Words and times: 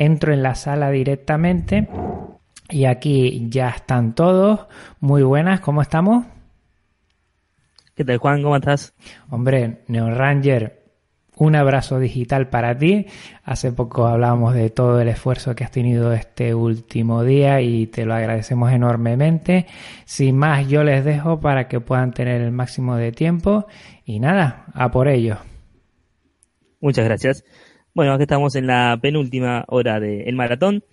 entro 0.00 0.32
en 0.32 0.42
la 0.42 0.54
sala 0.54 0.90
directamente 0.90 1.86
y 2.70 2.86
aquí 2.86 3.48
ya 3.50 3.68
están 3.68 4.14
todos. 4.14 4.66
Muy 4.98 5.22
buenas, 5.22 5.60
¿cómo 5.60 5.82
estamos? 5.82 6.24
¿Qué 7.94 8.04
tal, 8.06 8.16
Juan? 8.16 8.42
¿Cómo 8.42 8.56
estás? 8.56 8.94
Hombre, 9.28 9.82
Neo 9.88 10.10
Ranger, 10.10 10.84
un 11.36 11.54
abrazo 11.54 11.98
digital 11.98 12.48
para 12.48 12.78
ti. 12.78 13.08
Hace 13.44 13.72
poco 13.72 14.06
hablábamos 14.06 14.54
de 14.54 14.70
todo 14.70 15.02
el 15.02 15.08
esfuerzo 15.08 15.54
que 15.54 15.64
has 15.64 15.70
tenido 15.70 16.14
este 16.14 16.54
último 16.54 17.22
día 17.22 17.60
y 17.60 17.86
te 17.86 18.06
lo 18.06 18.14
agradecemos 18.14 18.72
enormemente. 18.72 19.66
Sin 20.06 20.38
más, 20.38 20.66
yo 20.66 20.82
les 20.82 21.04
dejo 21.04 21.40
para 21.40 21.68
que 21.68 21.80
puedan 21.80 22.12
tener 22.12 22.40
el 22.40 22.52
máximo 22.52 22.96
de 22.96 23.12
tiempo 23.12 23.66
y 24.06 24.18
nada, 24.18 24.64
a 24.72 24.90
por 24.90 25.08
ello. 25.08 25.36
Muchas 26.80 27.04
gracias. 27.04 27.44
Bueno, 27.92 28.12
aquí 28.12 28.22
estamos 28.22 28.54
en 28.54 28.68
la 28.68 28.98
penúltima 29.02 29.64
hora 29.68 29.98
del 29.98 30.34
maratón. 30.36 30.84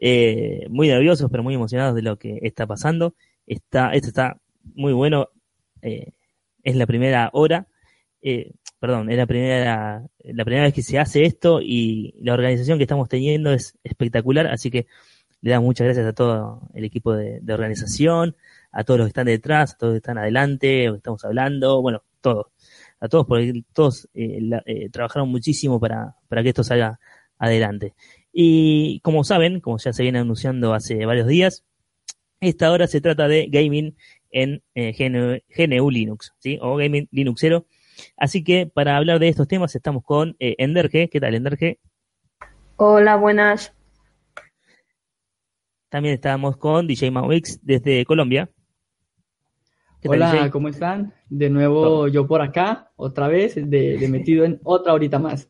Eh, 0.00 0.66
muy 0.68 0.88
nerviosos, 0.88 1.30
pero 1.30 1.44
muy 1.44 1.54
emocionados 1.54 1.94
de 1.94 2.02
lo 2.02 2.18
que 2.18 2.40
está 2.42 2.66
pasando. 2.66 3.14
Está, 3.46 3.92
esto 3.92 4.08
está 4.08 4.40
muy 4.74 4.92
bueno. 4.92 5.28
Eh, 5.80 6.12
es 6.64 6.74
la 6.76 6.86
primera 6.86 7.30
hora. 7.32 7.68
Eh, 8.20 8.52
perdón, 8.80 9.10
es 9.10 9.16
la 9.16 9.26
primera, 9.26 10.06
la 10.24 10.44
primera 10.44 10.64
vez 10.64 10.74
que 10.74 10.82
se 10.82 10.98
hace 10.98 11.24
esto 11.24 11.60
y 11.62 12.14
la 12.20 12.34
organización 12.34 12.78
que 12.78 12.84
estamos 12.84 13.08
teniendo 13.08 13.52
es 13.52 13.78
espectacular, 13.84 14.46
así 14.46 14.70
que 14.70 14.86
le 15.40 15.50
damos 15.50 15.66
muchas 15.66 15.86
gracias 15.86 16.06
a 16.06 16.14
todo 16.14 16.62
el 16.74 16.84
equipo 16.84 17.12
de, 17.12 17.40
organización, 17.52 18.34
a 18.72 18.82
todos 18.84 18.98
los 18.98 19.06
que 19.06 19.10
están 19.10 19.26
detrás, 19.26 19.74
a 19.74 19.76
todos 19.76 19.92
los 19.92 19.96
que 19.96 20.04
están 20.04 20.18
adelante, 20.18 20.86
que 20.90 20.96
estamos 20.96 21.24
hablando, 21.24 21.82
bueno, 21.82 22.02
todos, 22.20 22.46
a 23.04 23.08
todos, 23.08 23.26
porque 23.26 23.64
todos 23.74 24.08
eh, 24.14 24.40
eh, 24.64 24.88
trabajaron 24.88 25.28
muchísimo 25.28 25.78
para, 25.78 26.16
para 26.26 26.42
que 26.42 26.48
esto 26.48 26.64
salga 26.64 26.98
adelante. 27.38 27.94
Y 28.32 29.00
como 29.00 29.24
saben, 29.24 29.60
como 29.60 29.76
ya 29.76 29.92
se 29.92 30.02
viene 30.02 30.20
anunciando 30.20 30.72
hace 30.72 31.04
varios 31.04 31.26
días, 31.26 31.64
esta 32.40 32.72
hora 32.72 32.86
se 32.86 33.02
trata 33.02 33.28
de 33.28 33.48
gaming 33.50 33.94
en 34.30 34.62
eh, 34.74 34.94
GNU, 34.98 35.90
Linux, 35.90 36.32
¿sí? 36.38 36.58
O 36.62 36.76
gaming 36.76 37.06
Linuxero 37.12 37.66
Así 38.16 38.42
que 38.42 38.66
para 38.66 38.96
hablar 38.96 39.20
de 39.20 39.28
estos 39.28 39.46
temas 39.46 39.74
estamos 39.76 40.02
con 40.02 40.34
Enderge. 40.40 41.08
¿Qué 41.10 41.20
tal, 41.20 41.34
Enderge? 41.34 41.78
Hola, 42.76 43.16
buenas. 43.16 43.72
También 45.90 46.14
estamos 46.14 46.56
con 46.56 46.88
DJ 46.88 47.12
Mawix 47.12 47.60
desde 47.62 48.04
Colombia. 48.04 48.50
Hola, 50.06 50.50
¿cómo 50.50 50.68
están? 50.68 51.12
De 51.28 51.50
nuevo 51.50 52.08
yo 52.08 52.26
por 52.26 52.42
acá, 52.42 52.90
otra 52.96 53.28
vez, 53.28 53.54
de, 53.54 54.06
metido 54.08 54.44
en 54.44 54.60
otra 54.64 54.92
horita 54.92 55.18
más. 55.18 55.48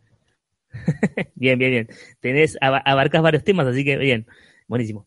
bien, 1.34 1.58
bien, 1.58 1.70
bien. 1.70 1.88
Tenés, 2.20 2.56
abarcas 2.60 3.22
varios 3.22 3.44
temas, 3.44 3.66
así 3.66 3.84
que 3.84 3.96
bien, 3.96 4.26
buenísimo. 4.68 5.06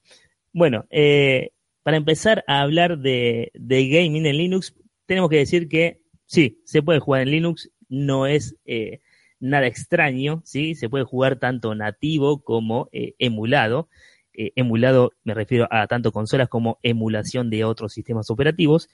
Bueno, 0.53 0.85
eh, 0.89 1.51
para 1.83 1.97
empezar 1.97 2.43
a 2.47 2.61
hablar 2.61 2.97
de, 2.97 3.51
de 3.53 3.87
gaming 3.87 4.25
en 4.25 4.37
Linux, 4.37 4.75
tenemos 5.05 5.29
que 5.29 5.37
decir 5.37 5.67
que 5.67 6.01
Sí, 6.27 6.61
se 6.65 6.83
puede 6.83 6.99
jugar 6.99 7.21
en 7.21 7.31
Linux, 7.31 7.71
no 7.87 8.27
es 8.27 8.57
eh, 8.65 8.99
nada 9.39 9.65
extraño, 9.65 10.41
¿sí? 10.43 10.75
Se 10.75 10.89
puede 10.89 11.05
jugar 11.05 11.39
tanto 11.39 11.73
nativo 11.73 12.43
como 12.43 12.89
eh, 12.91 13.15
emulado. 13.17 13.89
Emulado 14.33 15.13
me 15.23 15.33
refiero 15.33 15.67
a 15.71 15.87
tanto 15.87 16.11
consolas 16.11 16.47
como 16.47 16.77
emulación 16.83 17.49
de 17.49 17.63
otros 17.63 17.93
sistemas 17.93 18.29
operativos. 18.29 18.87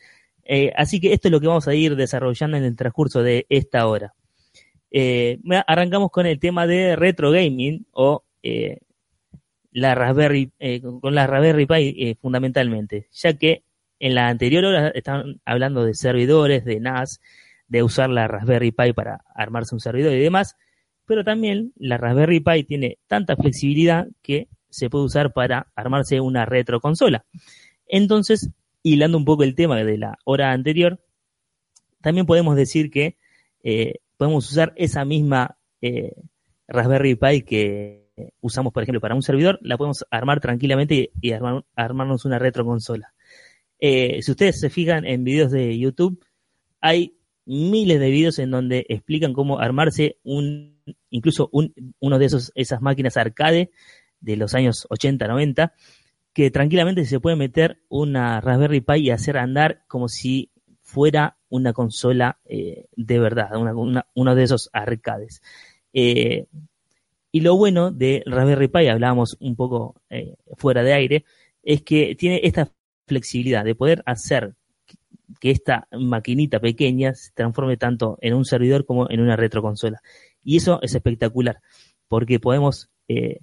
Así 0.76 1.00
que 1.00 1.14
esto 1.14 1.28
es 1.28 1.32
lo 1.32 1.40
que 1.40 1.48
vamos 1.48 1.68
a 1.68 1.76
ir 1.76 1.96
desarrollando 1.96 2.58
en 2.58 2.64
el 2.64 2.76
transcurso 2.76 3.24
de 3.24 3.46
esta 3.50 3.88
hora. 3.88 4.14
arrancamos 5.68 6.12
con 6.12 6.26
el 6.26 6.40
tema 6.40 6.68
de 6.68 6.96
retro 6.96 7.32
gaming 7.32 7.86
o 7.92 8.24
la 9.72 9.96
Raspberry, 9.96 10.52
con 11.02 11.16
la 11.16 11.28
Raspberry 11.28 11.66
Pi 11.66 12.18
fundamentalmente, 12.22 13.08
ya 13.12 13.34
que 13.34 13.64
en 14.00 14.16
la 14.16 14.28
anterior 14.28 14.66
hora 14.66 14.90
estaban 14.90 15.40
hablando 15.46 15.86
de 15.86 15.94
servidores, 15.94 16.66
de 16.66 16.80
NAS, 16.80 17.22
de 17.68 17.84
usar 17.84 18.10
la 18.10 18.28
Raspberry 18.28 18.72
Pi 18.72 18.94
para 18.94 19.24
armarse 19.34 19.74
un 19.74 19.80
servidor 19.80 20.14
y 20.14 20.20
demás, 20.20 20.58
pero 21.06 21.24
también 21.24 21.72
la 21.76 21.98
Raspberry 21.98 22.40
Pi 22.40 22.64
tiene 22.66 22.98
tanta 23.08 23.36
flexibilidad 23.36 24.08
que 24.22 24.48
se 24.70 24.90
puede 24.90 25.06
usar 25.06 25.34
para 25.34 25.72
armarse 25.76 26.20
una 26.20 26.46
retroconsola. 26.46 27.26
Entonces, 27.88 28.50
hilando 28.84 29.18
un 29.18 29.26
poco 29.26 29.44
el 29.44 29.56
tema 29.56 29.84
de 29.84 29.98
la 29.98 30.20
hora 30.26 30.52
anterior, 30.52 31.00
también 32.02 32.26
podemos 32.26 32.56
decir 32.56 32.92
que 32.92 33.18
eh, 33.64 33.96
podemos 34.18 34.52
usar 34.52 34.74
esa 34.76 35.06
misma 35.06 35.58
eh, 35.82 36.14
Raspberry 36.68 37.16
Pi 37.16 37.42
que 37.42 38.04
usamos, 38.42 38.74
por 38.74 38.84
ejemplo, 38.84 39.02
para 39.02 39.16
un 39.16 39.24
servidor, 39.24 39.58
la 39.62 39.78
podemos 39.78 40.06
armar 40.12 40.40
tranquilamente 40.40 41.12
y, 41.22 41.32
armarnos 41.76 42.26
una 42.26 42.40
retroconsola. 42.40 43.14
Eh, 43.80 44.22
si 44.22 44.32
ustedes 44.32 44.60
se 44.60 44.70
fijan 44.70 45.06
en 45.06 45.24
videos 45.24 45.52
de 45.52 45.78
YouTube, 45.78 46.24
hay 46.80 47.16
miles 47.46 48.00
de 48.00 48.10
videos 48.10 48.40
en 48.40 48.52
donde 48.52 48.86
explican 48.88 49.34
cómo 49.34 49.60
armarse 49.60 50.18
un, 50.24 50.78
incluso 51.10 51.50
uno 51.52 52.20
de 52.20 52.26
esos, 52.26 52.52
esas 52.56 52.82
máquinas 52.82 53.18
arcade 53.18 53.72
de 54.20 54.38
los 54.38 54.54
años 54.54 54.88
80, 54.90 55.28
90, 55.28 55.74
que 56.34 56.52
tranquilamente 56.52 57.06
se 57.06 57.20
puede 57.20 57.36
meter 57.36 57.80
una 57.90 58.42
Raspberry 58.42 58.82
Pi 58.82 58.96
y 58.96 59.10
hacer 59.12 59.38
andar 59.38 59.84
como 59.88 60.08
si 60.08 60.52
fuera 60.82 61.38
una 61.50 61.74
consola 61.74 62.40
eh, 62.46 62.88
de 62.96 63.20
verdad, 63.20 63.52
uno 64.16 64.36
de 64.36 64.44
esos 64.44 64.70
arcades. 64.74 65.42
Eh, 65.94 66.48
y 67.32 67.42
lo 67.42 67.56
bueno 67.56 67.92
de 67.92 68.24
Raspberry 68.26 68.68
Pi, 68.68 68.88
hablábamos 68.88 69.38
un 69.40 69.56
poco 69.56 70.02
fuera 70.58 70.84
de 70.84 70.94
aire, 70.94 71.26
es 71.64 71.82
que 71.82 72.16
tiene 72.16 72.42
esta 72.44 72.72
flexibilidad 73.08 73.64
de 73.64 73.76
poder 73.76 74.04
hacer 74.06 74.56
que 75.40 75.52
esta 75.52 75.88
maquinita 75.92 76.60
pequeña 76.60 77.14
se 77.14 77.32
transforme 77.34 77.78
tanto 77.78 78.18
en 78.22 78.34
un 78.34 78.46
servidor 78.46 78.86
como 78.86 79.10
en 79.10 79.22
una 79.22 79.36
retroconsola. 79.36 80.02
Y 80.44 80.58
eso 80.58 80.80
es 80.82 80.96
espectacular, 80.96 81.60
porque 82.08 82.40
podemos, 82.40 82.90
eh, 83.08 83.40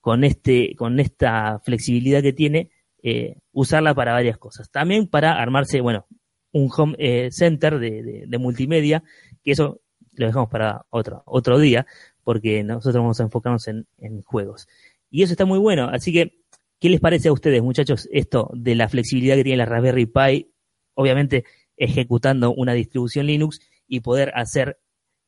con, 0.00 0.24
este, 0.24 0.74
con 0.76 1.00
esta 1.00 1.60
flexibilidad 1.60 2.22
que 2.22 2.32
tiene, 2.32 2.70
eh, 3.02 3.36
usarla 3.52 3.94
para 3.94 4.12
varias 4.12 4.38
cosas. 4.38 4.70
También 4.70 5.06
para 5.06 5.40
armarse, 5.40 5.80
bueno, 5.80 6.06
un 6.52 6.70
home 6.76 6.96
eh, 6.98 7.28
center 7.30 7.78
de, 7.78 8.38
multimedia, 8.38 9.02
que 9.42 9.52
eso 9.52 9.80
lo 10.12 10.26
dejamos 10.26 10.50
para 10.50 10.86
otro, 10.90 11.22
otro 11.26 11.58
día, 11.58 11.86
porque 12.24 12.62
nosotros 12.64 13.02
vamos 13.02 13.20
a 13.20 13.24
enfocarnos 13.24 13.68
en, 13.68 13.86
en 13.98 14.22
juegos. 14.22 14.68
Y 15.10 15.22
eso 15.22 15.32
está 15.32 15.44
muy 15.44 15.58
bueno, 15.58 15.88
así 15.92 16.12
que 16.12 16.40
¿Qué 16.80 16.88
les 16.88 17.00
parece 17.00 17.28
a 17.28 17.32
ustedes, 17.32 17.62
muchachos, 17.62 18.08
esto 18.10 18.50
de 18.54 18.74
la 18.74 18.88
flexibilidad 18.88 19.36
que 19.36 19.44
tiene 19.44 19.58
la 19.58 19.66
Raspberry 19.66 20.06
Pi, 20.06 20.50
obviamente 20.94 21.44
ejecutando 21.76 22.54
una 22.54 22.72
distribución 22.72 23.26
Linux 23.26 23.60
y 23.86 24.00
poder 24.00 24.32
hacer 24.34 24.80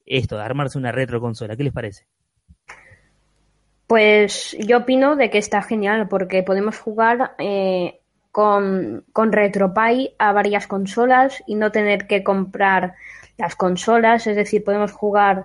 esto, 0.07 0.39
armarse 0.39 0.79
una 0.79 0.93
retroconsola? 0.93 1.55
¿Qué 1.55 1.65
les 1.65 1.75
parece? 1.75 2.07
Pues 3.93 4.57
yo 4.59 4.79
opino 4.79 5.17
de 5.17 5.29
que 5.29 5.37
está 5.37 5.61
genial 5.61 6.09
porque 6.09 6.43
podemos 6.43 6.79
jugar 6.79 7.35
eh, 7.37 8.01
con, 8.31 9.05
con 9.13 9.33
RetroPie 9.33 10.15
a 10.19 10.33
varias 10.33 10.67
consolas 10.67 11.43
y 11.47 11.57
no 11.57 11.73
tener 11.73 12.07
que 12.07 12.25
comprar 12.25 12.95
las 13.37 13.55
consolas, 13.55 14.27
es 14.27 14.35
decir, 14.35 14.65
podemos 14.65 14.93
jugar 14.93 15.45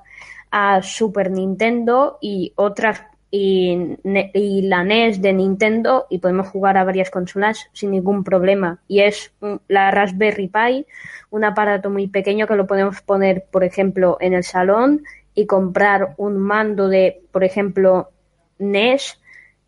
a 0.49 0.81
Super 0.81 1.29
Nintendo 1.29 2.19
y 2.21 2.53
otras 2.55 3.03
y, 3.31 3.97
la 4.03 4.85
NES 4.85 5.21
de 5.21 5.33
Nintendo 5.33 6.05
y 6.09 6.19
podemos 6.19 6.47
jugar 6.47 6.77
a 6.77 6.85
varias 6.85 7.09
consolas 7.09 7.69
sin 7.73 7.91
ningún 7.91 8.23
problema. 8.23 8.79
Y 8.87 9.01
es 9.01 9.33
la 9.67 9.91
Raspberry 9.91 10.47
Pi, 10.47 10.85
un 11.31 11.43
aparato 11.43 11.89
muy 11.89 12.07
pequeño 12.07 12.47
que 12.47 12.55
lo 12.55 12.65
podemos 12.65 13.01
poner, 13.01 13.43
por 13.51 13.65
ejemplo, 13.65 14.15
en 14.21 14.31
el 14.31 14.45
salón 14.45 15.03
y 15.35 15.47
comprar 15.47 16.13
un 16.15 16.37
mando 16.37 16.87
de, 16.87 17.23
por 17.33 17.43
ejemplo, 17.43 18.11
NES 18.59 19.19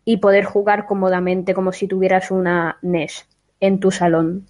y 0.04 0.18
poder 0.18 0.44
jugar 0.44 0.86
cómodamente 0.86 1.54
como 1.54 1.72
si 1.72 1.86
tuvieras 1.86 2.30
una 2.30 2.78
NES 2.82 3.26
en 3.60 3.80
tu 3.80 3.90
salón. 3.90 4.46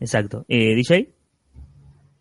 Exacto. 0.00 0.44
Eh, 0.48 0.74
DJ. 0.74 1.16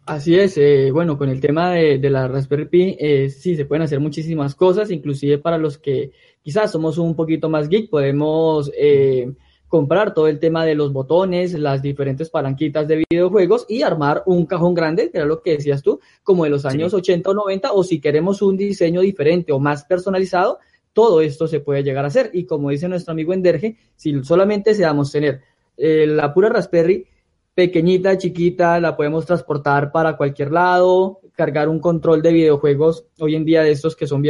Así 0.06 0.36
es, 0.36 0.56
eh, 0.58 0.92
bueno, 0.92 1.18
con 1.18 1.30
el 1.30 1.42
tema 1.42 1.72
de, 1.72 1.98
la 2.12 2.28
Raspberry 2.28 2.66
Pi, 2.66 2.96
eh, 3.00 3.30
sí, 3.32 3.56
se 3.56 3.66
pueden 3.66 3.82
hacer 3.82 4.00
muchísimas 4.00 4.54
cosas, 4.54 4.92
inclusive 4.92 5.40
para 5.40 5.58
los 5.58 5.80
que 5.80 6.12
quizás 6.44 6.72
somos 6.72 7.00
un 7.00 7.16
poquito 7.16 7.50
más 7.50 7.68
geek, 7.70 7.90
podemos 7.90 8.72
eh, 8.78 9.34
comprar 9.68 10.14
todo 10.14 10.28
el 10.28 10.40
tema 10.40 10.66
de 10.66 10.76
los 10.76 10.94
botones, 10.94 11.54
las 11.54 11.82
diferentes 11.82 12.30
palanquitas 12.30 12.88
de 12.88 13.04
videojuegos 13.10 13.66
y 13.68 13.82
armar 13.82 14.24
un 14.26 14.46
cajón 14.46 14.74
grande, 14.74 15.10
que 15.12 15.18
era 15.18 15.26
lo 15.26 15.42
que 15.42 15.52
decías 15.52 15.82
tú, 15.82 16.00
como 16.24 16.44
de 16.44 16.50
los 16.50 16.66
años 16.66 16.94
80 16.94 17.30
o 17.30 17.34
90, 17.34 17.74
o 17.74 17.84
si 17.84 18.00
queremos 18.00 18.42
un 18.42 18.58
diseño 18.58 19.02
diferente 19.02 19.52
o 19.52 19.60
más 19.60 19.84
personalizado, 19.86 20.60
todo 20.94 21.20
esto 21.20 21.48
se 21.48 21.60
puede 21.60 21.84
llegar 21.84 22.06
a 22.06 22.08
hacer. 22.08 22.30
Y 22.34 22.46
como 22.46 22.70
dice 22.70 22.88
nuestro 22.88 23.12
amigo 23.12 23.34
Enderge, 23.34 23.78
si 23.96 24.24
solamente 24.24 24.70
deseamos 24.70 25.12
tener 25.12 25.42
la 25.78 26.34
pura 26.34 26.50
Raspberry, 26.50 27.06
pequeñita, 27.54 28.18
chiquita, 28.18 28.80
la 28.80 28.96
podemos 28.96 29.26
transportar 29.26 29.92
para 29.92 30.16
cualquier 30.16 30.52
lado, 30.52 31.20
cargar 31.34 31.68
un 31.68 31.80
control 31.80 32.22
de 32.22 32.32
videojuegos 32.32 33.08
hoy 33.20 33.36
en 33.36 33.46
día 33.46 33.62
de 33.64 33.72
estos 33.72 33.96
que 33.96 34.08
son 34.08 34.24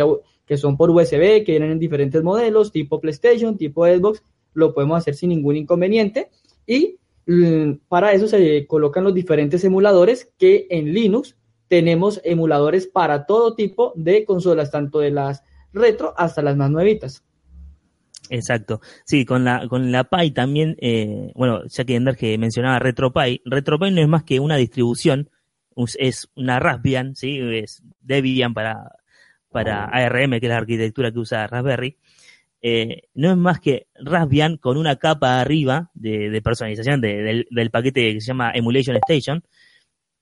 que 0.46 0.58
son 0.58 0.78
por 0.78 0.92
USB, 0.92 1.44
que 1.44 1.54
vienen 1.54 1.72
en 1.72 1.80
diferentes 1.80 2.22
modelos, 2.24 2.72
tipo 2.72 3.00
PlayStation, 3.00 3.58
tipo 3.58 3.86
Xbox, 3.86 4.24
lo 4.56 4.74
podemos 4.74 4.98
hacer 4.98 5.13
sin 5.13 5.30
ningún 5.30 5.56
inconveniente. 5.56 6.31
Y 6.66 6.98
mm, 7.28 7.74
para 7.88 8.13
eso 8.13 8.28
se 8.28 8.66
colocan 8.66 9.04
los 9.04 9.13
diferentes 9.13 9.63
emuladores 9.63 10.34
que 10.40 10.66
en 10.72 10.92
Linux 10.94 11.38
tenemos 11.68 12.19
emuladores 12.24 12.88
para 12.88 13.28
todo 13.28 13.54
tipo 13.54 13.94
de 13.96 14.25
consolas, 14.25 14.72
tanto 14.72 15.00
de 15.00 15.12
las 15.12 15.44
retro 15.74 16.13
hasta 16.18 16.42
las 16.42 16.57
más 16.57 16.72
nuevitas. 16.72 17.24
Exacto. 18.30 18.81
Sí, 19.06 19.25
con 19.25 19.44
la, 19.44 19.68
con 19.68 19.92
la 19.92 20.04
Pi 20.06 20.31
también, 20.31 20.75
eh, 20.80 21.31
bueno, 21.36 21.62
ya 21.68 21.86
que 21.86 22.01
que 22.18 22.38
mencionaba 22.38 22.80
RetroPie, 22.80 23.42
RetroPie 23.46 23.92
no 23.92 24.01
es 24.01 24.08
más 24.08 24.24
que 24.24 24.40
una 24.40 24.56
distribución, 24.56 25.30
es 25.98 26.30
una 26.36 26.60
Raspbian, 26.60 27.16
¿sí? 27.16 27.38
Es 27.40 27.84
Debian 28.00 28.54
para, 28.54 28.92
para 29.51 29.86
ARM, 29.86 30.40
que 30.40 30.46
es 30.46 30.50
la 30.50 30.58
arquitectura 30.58 31.12
que 31.12 31.19
usa 31.19 31.48
Raspberry. 31.48 31.98
Eh, 32.68 33.04
no 33.14 33.30
es 33.30 33.38
más 33.38 33.60
que 33.60 33.86
Raspbian 33.94 34.58
con 34.58 34.78
una 34.78 34.96
capa 34.96 35.40
arriba 35.40 35.92
de, 35.94 36.42
personalización 36.44 37.00
del, 37.00 37.70
paquete 37.72 38.16
que 38.16 38.22
se 38.22 38.26
llama 38.26 38.54
Emulation 38.56 38.96
Station, 39.08 39.44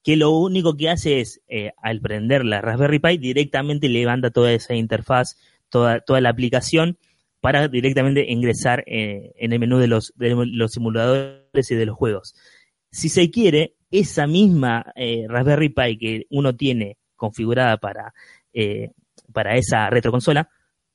que 0.04 0.18
lo 0.18 0.32
único 0.32 0.76
que 0.76 0.90
hace 0.90 1.22
es, 1.22 1.42
eh, 1.48 1.72
al 1.82 2.02
prender 2.02 2.44
la 2.44 2.60
Raspberry 2.60 3.00
Pi, 3.00 3.18
directamente 3.18 3.88
levanta 3.88 4.30
toda 4.30 4.52
esa 4.52 4.76
interfaz, 4.76 5.38
toda, 5.70 6.02
toda 6.02 6.20
la 6.20 6.32
aplicación, 6.32 6.98
para 7.40 7.70
directamente 7.70 8.30
ingresar 8.30 8.84
eh, 8.88 9.32
en 9.38 9.54
el 9.54 9.60
menú 9.60 9.78
de 9.78 9.88
los, 9.88 10.12
de 10.18 10.36
los 10.36 10.72
simuladores 10.74 11.72
y 11.72 11.76
de 11.76 11.86
los 11.86 11.96
juegos. 11.96 12.36
Si 12.92 13.08
se 13.08 13.32
quiere, 13.32 13.76
esa 13.90 14.28
misma 14.28 14.92
Raspberry 15.30 15.70
Pi 15.70 15.98
que 15.98 16.26
uno 16.30 16.54
tiene 16.58 16.98
configurada 17.16 17.78
para, 17.78 18.14
para 19.32 19.56
esa 19.56 19.90
retroconsola, 19.90 20.50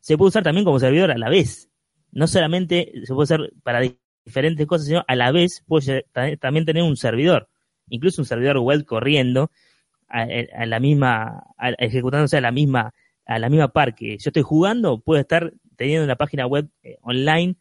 se 0.08 0.16
puede 0.16 0.28
usar 0.28 0.42
también 0.42 0.64
como 0.64 0.80
servidor 0.80 1.10
a 1.10 1.18
la 1.18 1.28
vez. 1.28 1.68
No 2.12 2.26
solamente 2.26 2.90
se 3.04 3.12
puede 3.12 3.24
usar 3.24 3.50
para 3.62 3.82
diferentes 4.24 4.66
cosas, 4.66 4.86
sino 4.86 5.04
a 5.06 5.14
la 5.14 5.30
vez 5.32 5.62
puede 5.66 6.06
también 6.40 6.64
tener 6.64 6.82
un 6.82 6.96
servidor, 6.96 7.50
incluso 7.90 8.22
un 8.22 8.26
servidor 8.26 8.56
web 8.56 8.86
corriendo 8.86 9.50
a, 10.08 10.24
la 10.64 10.80
misma, 10.80 11.44
ejecutándose 11.76 12.38
a 12.38 12.40
la 12.40 12.52
misma, 12.52 12.94
a 13.26 13.38
la 13.38 13.50
misma 13.50 13.68
par 13.68 13.94
que 13.94 14.16
yo 14.16 14.30
estoy 14.30 14.40
jugando, 14.40 14.98
puede 14.98 15.20
estar 15.20 15.52
teniendo 15.76 16.06
una 16.06 16.16
página 16.16 16.46
web 16.46 16.70
eh, 16.82 16.96
online 17.02 17.56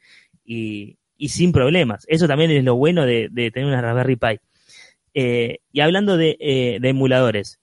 y, 0.45 0.97
sin 1.19 1.51
problemas. 1.51 2.05
Eso 2.07 2.29
también 2.29 2.51
es 2.51 2.63
lo 2.63 2.77
bueno 2.77 3.05
de, 3.05 3.29
tener 3.53 3.65
una 3.65 3.81
Raspberry 3.81 4.15
Pi. 4.15 4.39
Eh, 5.13 5.57
y 5.73 5.81
hablando 5.81 6.15
de, 6.15 6.37
eh, 6.39 6.79
emuladores, 6.81 7.59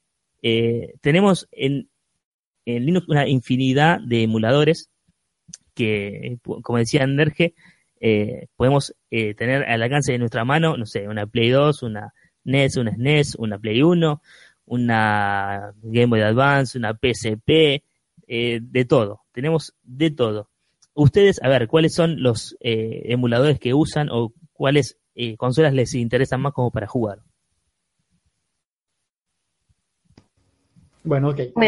tenemos 1.01 1.49
en, 1.53 1.89
Linux 2.67 3.09
una 3.09 3.29
infinidad 3.29 4.01
de 4.01 4.23
emuladores 4.23 4.91
que, 5.75 6.39
como 6.63 6.79
decía 6.79 7.03
Anderge, 7.03 7.55
podemos 8.57 8.95
tener 9.11 9.65
al 9.65 9.83
alcance 9.83 10.13
de 10.13 10.19
nuestra 10.19 10.45
mano, 10.45 10.77
no 10.77 10.87
sé, 10.87 11.09
una 11.09 11.27
Play 11.27 11.51
2, 11.51 11.83
una 11.83 12.13
NES, 12.45 12.77
una 12.77 12.95
SNES, 12.95 13.35
una 13.37 13.59
Play 13.59 13.83
1, 13.83 14.23
una 14.67 15.75
Game 15.83 16.07
Boy 16.07 16.21
Advance, 16.21 16.79
una 16.79 16.95
PSP, 16.95 17.83
eh, 18.27 18.61
de 18.63 18.85
todo, 18.85 19.23
tenemos 19.33 19.75
de 19.83 20.11
todo. 20.11 20.49
Ustedes, 20.95 21.43
a 21.43 21.49
ver, 21.49 21.69
¿cuáles 21.69 21.95
son 21.95 22.23
los 22.23 22.57
eh, 22.61 23.03
emuladores 23.07 23.59
que 23.59 23.75
usan 23.75 24.09
o 24.11 24.33
cuáles 24.53 24.97
eh, 25.15 25.37
consolas 25.37 25.75
les 25.75 25.95
interesan 25.95 26.41
más 26.41 26.53
como 26.53 26.71
para 26.71 26.87
jugar? 26.87 27.19
Bueno, 31.03 31.31
ok. 31.31 31.41
Voy 31.55 31.67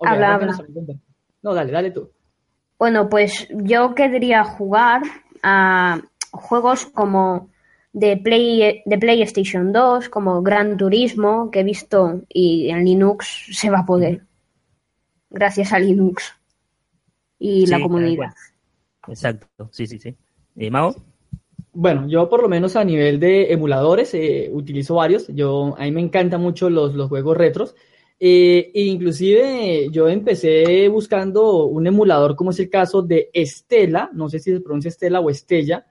pues, 0.00 0.22
a... 0.22 0.38
No, 1.42 1.54
dale, 1.54 1.72
dale 1.72 1.90
tú. 1.90 2.10
Bueno, 2.78 3.08
pues 3.08 3.48
yo 3.50 3.94
querría 3.94 4.44
jugar 4.44 5.02
a 5.42 6.00
juegos 6.30 6.86
como 6.86 7.50
de, 7.92 8.16
Play, 8.16 8.82
de 8.84 8.98
PlayStation 8.98 9.72
2, 9.72 10.08
como 10.08 10.42
Gran 10.42 10.76
Turismo, 10.76 11.50
que 11.50 11.60
he 11.60 11.64
visto 11.64 12.22
y 12.28 12.70
en 12.70 12.84
Linux 12.84 13.48
se 13.52 13.70
va 13.70 13.80
a 13.80 13.86
poder 13.86 14.22
gracias 15.30 15.72
a 15.72 15.78
Linux 15.78 16.34
y 17.38 17.66
la 17.66 17.80
comunidad. 17.80 18.32
Exacto, 19.08 19.68
sí, 19.72 19.86
sí, 19.86 19.98
sí. 19.98 20.16
¿Eh, 20.56 20.70
Mago? 20.70 20.94
Bueno, 21.72 22.08
yo 22.08 22.28
por 22.28 22.42
lo 22.42 22.48
menos 22.48 22.76
a 22.76 22.84
nivel 22.84 23.20
de 23.20 23.52
emuladores 23.52 24.12
eh, 24.14 24.50
utilizo 24.52 24.96
varios. 24.96 25.28
Yo 25.28 25.74
a 25.78 25.84
mí 25.84 25.92
me 25.92 26.00
encantan 26.00 26.40
mucho 26.40 26.68
los, 26.68 26.94
los 26.94 27.08
juegos 27.08 27.36
retros. 27.36 27.76
Eh, 28.22 28.70
e 28.74 28.82
inclusive 28.82 29.88
yo 29.90 30.06
empecé 30.06 30.86
buscando 30.88 31.64
un 31.64 31.86
emulador 31.86 32.36
como 32.36 32.50
es 32.50 32.60
el 32.60 32.68
caso 32.68 33.00
de 33.00 33.30
Estela, 33.32 34.10
no 34.12 34.28
sé 34.28 34.38
si 34.38 34.52
se 34.52 34.60
pronuncia 34.60 34.90
Estela 34.90 35.20
o 35.20 35.30
Estella, 35.30 35.86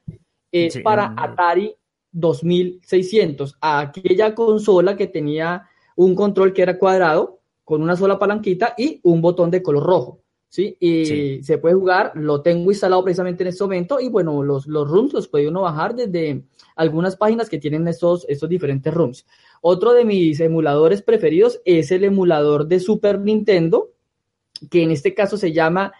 es 0.51 0.77
para 0.77 1.15
Atari 1.17 1.75
2600, 2.11 3.57
aquella 3.59 4.35
consola 4.35 4.95
que 4.95 5.07
tenía 5.07 5.67
un 5.95 6.13
control 6.13 6.53
que 6.53 6.61
era 6.61 6.77
cuadrado 6.77 7.39
con 7.63 7.81
una 7.81 7.95
sola 7.95 8.19
palanquita 8.19 8.75
y 8.77 8.99
un 9.03 9.21
botón 9.21 9.49
de 9.49 9.63
color 9.63 9.83
rojo. 9.83 10.21
¿sí? 10.49 10.75
Y 10.79 11.41
se 11.43 11.57
puede 11.57 11.75
jugar, 11.75 12.11
lo 12.15 12.41
tengo 12.41 12.71
instalado 12.71 13.03
precisamente 13.03 13.43
en 13.43 13.49
este 13.49 13.63
momento 13.63 13.99
y 13.99 14.09
bueno, 14.09 14.43
los, 14.43 14.67
los 14.67 14.89
rooms 14.89 15.13
los 15.13 15.27
puede 15.27 15.47
uno 15.47 15.61
bajar 15.61 15.95
desde 15.95 16.43
algunas 16.75 17.15
páginas 17.15 17.49
que 17.49 17.59
tienen 17.59 17.87
estos, 17.87 18.25
estos 18.27 18.49
diferentes 18.49 18.93
rooms. 18.93 19.25
Otro 19.61 19.93
de 19.93 20.05
mis 20.05 20.39
emuladores 20.39 21.01
preferidos 21.01 21.61
es 21.65 21.91
el 21.91 22.03
emulador 22.03 22.67
de 22.67 22.79
Super 22.79 23.19
Nintendo, 23.19 23.89
que 24.69 24.83
en 24.83 24.91
este 24.91 25.13
caso 25.13 25.37
se 25.37 25.51
llama 25.51 25.93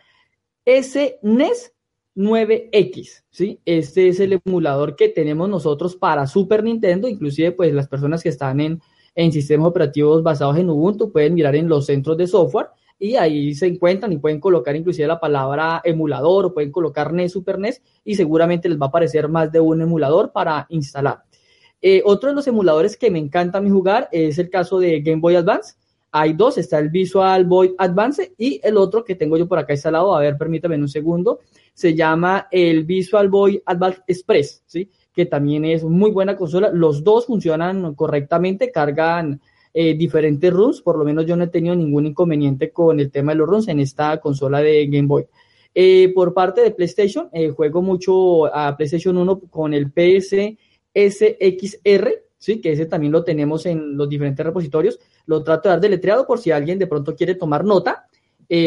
SNES 0.65 1.73
9X, 2.15 3.23
¿sí? 3.29 3.59
Este 3.65 4.09
es 4.09 4.19
el 4.19 4.41
emulador 4.44 4.95
que 4.95 5.09
tenemos 5.09 5.50
nosotros 5.50 5.95
para 5.95 6.27
Super 6.27 6.63
Nintendo, 6.63 7.07
inclusive 7.07 7.51
pues 7.51 7.73
las 7.73 7.88
personas 7.88 8.21
que 8.23 8.29
están 8.29 8.59
en 8.59 8.81
en 9.15 9.31
sistemas 9.31 9.67
operativos 9.67 10.23
basados 10.23 10.57
en 10.57 10.69
Ubuntu, 10.69 11.11
pueden 11.11 11.33
mirar 11.33 11.56
en 11.56 11.67
los 11.67 11.85
centros 11.85 12.17
de 12.17 12.25
software 12.25 12.67
y 12.97 13.15
ahí 13.15 13.53
se 13.53 13.67
encuentran 13.67 14.11
y 14.13 14.17
pueden 14.17 14.39
colocar 14.39 14.75
inclusive 14.75 15.07
la 15.07 15.19
palabra 15.19 15.81
emulador 15.83 16.45
o 16.45 16.53
pueden 16.53 16.71
colocar 16.71 17.13
NES, 17.13 17.33
Super 17.33 17.59
NES 17.59 17.81
y 18.03 18.15
seguramente 18.15 18.69
les 18.69 18.79
va 18.79 18.85
a 18.85 18.89
aparecer 18.89 19.27
más 19.27 19.51
de 19.51 19.59
un 19.59 19.81
emulador 19.81 20.31
para 20.31 20.65
instalar. 20.69 21.23
Eh, 21.81 22.01
otro 22.03 22.29
de 22.29 22.35
los 22.35 22.47
emuladores 22.47 22.97
que 22.97 23.09
me 23.09 23.19
encanta 23.19 23.57
a 23.57 23.61
mí 23.61 23.69
jugar 23.69 24.09
es 24.11 24.37
el 24.37 24.49
caso 24.49 24.79
de 24.79 24.99
Game 25.01 25.21
Boy 25.21 25.35
Advance. 25.35 25.75
Hay 26.11 26.33
dos, 26.33 26.57
está 26.57 26.79
el 26.79 26.89
Visual 26.89 27.45
Boy 27.45 27.75
Advance 27.77 28.33
y 28.37 28.59
el 28.63 28.77
otro 28.77 29.03
que 29.03 29.15
tengo 29.15 29.37
yo 29.37 29.47
por 29.47 29.59
acá 29.59 29.73
instalado, 29.73 30.15
a 30.15 30.19
ver, 30.19 30.37
permítame 30.37 30.75
un 30.75 30.89
segundo, 30.89 31.39
se 31.73 31.93
llama 31.93 32.47
el 32.51 32.83
Visual 32.83 33.30
Boy 33.30 33.61
Advance 33.65 34.01
Express, 34.07 34.63
¿sí? 34.65 34.89
que 35.13 35.27
también 35.27 35.65
es 35.65 35.83
muy 35.83 36.09
buena 36.09 36.35
consola. 36.35 36.71
Los 36.73 37.04
dos 37.04 37.27
funcionan 37.27 37.94
correctamente, 37.94 38.71
cargan 38.71 39.39
eh, 39.71 39.94
diferentes 39.94 40.51
runs, 40.51 40.81
por 40.81 40.97
lo 40.97 41.06
menos 41.06 41.27
yo 41.27 41.35
no 41.35 41.44
he 41.44 41.47
tenido 41.47 41.75
ningún 41.75 42.07
inconveniente 42.07 42.71
con 42.71 42.99
el 42.99 43.11
tema 43.11 43.33
de 43.33 43.37
los 43.37 43.47
runs 43.47 43.68
en 43.68 43.80
esta 43.80 44.19
consola 44.19 44.61
de 44.61 44.87
Game 44.87 45.07
Boy. 45.07 45.25
Eh, 45.75 46.11
por 46.15 46.33
parte 46.33 46.61
de 46.61 46.71
PlayStation, 46.71 47.30
juego 47.56 47.83
mucho 47.83 48.54
a 48.54 48.75
PlayStation 48.75 49.15
1 49.15 49.42
con 49.51 49.75
el 49.75 49.92
PS 49.92 50.57
SXR, 50.93 52.23
¿sí? 52.37 52.61
que 52.61 52.71
ese 52.71 52.85
también 52.85 53.11
lo 53.11 53.23
tenemos 53.23 53.65
en 53.65 53.97
los 53.97 54.09
diferentes 54.09 54.45
repositorios. 54.45 54.99
Lo 55.25 55.43
trato 55.43 55.69
de 55.69 55.73
dar 55.73 55.81
deletreado 55.81 56.25
por 56.25 56.39
si 56.39 56.51
alguien 56.51 56.79
de 56.79 56.87
pronto 56.87 57.15
quiere 57.15 57.35
tomar 57.35 57.63
nota. 57.63 58.07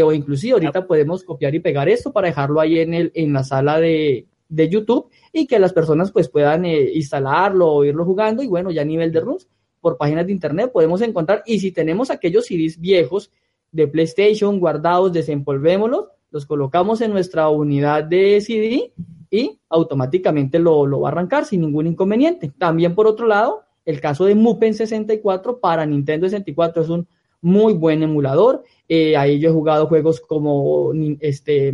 o 0.04 0.12
inclusive 0.12 0.54
ahorita 0.54 0.86
podemos 0.86 1.24
copiar 1.24 1.54
y 1.54 1.60
pegar 1.60 1.88
esto 1.88 2.12
para 2.12 2.28
dejarlo 2.28 2.60
ahí 2.60 2.78
en, 2.78 2.94
el, 2.94 3.12
en 3.14 3.32
la 3.32 3.42
sala 3.44 3.80
de, 3.80 4.26
de 4.52 4.68
YouTube 4.68 5.08
y 5.32 5.46
que 5.46 5.58
las 5.58 5.72
personas 5.72 6.12
pues 6.12 6.28
puedan 6.28 6.64
eh, 6.66 6.90
instalarlo 6.94 7.72
o 7.72 7.84
irlo 7.84 8.04
jugando 8.04 8.42
y 8.42 8.46
bueno, 8.46 8.70
ya 8.70 8.82
a 8.82 8.84
nivel 8.84 9.10
de 9.10 9.20
runs 9.20 9.48
por 9.80 9.96
páginas 9.96 10.26
de 10.26 10.32
internet 10.32 10.70
podemos 10.70 11.00
encontrar 11.00 11.42
y 11.46 11.58
si 11.58 11.72
tenemos 11.72 12.10
aquellos 12.10 12.46
CDs 12.46 12.78
viejos 12.78 13.30
de 13.72 13.88
PlayStation 13.88 14.60
guardados, 14.60 15.12
desempolvémoslos, 15.12 16.08
los 16.30 16.44
colocamos 16.44 17.00
en 17.00 17.12
nuestra 17.12 17.48
unidad 17.48 18.04
de 18.04 18.40
CD 18.42 18.92
y 19.32 19.58
automáticamente 19.70 20.58
lo, 20.58 20.86
lo 20.86 21.00
va 21.00 21.08
a 21.08 21.12
arrancar 21.12 21.46
sin 21.46 21.62
ningún 21.62 21.86
inconveniente. 21.86 22.52
También 22.58 22.94
por 22.94 23.06
otro 23.06 23.26
lado, 23.26 23.64
el 23.86 23.98
caso 24.00 24.26
de 24.26 24.34
Mupen 24.34 24.74
64 24.74 25.58
para 25.58 25.86
Nintendo 25.86 26.28
64 26.28 26.82
es 26.82 26.88
un 26.90 27.08
muy 27.40 27.72
buen 27.72 28.02
emulador. 28.02 28.62
Eh, 28.86 29.16
ahí 29.16 29.40
yo 29.40 29.48
he 29.48 29.52
jugado 29.52 29.86
juegos 29.86 30.20
como 30.20 30.92
este, 31.20 31.72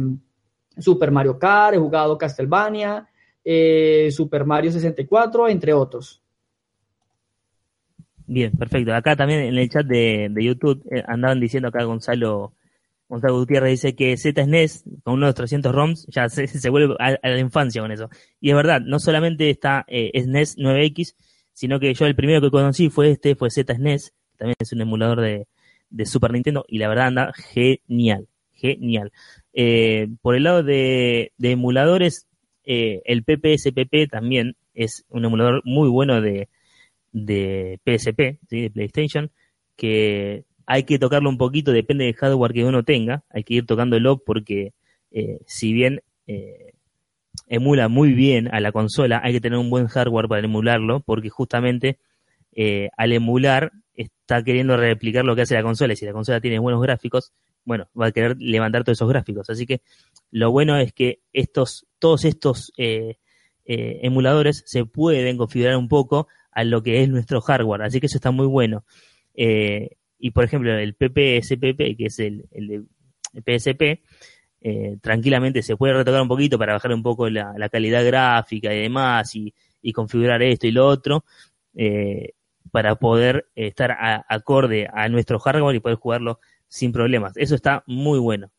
Super 0.78 1.10
Mario 1.10 1.36
Kart, 1.36 1.74
he 1.74 1.78
jugado 1.78 2.16
Castlevania, 2.16 3.08
eh, 3.44 4.08
Super 4.12 4.44
Mario 4.44 4.70
64, 4.70 5.48
entre 5.48 5.72
otros. 5.72 6.22
Bien, 8.24 8.52
perfecto. 8.52 8.94
Acá 8.94 9.16
también 9.16 9.40
en 9.40 9.58
el 9.58 9.68
chat 9.68 9.84
de, 9.84 10.30
YouTube 10.38 10.80
eh, 10.92 11.02
andaban 11.08 11.40
diciendo 11.40 11.68
acá 11.68 11.82
Gonzalo, 11.82 12.52
Gonzalo 13.08 13.38
Gutiérrez 13.38 13.70
dice 13.72 13.94
que 13.94 14.16
ZSNES 14.16 14.84
con 15.02 15.14
unos 15.14 15.34
300 15.34 15.74
ROMs 15.74 16.06
ya 16.08 16.28
se, 16.28 16.46
vuelve 16.70 16.94
a, 16.98 17.18
la 17.22 17.38
infancia 17.38 17.80
con 17.80 17.90
eso. 17.92 18.10
Y 18.40 18.50
es 18.50 18.56
verdad, 18.56 18.80
no 18.80 18.98
solamente 18.98 19.50
está 19.50 19.84
eh, 19.88 20.10
SNES 20.20 20.58
9X, 20.58 21.14
sino 21.52 21.80
que 21.80 21.92
yo 21.94 22.06
el 22.06 22.14
primero 22.14 22.40
que 22.40 22.50
conocí 22.50 22.90
fue 22.90 23.10
este, 23.10 23.34
fue 23.34 23.50
ZSNES, 23.50 24.14
también 24.36 24.56
es 24.58 24.72
un 24.72 24.80
emulador 24.80 25.20
de, 25.20 25.48
de 25.90 26.06
Super 26.06 26.32
Nintendo 26.32 26.64
y 26.68 26.78
la 26.78 26.88
verdad 26.88 27.06
anda 27.06 27.32
genial 27.32 28.28
genial. 28.58 29.12
Eh, 29.52 30.08
por 30.20 30.34
el 30.34 30.44
lado 30.44 30.62
de, 30.62 31.32
emuladores, 31.38 32.26
eh, 32.64 33.00
el 33.04 33.24
PPSPP 33.24 34.10
también 34.10 34.56
es 34.74 35.04
un 35.08 35.24
emulador 35.24 35.62
muy 35.64 35.88
bueno 35.88 36.20
de, 36.20 36.48
de 37.12 37.80
PSP, 37.84 38.38
de 38.50 38.70
PlayStation, 38.70 39.30
que 39.76 40.44
hay 40.68 40.84
que 40.84 40.98
tocarlo 40.98 41.30
un 41.30 41.38
poquito, 41.38 41.72
depende 41.72 42.04
del 42.04 42.14
hardware 42.14 42.52
que 42.52 42.64
uno 42.64 42.82
tenga, 42.82 43.24
hay 43.30 43.42
que 43.42 43.54
ir 43.54 43.66
tocándolo 43.66 44.18
porque 44.18 44.74
eh, 45.10 45.40
si 45.46 45.72
bien 45.72 46.02
emula 47.46 47.88
muy 47.88 48.12
bien 48.12 48.52
a 48.54 48.60
la 48.60 48.70
consola, 48.70 49.20
hay 49.24 49.32
que 49.32 49.40
tener 49.40 49.58
un 49.58 49.70
buen 49.70 49.86
hardware 49.86 50.28
para 50.28 50.44
emularlo, 50.44 51.00
porque 51.00 51.30
justamente 51.30 51.98
al 52.96 53.12
emular 53.12 53.72
está 53.94 54.42
queriendo 54.42 54.76
replicar 54.76 55.24
lo 55.24 55.34
que 55.34 55.42
hace 55.42 55.54
la 55.54 55.62
consola 55.62 55.94
y 55.94 55.96
si 55.96 56.04
la 56.04 56.12
consola 56.12 56.40
tiene 56.40 56.58
buenos 56.58 56.82
gráficos, 56.82 57.32
bueno, 57.68 57.88
va 58.00 58.06
a 58.06 58.12
querer 58.12 58.36
levantar 58.40 58.82
todos 58.82 58.96
esos 58.96 59.08
gráficos. 59.10 59.50
Así 59.50 59.66
que 59.66 59.82
lo 60.30 60.50
bueno 60.50 60.78
es 60.78 60.94
que 60.94 61.20
estos, 61.34 61.86
todos 61.98 62.24
estos 62.24 62.72
eh, 62.78 63.18
eh, 63.66 64.00
emuladores 64.02 64.62
se 64.66 64.86
pueden 64.86 65.36
configurar 65.36 65.76
un 65.76 65.86
poco 65.86 66.28
a 66.50 66.64
lo 66.64 66.82
que 66.82 67.02
es 67.02 67.10
nuestro 67.10 67.42
hardware. 67.42 67.82
Así 67.82 68.00
que 68.00 68.06
eso 68.06 68.16
está 68.16 68.30
muy 68.30 68.46
bueno. 68.46 68.84
Eh, 69.34 69.97
y 70.18 70.30
por 70.30 70.44
ejemplo, 70.44 70.72
el 70.76 70.94
PPSPP, 70.94 71.96
que 71.96 72.06
es 72.06 72.18
el, 72.18 72.46
el, 72.50 72.86
PSP, 73.44 74.02
tranquilamente 75.00 75.62
se 75.62 75.76
puede 75.76 75.94
retocar 75.94 76.20
un 76.20 76.28
poquito 76.28 76.58
para 76.58 76.72
bajar 76.72 76.92
un 76.92 77.02
poco 77.02 77.28
la, 77.30 77.68
calidad 77.70 78.04
gráfica 78.04 78.74
y 78.74 78.82
demás 78.82 79.34
y, 79.36 79.54
y, 79.80 79.92
configurar 79.92 80.42
esto 80.42 80.66
y 80.66 80.72
lo 80.72 80.86
otro 80.86 81.24
para 82.70 82.96
poder 82.96 83.48
estar 83.54 83.96
acorde 84.28 84.88
a 84.92 85.08
nuestro 85.08 85.38
hardware 85.38 85.76
y 85.76 85.80
poder 85.80 85.98
jugarlo 85.98 86.40
sin 86.68 86.92
problemas. 86.92 87.36
Eso 87.36 87.54
está 87.54 87.82
muy 87.86 88.18
bueno. 88.18 88.50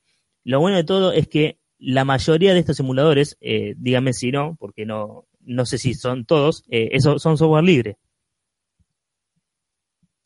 Lo 0.43 0.59
bueno 0.59 0.77
de 0.77 0.83
todo 0.83 1.11
es 1.11 1.27
que 1.27 1.59
la 1.77 2.05
mayoría 2.05 2.53
de 2.53 2.59
estos 2.59 2.79
emuladores, 2.79 3.37
eh, 3.39 3.73
díganme 3.77 4.13
si 4.13 4.31
no, 4.31 4.57
porque 4.59 4.85
no, 4.85 5.25
no 5.41 5.65
sé 5.65 5.77
si 5.77 5.93
son 5.93 6.25
todos, 6.25 6.63
eh, 6.69 6.99
son 6.99 7.37
software 7.37 7.63
libre. 7.63 7.97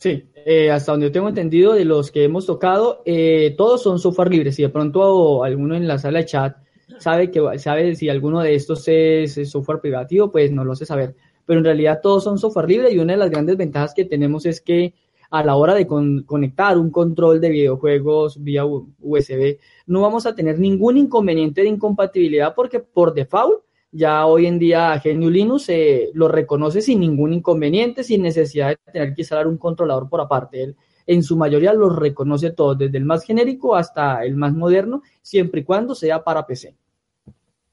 Sí, 0.03 0.25
eh, 0.35 0.69
hasta 0.69 0.91
donde 0.91 1.11
tengo 1.11 1.29
entendido 1.29 1.71
de 1.71 1.85
los 1.85 2.11
que 2.11 2.25
hemos 2.25 2.45
tocado, 2.45 3.01
eh, 3.05 3.55
todos 3.57 3.81
son 3.83 3.99
software 3.99 4.29
libre. 4.29 4.51
Si 4.51 4.61
de 4.61 4.67
pronto 4.67 5.45
alguno 5.45 5.77
en 5.77 5.87
la 5.87 5.97
sala 5.97 6.19
de 6.19 6.25
chat 6.25 6.57
sabe 6.99 7.31
que 7.31 7.39
sabe 7.57 7.95
si 7.95 8.09
alguno 8.09 8.41
de 8.41 8.53
estos 8.53 8.85
es, 8.89 9.39
software 9.49 9.79
privativo, 9.79 10.29
pues 10.29 10.51
no 10.51 10.65
lo 10.65 10.75
sé 10.75 10.85
saber. 10.85 11.15
Pero 11.45 11.59
en 11.59 11.63
realidad 11.63 12.01
todos 12.03 12.25
son 12.25 12.37
software 12.37 12.67
libre 12.67 12.91
y 12.91 12.99
una 12.99 13.13
de 13.13 13.19
las 13.19 13.29
grandes 13.29 13.55
ventajas 13.55 13.93
que 13.93 14.03
tenemos 14.03 14.45
es 14.45 14.59
que 14.59 14.93
a 15.29 15.41
la 15.41 15.55
hora 15.55 15.73
de 15.73 15.87
conectar 15.87 16.77
un 16.77 16.91
control 16.91 17.39
de 17.39 17.49
videojuegos 17.49 18.43
vía 18.43 18.65
USB, 18.65 19.57
no 19.87 20.01
vamos 20.01 20.25
a 20.25 20.35
tener 20.35 20.59
ningún 20.59 20.97
inconveniente 20.97 21.61
de 21.61 21.69
incompatibilidad 21.69 22.53
porque 22.53 22.81
por 22.81 23.13
default 23.13 23.63
ya 23.93 24.25
hoy 24.25 24.47
en 24.47 24.57
día 24.57 24.99
GNU 25.03 25.29
Linux 25.29 25.69
eh, 25.69 26.09
lo 26.13 26.27
reconoce 26.27 26.81
sin 26.81 26.99
ningún 26.99 27.31
inconveniente, 27.31 28.03
sin 28.03 28.23
necesidad 28.23 28.69
de 28.69 28.91
tener 28.91 29.13
que 29.13 29.21
instalar 29.21 29.47
un 29.47 29.57
controlador 29.57 30.09
por 30.09 30.19
aparte. 30.19 30.63
Él, 30.63 30.75
en 31.05 31.21
su 31.21 31.37
mayoría 31.37 31.73
los 31.73 31.95
reconoce 31.95 32.51
todos, 32.51 32.77
desde 32.77 32.97
el 32.97 33.05
más 33.05 33.23
genérico 33.23 33.75
hasta 33.75 34.25
el 34.25 34.35
más 34.35 34.53
moderno, 34.53 35.03
siempre 35.21 35.61
y 35.61 35.63
cuando 35.63 35.93
sea 35.93 36.23
para 36.23 36.45
PC. 36.45 36.75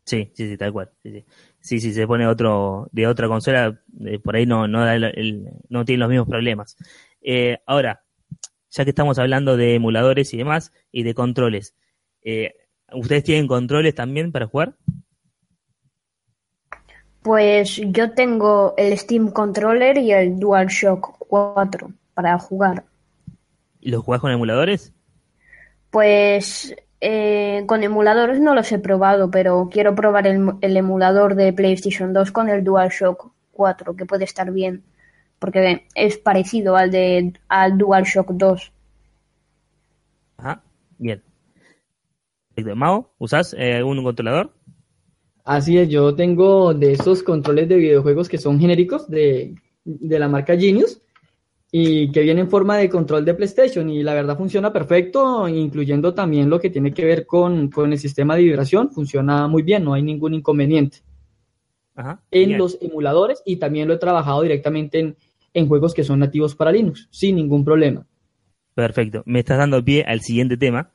Sí, 0.04 0.30
sí, 0.34 0.48
sí, 0.48 0.56
tal 0.56 0.72
cual. 0.72 0.90
Sí, 1.60 1.80
sí, 1.80 1.92
se 1.92 2.06
pone 2.06 2.26
otro 2.26 2.88
de 2.92 3.06
otra 3.06 3.28
consola, 3.28 3.80
eh, 4.04 4.18
por 4.18 4.36
ahí 4.36 4.44
no, 4.44 4.66
no, 4.66 4.84
no 5.68 5.84
tiene 5.84 6.00
los 6.00 6.08
mismos 6.08 6.28
problemas. 6.28 6.76
Eh, 7.22 7.58
ahora, 7.66 8.02
ya 8.70 8.84
que 8.84 8.90
estamos 8.90 9.18
hablando 9.18 9.56
de 9.56 9.74
emuladores 9.76 10.34
y 10.34 10.36
demás, 10.36 10.72
y 10.90 11.02
de 11.02 11.14
controles, 11.14 11.74
eh, 12.22 12.54
¿ustedes 12.92 13.24
tienen 13.24 13.46
controles 13.46 13.94
también 13.94 14.32
para 14.32 14.46
jugar? 14.46 14.76
Pues 17.22 17.80
yo 17.86 18.12
tengo 18.12 18.74
el 18.76 18.96
Steam 18.96 19.30
Controller 19.30 19.98
y 19.98 20.12
el 20.12 20.38
DualShock 20.38 21.18
4 21.18 21.90
para 22.14 22.38
jugar. 22.38 22.84
¿Y 23.80 23.90
los 23.90 24.02
jugás 24.04 24.20
con 24.20 24.30
emuladores? 24.30 24.92
Pues 25.90 26.74
eh, 27.00 27.64
con 27.66 27.82
emuladores 27.82 28.40
no 28.40 28.54
los 28.54 28.70
he 28.72 28.78
probado, 28.78 29.30
pero 29.30 29.68
quiero 29.70 29.94
probar 29.94 30.26
el, 30.26 30.54
el, 30.60 30.76
emulador 30.76 31.34
de 31.34 31.52
PlayStation 31.52 32.12
2 32.12 32.32
con 32.32 32.48
el 32.48 32.64
DualShock 32.64 33.32
4, 33.52 33.96
que 33.96 34.06
puede 34.06 34.24
estar 34.24 34.50
bien 34.50 34.84
porque 35.40 35.86
es 35.94 36.18
parecido 36.18 36.76
al 36.76 36.92
de 36.92 37.32
al 37.48 37.76
DualShock 37.76 38.30
2. 38.30 38.72
Ajá, 40.36 40.62
bien. 40.98 41.24
Mao, 42.76 43.10
¿usas 43.18 43.54
eh, 43.54 43.76
algún 43.76 44.04
controlador? 44.04 44.52
Así 45.44 45.78
es, 45.78 45.88
yo 45.88 46.14
tengo 46.14 46.74
de 46.74 46.92
esos 46.92 47.22
controles 47.22 47.68
de 47.68 47.76
videojuegos 47.76 48.28
que 48.28 48.38
son 48.38 48.60
genéricos 48.60 49.08
de, 49.08 49.54
de 49.84 50.18
la 50.18 50.28
marca 50.28 50.56
Genius 50.56 51.00
y 51.72 52.10
que 52.10 52.22
viene 52.22 52.42
en 52.42 52.50
forma 52.50 52.76
de 52.76 52.88
control 52.88 53.24
de 53.24 53.34
PlayStation 53.34 53.88
y 53.88 54.02
la 54.02 54.14
verdad 54.14 54.36
funciona 54.36 54.72
perfecto, 54.72 55.48
incluyendo 55.48 56.14
también 56.14 56.50
lo 56.50 56.60
que 56.60 56.70
tiene 56.70 56.92
que 56.92 57.04
ver 57.04 57.26
con, 57.26 57.70
con 57.70 57.92
el 57.92 57.98
sistema 57.98 58.36
de 58.36 58.42
vibración, 58.42 58.90
funciona 58.90 59.46
muy 59.46 59.62
bien, 59.62 59.84
no 59.84 59.94
hay 59.94 60.02
ningún 60.02 60.34
inconveniente. 60.34 60.98
Ajá, 61.94 62.22
en 62.30 62.56
los 62.56 62.78
emuladores 62.80 63.42
y 63.44 63.56
también 63.56 63.86
lo 63.86 63.94
he 63.94 63.98
trabajado 63.98 64.42
directamente 64.42 65.00
en, 65.00 65.16
en 65.52 65.68
juegos 65.68 65.92
que 65.94 66.04
son 66.04 66.20
nativos 66.20 66.54
para 66.54 66.72
Linux, 66.72 67.08
sin 67.10 67.36
ningún 67.36 67.64
problema. 67.64 68.06
Perfecto. 68.74 69.22
Me 69.26 69.40
estás 69.40 69.58
dando 69.58 69.84
pie 69.84 70.04
al 70.06 70.20
siguiente 70.20 70.56
tema, 70.56 70.90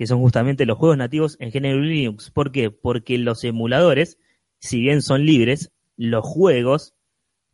que 0.00 0.06
son 0.06 0.20
justamente 0.20 0.64
los 0.64 0.78
juegos 0.78 0.96
nativos 0.96 1.36
en 1.40 1.50
GNU 1.50 1.82
Linux. 1.82 2.30
¿Por 2.30 2.52
qué? 2.52 2.70
Porque 2.70 3.18
los 3.18 3.44
emuladores, 3.44 4.16
si 4.58 4.80
bien 4.80 5.02
son 5.02 5.26
libres, 5.26 5.72
los 5.98 6.24
juegos 6.24 6.94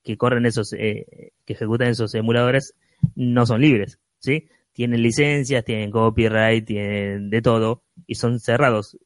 que 0.05 0.17
corren 0.17 0.47
esos, 0.47 0.73
eh, 0.75 1.33
que 1.45 1.55
ejecutan 1.55 1.89
esos 1.89 2.15
emuladores, 2.15 2.77
no 3.17 3.47
son 3.47 3.63
libres, 3.63 3.99
¿sí? 4.21 4.47
Tienen 4.73 5.03
licencias, 5.03 5.65
tienen 5.65 5.91
copyright, 5.91 6.65
tienen 6.65 7.31
de 7.31 7.43
todo, 7.43 7.83
y 8.07 8.15
son 8.15 8.39
cerrados. 8.39 8.97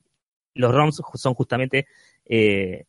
Los 0.53 0.75
ROMs 0.75 1.01
son 1.15 1.33
justamente 1.33 1.87
eh, 2.27 2.85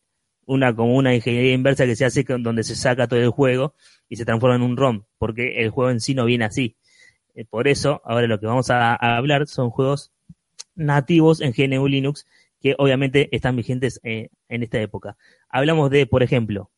una 0.47 0.75
como 0.75 0.97
una 0.97 1.15
ingeniería 1.15 1.53
inversa 1.53 1.85
que 1.85 1.95
se 1.95 2.03
hace 2.03 2.25
donde 2.27 2.63
se 2.63 2.75
saca 2.75 3.07
todo 3.07 3.21
el 3.21 3.29
juego 3.29 3.73
y 4.09 4.17
se 4.17 4.25
transforma 4.25 4.57
en 4.57 4.63
un 4.63 4.75
ROM, 4.75 5.05
porque 5.17 5.61
el 5.61 5.69
juego 5.69 5.91
en 5.91 6.01
sí 6.01 6.13
no 6.13 6.25
viene 6.25 6.43
así. 6.43 6.75
Eh, 7.35 7.45
por 7.45 7.69
eso, 7.69 8.01
ahora 8.03 8.27
lo 8.27 8.37
que 8.37 8.47
vamos 8.47 8.69
a, 8.69 8.95
hablar 8.95 9.47
son 9.47 9.69
juegos 9.69 10.11
nativos 10.75 11.41
en 11.41 11.53
GNU 11.53 11.87
Linux 11.87 12.25
que 12.61 12.75
obviamente 12.77 13.27
están 13.35 13.55
vigentes 13.55 13.99
eh, 14.03 14.29
en 14.47 14.63
esta 14.63 14.79
época. 14.79 15.17
Hablamos 15.49 15.89
de, 15.89 16.05
por 16.05 16.23
ejemplo, 16.23 16.69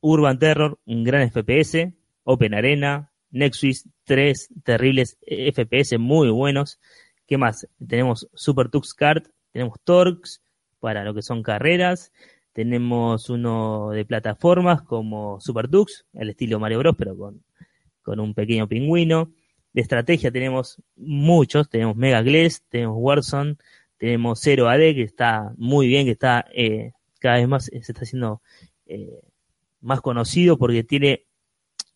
Urban 0.00 0.38
Terror, 0.38 0.78
un 0.86 1.04
gran 1.04 1.30
FPS, 1.30 1.92
Open 2.24 2.54
Arena, 2.54 3.12
Nexus 3.30 3.88
3, 4.04 4.48
terribles 4.64 5.18
FPS 5.26 5.98
muy 5.98 6.30
buenos. 6.30 6.80
¿Qué 7.26 7.36
más? 7.36 7.68
Tenemos 7.86 8.28
Super 8.32 8.70
Tux 8.70 8.94
Kart, 8.94 9.26
tenemos 9.52 9.78
Torx 9.84 10.42
para 10.80 11.04
lo 11.04 11.12
que 11.14 11.22
son 11.22 11.42
carreras, 11.42 12.12
tenemos 12.52 13.28
uno 13.28 13.90
de 13.90 14.04
plataformas 14.04 14.82
como 14.82 15.40
Super 15.40 15.68
Dux, 15.68 16.06
el 16.14 16.30
estilo 16.30 16.58
Mario 16.58 16.78
Bros, 16.78 16.94
pero 16.96 17.16
con, 17.16 17.42
con 18.02 18.18
un 18.18 18.34
pequeño 18.34 18.66
pingüino. 18.66 19.30
De 19.72 19.82
estrategia 19.82 20.30
tenemos 20.30 20.82
muchos, 20.96 21.68
tenemos 21.68 21.96
Mega 21.96 22.22
Glass, 22.22 22.62
tenemos 22.68 22.96
Warzone, 22.98 23.56
tenemos 23.96 24.40
Zero 24.40 24.68
AD, 24.68 24.78
que 24.78 25.02
está 25.02 25.52
muy 25.56 25.86
bien, 25.86 26.06
que 26.06 26.12
está 26.12 26.46
eh, 26.54 26.92
cada 27.18 27.36
vez 27.36 27.48
más, 27.48 27.64
se 27.64 27.76
está 27.78 28.00
haciendo 28.00 28.42
eh, 28.86 29.20
más 29.80 30.00
conocido 30.00 30.58
porque 30.58 30.84
tiene 30.84 31.26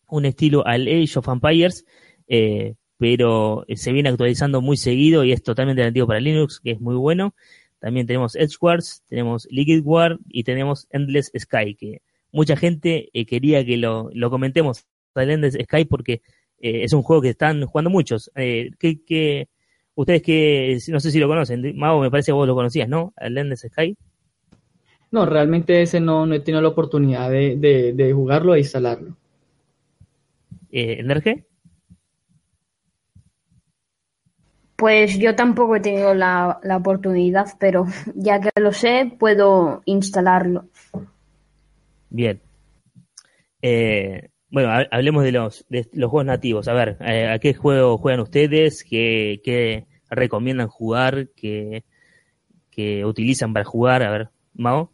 un 0.07 0.25
estilo 0.25 0.65
al 0.65 0.87
Age 0.87 1.17
of 1.17 1.27
Empires, 1.27 1.85
eh, 2.27 2.75
pero 2.97 3.65
se 3.75 3.91
viene 3.91 4.09
actualizando 4.09 4.61
muy 4.61 4.77
seguido 4.77 5.23
y 5.23 5.31
es 5.31 5.43
totalmente 5.43 5.83
nativo 5.83 6.07
para 6.07 6.19
Linux, 6.19 6.59
que 6.59 6.71
es 6.71 6.79
muy 6.79 6.95
bueno. 6.95 7.33
También 7.79 8.07
tenemos 8.07 8.35
Edgewards, 8.35 9.03
tenemos 9.07 9.47
Liquid 9.49 9.81
War 9.83 10.19
y 10.29 10.43
tenemos 10.43 10.87
Endless 10.91 11.31
Sky, 11.37 11.75
que 11.75 12.01
mucha 12.31 12.55
gente 12.55 13.09
eh, 13.13 13.25
quería 13.25 13.65
que 13.65 13.77
lo, 13.77 14.09
lo 14.13 14.29
comentemos 14.29 14.85
Endless 15.15 15.57
Sky 15.61 15.85
porque 15.85 16.21
eh, 16.63 16.85
es 16.85 16.93
un 16.93 17.03
juego 17.03 17.21
que 17.21 17.29
están 17.29 17.65
jugando 17.65 17.89
muchos. 17.89 18.31
Eh, 18.35 18.71
que, 18.79 19.49
ustedes 19.95 20.21
que, 20.21 20.79
no 20.87 21.01
sé 21.01 21.11
si 21.11 21.19
lo 21.19 21.27
conocen, 21.27 21.77
Mago, 21.77 21.99
me 21.99 22.09
parece 22.09 22.27
que 22.27 22.31
vos 22.31 22.47
lo 22.47 22.55
conocías, 22.55 22.87
¿no? 22.87 23.11
Al 23.17 23.37
Endless 23.37 23.67
Sky. 23.69 23.97
No, 25.11 25.25
realmente 25.25 25.81
ese 25.81 25.99
no, 25.99 26.25
no 26.25 26.33
he 26.33 26.39
tenido 26.39 26.61
la 26.61 26.69
oportunidad 26.69 27.29
de, 27.29 27.57
de, 27.57 27.91
de 27.91 28.13
jugarlo 28.13 28.55
e 28.55 28.59
instalarlo. 28.59 29.17
Eh, 30.71 31.01
¿Energe? 31.01 31.45
Pues 34.77 35.19
yo 35.19 35.35
tampoco 35.35 35.75
he 35.75 35.81
tenido 35.81 36.13
la, 36.13 36.61
oportunidad, 36.77 37.47
pero 37.59 37.85
ya 38.15 38.39
que 38.39 38.49
lo 38.55 38.71
sé, 38.71 39.11
puedo 39.19 39.81
instalarlo. 39.83 40.69
Bien. 42.09 42.41
Eh, 43.61 44.29
bueno, 44.53 44.69
hablemos 44.91 45.23
de 45.23 45.31
los, 45.31 45.65
de 45.67 45.89
los 45.93 46.11
juegos 46.11 46.27
nativos. 46.27 46.67
A 46.67 46.73
ver, 46.73 46.97
eh, 47.01 47.27
¿a 47.27 47.39
qué 47.39 47.55
juego 47.55 47.97
juegan 47.97 48.19
ustedes? 48.19 48.83
¿Qué, 48.83 49.87
recomiendan 50.11 50.67
jugar, 50.67 51.29
que, 51.35 51.83
que 52.69 53.03
utilizan 53.03 53.51
para 53.51 53.65
jugar. 53.65 54.03
A 54.03 54.11
ver, 54.11 54.29
Mao. 54.53 54.91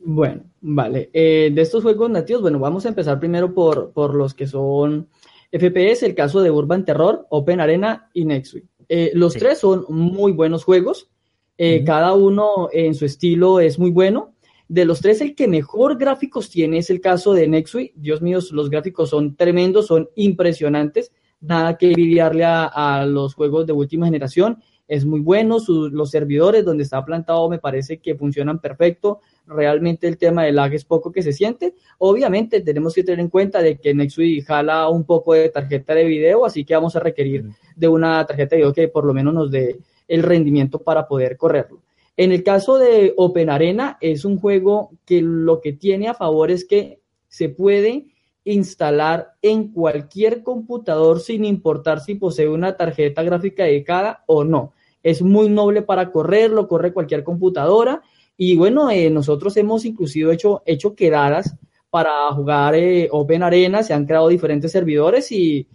Bueno, 0.00 0.42
vale. 0.60 1.10
Eh, 1.12 1.52
de 1.54 1.62
estos 1.62 1.84
juegos 1.84 2.10
nativos, 2.10 2.42
bueno, 2.42 2.58
vamos 2.58 2.86
a 2.86 2.88
empezar 2.88 3.20
primero 3.20 3.54
por, 3.54 3.92
por 3.92 4.16
los 4.16 4.34
que 4.34 4.48
son 4.48 5.06
FPS, 5.52 6.02
el 6.02 6.16
caso 6.16 6.42
de 6.42 6.50
Urban 6.50 6.84
Terror, 6.84 7.24
Open 7.30 7.60
Arena 7.60 8.10
y 8.12 8.24
Nextweek. 8.24 8.64
Eh, 8.88 9.12
los 9.14 9.34
tres 9.34 9.58
son 9.58 9.84
muy 9.90 10.32
buenos 10.32 10.64
juegos, 10.64 11.08
eh, 11.56 11.84
cada 11.84 12.14
uno 12.14 12.68
en 12.72 12.96
su 12.96 13.04
estilo 13.04 13.60
es 13.60 13.78
muy 13.78 13.92
bueno. 13.92 14.34
De 14.68 14.84
los 14.84 15.00
tres, 15.00 15.20
el 15.20 15.34
que 15.34 15.48
mejor 15.48 15.98
gráficos 15.98 16.50
tiene 16.50 16.78
es 16.78 16.90
el 16.90 17.00
caso 17.00 17.32
de 17.32 17.48
Nextweek. 17.48 17.94
Dios 17.94 18.22
mío, 18.22 18.38
los 18.52 18.70
gráficos 18.70 19.10
son 19.10 19.34
tremendos, 19.34 19.86
son 19.86 20.08
impresionantes. 20.14 21.10
Nada 21.40 21.78
que 21.78 21.90
envidiarle 21.90 22.44
a 22.44 23.06
los 23.08 23.34
juegos 23.34 23.66
de 23.66 23.72
última 23.72 24.06
generación 24.06 24.58
es 24.88 25.04
muy 25.04 25.20
bueno, 25.20 25.58
los 25.68 26.10
servidores 26.10 26.64
donde 26.64 26.82
está 26.82 27.04
plantado 27.04 27.48
me 27.50 27.58
parece 27.58 27.98
que 27.98 28.14
funcionan 28.14 28.58
perfecto, 28.58 29.20
realmente 29.46 30.08
el 30.08 30.16
tema 30.16 30.44
del 30.44 30.56
lag 30.56 30.72
es 30.72 30.86
poco 30.86 31.12
que 31.12 31.22
se 31.22 31.34
siente, 31.34 31.74
obviamente 31.98 32.62
tenemos 32.62 32.94
que 32.94 33.04
tener 33.04 33.20
en 33.20 33.28
cuenta 33.28 33.60
de 33.60 33.76
que 33.76 33.92
Nexus 33.92 34.44
jala 34.46 34.88
un 34.88 35.04
poco 35.04 35.34
de 35.34 35.50
tarjeta 35.50 35.94
de 35.94 36.04
video, 36.04 36.46
así 36.46 36.64
que 36.64 36.74
vamos 36.74 36.96
a 36.96 37.00
requerir 37.00 37.44
de 37.76 37.88
una 37.88 38.24
tarjeta 38.24 38.56
de 38.56 38.62
video 38.62 38.72
que 38.72 38.88
por 38.88 39.04
lo 39.04 39.12
menos 39.12 39.34
nos 39.34 39.50
dé 39.50 39.78
el 40.08 40.22
rendimiento 40.22 40.78
para 40.78 41.06
poder 41.06 41.36
correrlo. 41.36 41.82
En 42.18 42.32
el 42.32 42.42
caso 42.42 42.78
de 42.78 43.14
Open 43.16 43.48
Arena 43.48 43.96
es 44.00 44.24
un 44.24 44.40
juego 44.40 44.90
que 45.06 45.22
lo 45.22 45.60
que 45.60 45.72
tiene 45.72 46.08
a 46.08 46.14
favor 46.14 46.50
es 46.50 46.64
que 46.64 47.00
se 47.28 47.48
puede 47.48 48.06
instalar 48.42 49.34
en 49.40 49.68
cualquier 49.68 50.42
computador 50.42 51.20
sin 51.20 51.44
importar 51.44 52.00
si 52.00 52.16
posee 52.16 52.48
una 52.48 52.76
tarjeta 52.76 53.22
gráfica 53.22 53.62
dedicada 53.62 54.24
o 54.26 54.42
no. 54.42 54.72
Es 55.00 55.22
muy 55.22 55.48
noble 55.48 55.82
para 55.82 56.10
correrlo, 56.10 56.66
corre 56.66 56.92
cualquier 56.92 57.22
computadora. 57.22 58.02
Y 58.36 58.56
bueno, 58.56 58.90
eh, 58.90 59.10
nosotros 59.10 59.56
hemos 59.56 59.84
inclusive 59.84 60.34
hecho, 60.34 60.64
hecho 60.66 60.96
quedadas 60.96 61.54
para 61.88 62.32
jugar 62.32 62.74
eh, 62.74 63.08
Open 63.12 63.44
Arena, 63.44 63.84
se 63.84 63.94
han 63.94 64.06
creado 64.06 64.26
diferentes 64.26 64.72
servidores 64.72 65.30
y, 65.30 65.68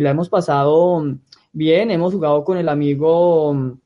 la 0.00 0.10
hemos 0.10 0.28
pasado 0.28 1.00
bien, 1.52 1.92
hemos 1.92 2.12
jugado 2.12 2.42
con 2.42 2.58
el 2.58 2.68
amigo 2.68 3.78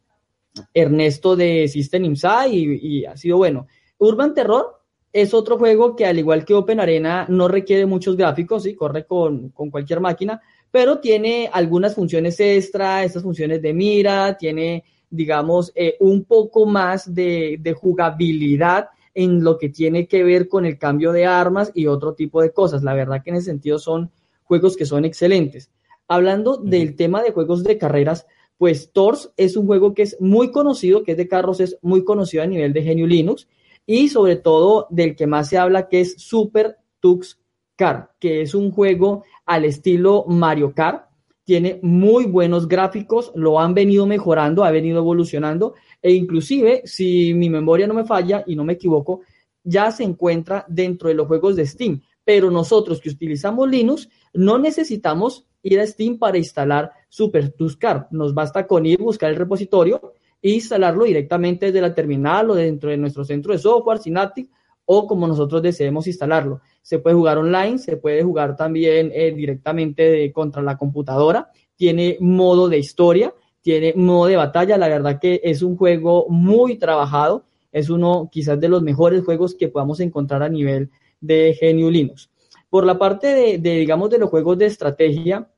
Ernesto 0.75 1.37
de 1.37 1.69
System 1.69 2.05
Inside 2.05 2.51
y, 2.53 3.05
ha 3.05 3.17
sido 3.17 3.37
bueno. 3.37 3.67
Urban 3.99 4.35
Terror 4.35 4.81
es 5.13 5.35
otro 5.35 5.59
juego 5.59 5.97
que 5.97 6.07
al 6.07 6.19
igual 6.19 6.45
que 6.45 6.55
Open 6.55 6.81
Arena 6.81 7.27
no 7.29 7.49
requiere 7.49 7.87
muchos 7.87 8.17
gráficos, 8.17 8.63
¿sí? 8.63 8.75
corre 8.75 9.05
con, 9.05 9.51
con 9.51 9.71
cualquier 9.71 10.01
máquina, 10.01 10.41
pero 10.71 11.01
tiene 11.01 11.51
algunas 11.53 11.95
funciones 11.95 12.39
extra, 12.39 13.03
estas 13.03 13.23
funciones 13.23 13.61
de 13.61 13.75
mira, 13.75 14.37
tiene, 14.37 14.85
digamos, 15.09 15.73
eh, 15.75 15.97
un 16.01 16.25
poco 16.25 16.67
más 16.67 17.13
de, 17.13 17.77
jugabilidad 17.77 18.89
en 19.13 19.43
lo 19.43 19.59
que 19.59 19.69
tiene 19.69 20.07
que 20.07 20.23
ver 20.23 20.49
con 20.49 20.65
el 20.65 20.79
cambio 20.79 21.11
de 21.13 21.27
armas 21.27 21.73
y 21.75 21.87
otro 21.87 22.15
tipo 22.15 22.41
de 22.41 22.53
cosas. 22.53 22.85
La 22.85 22.95
verdad 22.95 23.23
que 23.23 23.31
en 23.31 23.37
ese 23.37 23.47
sentido 23.47 23.79
son 23.79 24.11
juegos 24.45 24.77
que 24.77 24.87
son 24.87 25.05
excelentes. 25.05 25.71
Hablando 26.07 26.57
del 26.57 26.95
tema 26.95 27.23
de 27.23 27.33
juegos 27.33 27.65
de 27.65 27.77
carreras, 27.77 28.27
pues 28.61 28.93
Tors 28.93 29.33
es 29.39 29.57
un 29.57 29.67
juego 29.67 29.95
que 29.95 30.03
es 30.03 30.19
muy 30.21 30.51
conocido, 30.51 31.03
que 31.03 31.13
es 31.13 31.17
de 31.17 31.27
carros, 31.27 31.61
es 31.61 31.79
muy 31.81 32.05
conocido 32.05 32.43
a 32.43 32.47
nivel 32.47 32.75
de 32.75 32.83
Genio 32.83 33.07
Linux 33.07 33.49
y 33.87 34.11
sobre 34.11 34.37
todo 34.37 34.87
del 34.91 35.17
que 35.17 35.27
más 35.27 35.49
se 35.49 35.57
habla 35.57 35.89
que 35.89 36.03
es 36.03 36.17
Super 36.19 36.77
Tux 37.01 37.41
Car, 37.75 38.11
que 38.21 38.43
es 38.43 38.55
un 38.55 38.71
juego 38.71 39.25
al 39.47 39.65
estilo 39.65 40.27
Mario 40.29 40.75
Kart. 40.75 41.07
Tiene 41.43 41.81
muy 41.81 42.27
buenos 42.27 42.69
gráficos, 42.69 43.33
lo 43.35 43.59
han 43.59 43.73
venido 43.73 44.05
mejorando, 44.05 44.63
ha 44.63 44.71
venido 44.71 44.99
evolucionando 44.99 45.73
e 46.03 46.13
inclusive, 46.13 46.83
si 46.85 47.33
mi 47.33 47.49
memoria 47.49 47.87
no 47.87 47.95
me 47.95 48.05
falla 48.05 48.45
y 48.47 48.57
no 48.57 48.65
me 48.65 48.75
equivoco, 48.75 49.23
ya 49.65 49.91
se 49.91 50.05
encuentra 50.05 50.67
dentro 50.69 51.09
de 51.09 51.15
los 51.15 51.27
juegos 51.27 51.57
de 51.57 51.65
Steam. 51.67 52.03
Pero 52.25 52.51
nosotros 52.51 53.01
que 53.01 53.09
utilizamos 53.09 53.71
Linux 53.71 54.11
no 54.35 54.59
necesitamos 54.59 55.47
ir 55.63 55.81
a 55.81 55.87
Steam 55.87 56.19
para 56.19 56.37
instalar 56.37 56.93
Super 57.11 57.55
Car. 57.79 58.09
Nos 58.11 58.33
basta 58.33 58.67
con 58.67 58.87
ir, 58.87 58.99
buscar 58.99 59.29
el 59.29 59.37
repositorio 59.37 60.15
e 60.41 60.53
instalarlo 60.53 61.05
directamente 61.05 61.67
desde 61.67 61.83
la 61.83 61.95
terminal 61.95 62.49
o 62.49 62.55
dentro 62.55 62.89
de 62.89 62.97
nuestro 62.97 63.27
centro 63.27 63.53
de 63.53 63.59
software, 63.59 63.99
Synaptic, 63.99 64.49
o 64.87 65.07
como 65.07 65.27
nosotros 65.27 65.61
deseemos 65.61 66.07
instalarlo 66.07 66.63
se 66.83 66.99
puede 66.99 67.17
jugar 67.17 67.39
online, 67.39 67.79
se 67.79 67.97
puede 67.97 68.23
jugar 68.23 68.57
también 68.57 69.11
eh, 69.15 69.33
directamente 69.33 70.33
contra 70.33 70.63
la 70.63 70.77
computadora, 70.77 71.51
tiene 71.77 72.17
modo 72.21 72.69
de 72.69 72.79
historia, 72.79 73.35
tiene 73.61 73.93
modo 73.95 74.27
de 74.27 74.37
batalla, 74.37 74.79
la 74.79 74.89
verdad 74.89 75.19
que 75.21 75.41
es 75.45 75.63
un 75.63 75.77
juego 75.77 76.27
muy 76.29 76.79
trabajado, 76.79 77.45
es 77.73 77.91
uno 77.91 78.29
quizás 78.33 78.59
de 78.59 78.69
los 78.69 78.83
mejores 78.83 79.25
juegos 79.25 79.55
que 79.55 79.69
podamos 79.69 80.01
encontrar 80.01 80.43
a 80.43 80.49
nivel 80.49 80.91
de 81.21 81.57
GNU 81.61 81.91
Linux. 81.91 82.31
Por 82.69 82.85
la 82.85 82.99
parte 82.99 83.59
de, 83.59 83.59
digamos, 83.59 84.11
de 84.11 84.19
los 84.19 84.31
juegos 84.31 84.59
de 84.59 84.67
estrategia, 84.67 85.49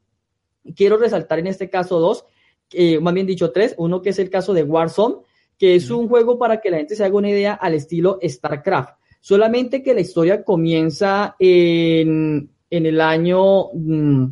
quiero 0.77 0.97
resaltar 0.97 1.39
en 1.39 1.47
este 1.47 1.69
caso 1.69 1.99
dos, 1.99 2.25
eh, 2.73 2.99
más 3.01 3.15
bien 3.15 3.27
dicho 3.27 3.53
tres, 3.53 3.75
uno 3.79 4.03
que 4.03 4.11
es 4.11 4.19
el 4.19 4.31
caso 4.31 4.55
de 4.55 4.63
Warzone, 4.63 5.17
que 5.59 5.75
es 5.75 5.91
un 5.91 6.09
juego 6.09 6.39
para 6.39 6.61
que 6.61 6.71
la 6.71 6.79
gente 6.79 6.97
se 6.97 7.05
haga 7.05 7.17
una 7.17 7.31
idea 7.31 7.55
al 7.55 7.75
estilo 7.75 8.19
StarCraft. 8.23 8.95
Solamente 9.21 9.83
que 9.83 9.95
la 9.95 10.01
historia 10.01 10.43
comienza 10.43 11.37
en, 11.39 12.51
el 12.71 13.01
año 13.01 13.67
mm, 13.73 14.27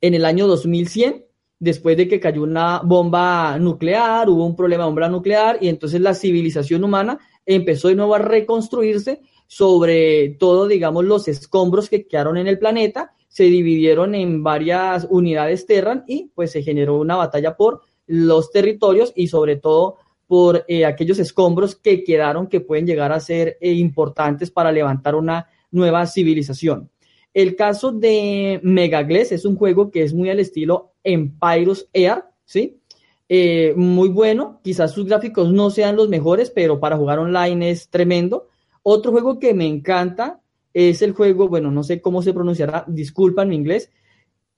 en 0.00 0.14
el 0.14 0.24
año 0.24 0.46
2100, 0.46 1.24
después 1.58 1.96
de 1.96 2.08
que 2.08 2.20
cayó 2.20 2.42
una 2.42 2.80
bomba 2.84 3.58
nuclear, 3.58 4.28
hubo 4.28 4.46
un 4.46 4.56
problema 4.56 4.84
de 4.84 4.90
bomba 4.90 5.08
nuclear 5.08 5.58
y 5.60 5.68
entonces 5.68 6.00
la 6.00 6.14
civilización 6.14 6.84
humana 6.84 7.18
empezó 7.44 7.88
de 7.88 7.96
nuevo 7.96 8.14
a 8.14 8.18
reconstruirse 8.18 9.20
sobre 9.48 10.36
todo, 10.38 10.68
digamos, 10.68 11.04
los 11.04 11.26
escombros 11.26 11.88
que 11.88 12.06
quedaron 12.06 12.36
en 12.36 12.46
el 12.46 12.58
planeta, 12.58 13.14
se 13.28 13.44
dividieron 13.44 14.14
en 14.14 14.42
varias 14.42 15.06
unidades 15.10 15.66
Terran 15.66 16.04
y 16.08 16.30
pues 16.34 16.50
se 16.50 16.62
generó 16.62 16.98
una 16.98 17.16
batalla 17.16 17.56
por 17.56 17.82
los 18.06 18.50
territorios 18.50 19.12
y 19.14 19.28
sobre 19.28 19.56
todo 19.56 19.96
por 20.26 20.64
eh, 20.68 20.84
aquellos 20.84 21.18
escombros 21.18 21.76
que 21.76 22.04
quedaron 22.04 22.48
que 22.48 22.60
pueden 22.60 22.86
llegar 22.86 23.12
a 23.12 23.20
ser 23.20 23.56
eh, 23.60 23.72
importantes 23.72 24.50
para 24.50 24.72
levantar 24.72 25.14
una 25.14 25.46
nueva 25.70 26.06
civilización. 26.06 26.90
El 27.32 27.56
caso 27.56 27.92
de 27.92 28.60
Megagles 28.62 29.32
es 29.32 29.44
un 29.44 29.56
juego 29.56 29.90
que 29.90 30.02
es 30.02 30.12
muy 30.12 30.30
al 30.30 30.40
estilo 30.40 30.92
Empires 31.04 31.88
Air, 31.92 32.24
¿sí? 32.44 32.80
Eh, 33.28 33.74
muy 33.76 34.08
bueno, 34.08 34.60
quizás 34.64 34.92
sus 34.92 35.06
gráficos 35.06 35.52
no 35.52 35.70
sean 35.70 35.96
los 35.96 36.08
mejores, 36.08 36.50
pero 36.50 36.80
para 36.80 36.96
jugar 36.96 37.18
online 37.18 37.70
es 37.70 37.88
tremendo. 37.88 38.48
Otro 38.82 39.12
juego 39.12 39.38
que 39.38 39.52
me 39.52 39.66
encanta 39.66 40.40
es 40.74 41.02
el 41.02 41.12
juego, 41.12 41.48
bueno, 41.48 41.70
no 41.70 41.82
sé 41.82 42.00
cómo 42.00 42.22
se 42.22 42.34
pronunciará, 42.34 42.84
disculpa 42.88 43.42
en 43.42 43.52
inglés, 43.52 43.90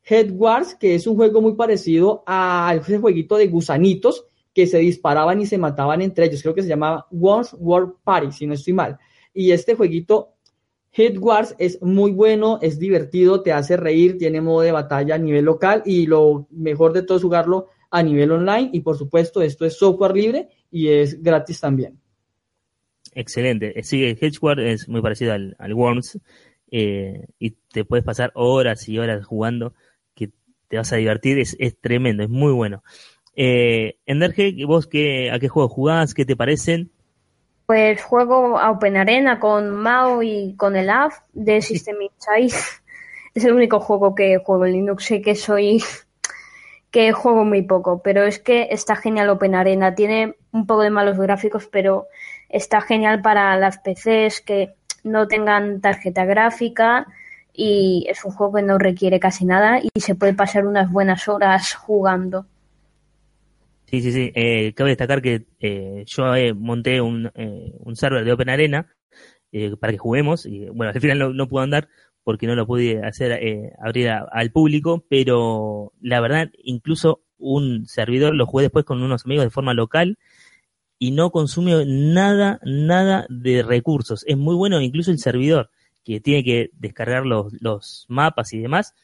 Head 0.03 0.33
Wars, 0.33 0.75
que 0.75 0.95
es 0.95 1.07
un 1.07 1.17
juego 1.17 1.41
muy 1.41 1.55
parecido 1.55 2.23
a 2.27 2.75
ese 2.81 2.99
jueguito 2.99 3.37
de 3.37 3.49
gusanitos, 3.49 4.27
que 4.53 4.67
se 4.67 4.79
disparaban 4.79 5.41
y 5.41 5.47
se 5.47 5.59
mataban 5.59 6.03
entre 6.03 6.27
ellos. 6.27 6.43
Creo 6.43 6.55
que 6.55 6.63
se 6.63 6.69
llamaba 6.69 7.07
Once 7.11 7.55
World 7.57 7.95
Party, 8.03 8.33
si 8.33 8.47
no 8.47 8.55
estoy 8.55 8.73
mal. 8.73 8.99
Y 9.33 9.53
este 9.53 9.75
jueguito, 9.75 10.35
Hit 10.91 11.19
Wars, 11.19 11.55
es 11.59 11.81
muy 11.83 12.11
bueno, 12.11 12.59
es 12.61 12.79
divertido, 12.79 13.43
te 13.43 13.53
hace 13.53 13.77
reír, 13.77 14.19
tiene 14.19 14.41
modo 14.41 14.63
de 14.63 14.73
batalla 14.73 15.15
a 15.15 15.19
nivel 15.19 15.45
local 15.45 15.83
y 15.85 16.07
lo 16.07 16.49
mejor 16.51 16.93
de 16.93 17.03
todo 17.03 17.19
es 17.19 17.23
jugarlo 17.23 17.69
a 17.91 18.03
nivel 18.03 18.33
online. 18.33 18.71
Y 18.73 18.81
por 18.81 18.99
supuesto, 18.99 19.41
esto 19.41 19.65
es 19.65 19.79
software 19.79 20.17
libre 20.17 20.49
y 20.71 20.89
es 20.89 21.23
gratis 21.23 21.61
también. 21.61 22.00
Excelente. 23.15 23.79
Eh, 23.79 23.83
sí, 23.83 24.05
Hedgeward 24.05 24.61
es 24.61 24.89
muy 24.89 25.03
parecido 25.03 25.33
al, 25.33 25.75
Worms 25.75 26.21
eh, 26.71 27.27
y 27.39 27.51
te 27.73 27.85
puedes 27.85 28.05
pasar 28.05 28.31
horas 28.35 28.89
y 28.89 28.99
horas 28.99 29.25
jugando 29.25 29.75
que 30.15 30.31
te 30.69 30.77
vas 30.77 30.93
a 30.93 30.97
divertir. 30.97 31.39
Es, 31.39 31.57
es 31.59 31.79
tremendo, 31.81 32.23
es 32.23 32.31
muy 32.31 32.53
bueno. 32.53 32.83
Eh, 33.35 33.99
Enderge, 34.07 34.55
¿vos 34.67 34.87
qué, 34.87 35.31
a 35.31 35.39
qué 35.39 35.49
juegos 35.49 35.73
jugás? 35.73 36.15
¿Qué 36.15 36.25
te 36.25 36.37
parecen? 36.37 36.91
Pues 37.67 38.03
juego 38.03 38.59
a 38.59 38.71
Open 38.71 38.97
Arena 38.97 39.39
con 39.39 39.71
Mao 39.71 40.23
y 40.23 40.55
con 40.57 40.77
el 40.77 40.91
AF 40.91 41.19
de 41.33 41.63
System 41.63 41.97
Insight. 42.03 42.53
es 43.35 43.45
el 43.45 43.53
único 43.53 43.81
juego 43.81 44.15
que 44.15 44.39
juego 44.39 44.67
en 44.67 44.73
Linux. 44.73 45.05
Sé 45.05 45.23
que 45.23 45.35
soy 45.35 45.83
que 46.91 47.13
juego 47.13 47.45
muy 47.45 47.63
poco, 47.63 48.03
pero 48.03 48.25
es 48.25 48.39
que 48.39 48.69
está 48.71 48.97
genial 48.97 49.31
Open 49.31 49.55
Arena. 49.55 49.95
Tiene 49.95 50.37
un 50.53 50.67
poco 50.67 50.83
de 50.83 50.91
malos 50.91 51.17
gráficos, 51.17 51.69
pero 51.69 52.09
está 52.51 52.81
genial 52.81 53.23
para 53.23 53.57
las 53.57 53.79
PCs 53.79 54.43
que 54.43 54.75
no 55.05 55.27
tengan 55.29 55.81
tarjeta 55.81 56.25
gráfica 56.25 57.07
y 57.53 58.07
es 58.09 58.25
un 58.25 58.33
juego 58.33 58.55
que 58.55 58.63
no 58.63 58.79
requiere 58.79 59.19
casi 59.19 59.45
nada 59.45 59.81
y 59.83 60.01
se 60.01 60.15
puede 60.15 60.35
pasar 60.35 60.67
unas 60.67 60.91
buenas 60.91 61.29
horas 61.29 61.75
jugando. 61.75 62.47
Sí, 63.87 64.03
sí, 64.03 64.13
sí. 64.13 64.33
Eh, 64.35 64.73
cabe 64.75 64.91
destacar 64.91 65.21
que 65.21 65.47
eh, 65.59 66.05
yo 66.07 66.35
eh, 66.37 66.55
monté 66.55 67.01
un, 67.01 67.31
eh, 67.35 67.73
un 67.81 67.97
server 67.97 68.25
de 68.25 68.33
Open 68.33 68.49
Arena 68.49 68.87
eh, 69.51 69.75
para 69.77 69.93
que 69.93 69.99
juguemos. 69.99 70.47
Y 70.47 70.67
bueno, 70.67 70.93
al 70.95 71.01
final 71.01 71.19
no, 71.19 71.33
no 71.33 71.49
pude 71.49 71.65
andar 71.65 71.89
porque 72.23 72.47
no 72.47 72.55
lo 72.55 72.67
pude 72.67 73.05
hacer 73.05 73.73
abrir 73.83 74.11
al 74.11 74.53
público, 74.53 75.05
pero 75.09 75.93
la 76.03 76.21
verdad, 76.21 76.51
incluso 76.63 77.23
un 77.39 77.87
servidor, 77.87 78.35
lo 78.35 78.47
jugué 78.47 78.65
después 78.65 78.85
con 78.85 79.03
unos 79.03 79.25
amigos 79.25 79.47
de 79.47 79.51
forma 79.51 79.73
local 79.73 80.19
y 81.03 81.13
no 81.13 81.31
consume 81.31 81.83
nada, 81.87 82.61
nada 82.63 83.27
de 83.31 83.63
recursos. 83.63 84.23
Es 84.27 84.37
muy 84.37 84.55
bueno 84.55 84.83
incluso 84.83 85.11
el 85.11 85.19
servidor, 85.19 85.71
que 86.05 86.21
tiene 86.21 86.45
que 86.45 86.71
descargar 86.75 87.25
los, 87.25 87.55
los 87.59 88.05
mapas 88.09 88.53
y 88.53 88.59
demás. 88.59 88.95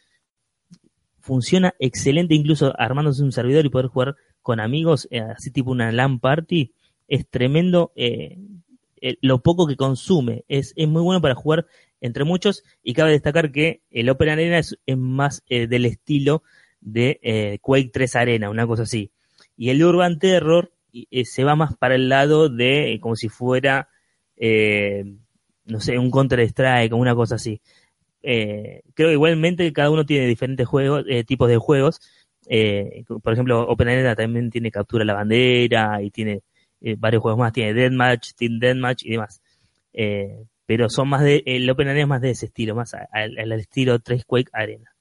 Funciona 1.21 1.75
excelente 1.79 2.35
incluso 2.35 2.79
armándose 2.79 3.23
un 3.23 3.33
servidor 3.33 3.65
y 3.65 3.71
poder 3.71 3.87
jugar 3.87 4.15
con 4.43 4.61
amigos, 4.61 5.09
eh, 5.11 5.21
así 5.21 5.51
tipo 5.51 5.71
una 5.71 5.91
LAN 5.91 6.21
party. 6.21 6.75
Es 7.09 7.27
tremendo 7.31 7.93
eh, 7.97 8.37
lo 9.23 9.41
poco 9.41 9.67
que 9.67 9.77
consume. 9.77 10.45
Es, 10.49 10.75
es 10.77 10.87
muy 10.87 11.01
bueno 11.01 11.23
para 11.23 11.35
jugar 11.35 11.67
entre 12.03 12.25
muchos 12.25 12.63
y 12.83 12.93
cabe 12.93 13.13
destacar 13.13 13.53
que 13.53 13.81
el 13.91 14.11
Open 14.11 14.29
Arena 14.29 14.59
es, 14.59 14.77
más 14.99 15.43
eh, 15.49 15.67
del 15.67 15.87
estilo 15.87 16.43
de 16.83 17.59
Quake 17.63 17.91
3 17.91 18.17
Arena, 18.17 18.51
una 18.51 18.67
cosa 18.67 18.83
así. 18.83 19.13
Y 19.57 19.71
el 19.71 19.83
Urban 19.83 20.19
Terror 20.19 20.76
eh, 21.11 21.25
se 21.25 21.45
va 21.45 21.57
más 21.57 21.77
para 21.77 21.95
el 21.95 22.09
lado 22.09 22.49
de 22.49 22.93
eh, 22.93 23.01
como 23.01 23.17
si 23.17 23.29
fuera, 23.29 23.89
eh, 24.37 25.05
no 25.65 25.81
sé, 25.81 25.99
un 25.99 26.11
Counter-Strike 26.11 26.93
o 26.93 26.97
una 26.97 27.15
cosa 27.15 27.37
así. 27.37 27.61
creo 28.23 28.83
que 28.95 29.13
igualmente 29.13 29.73
cada 29.73 29.91
uno 29.91 30.07
tiene 30.07 30.27
diferentes 30.27 30.67
juegos, 30.67 31.05
tipos 31.27 31.49
de 31.49 31.59
juegos. 31.59 32.01
por 33.23 33.33
ejemplo, 33.33 33.67
OpenArena 33.69 34.15
también 34.17 34.51
tiene 34.51 34.71
captura 34.71 35.05
la 35.05 35.15
bandera 35.15 36.03
y 36.03 36.11
tiene 36.11 36.43
varios 36.99 37.23
juegos 37.23 37.39
más. 37.39 37.53
Tiene 37.53 37.75
Deathmatch, 37.75 38.33
Team 38.35 38.59
Deathmatch 38.59 39.05
y 39.05 39.11
demás. 39.13 39.43
pero 40.67 40.89
son 40.89 41.09
más 41.09 41.23
de, 41.23 41.43
el 41.47 41.69
OpenArena 41.71 42.03
es 42.03 42.09
más 42.09 42.21
de 42.21 42.31
ese 42.31 42.47
estilo, 42.47 42.75
más 42.75 42.95
al, 42.95 43.53
estilo 43.53 43.99
3 44.01 44.25
Quake 44.25 44.51
Arena. 44.53 44.93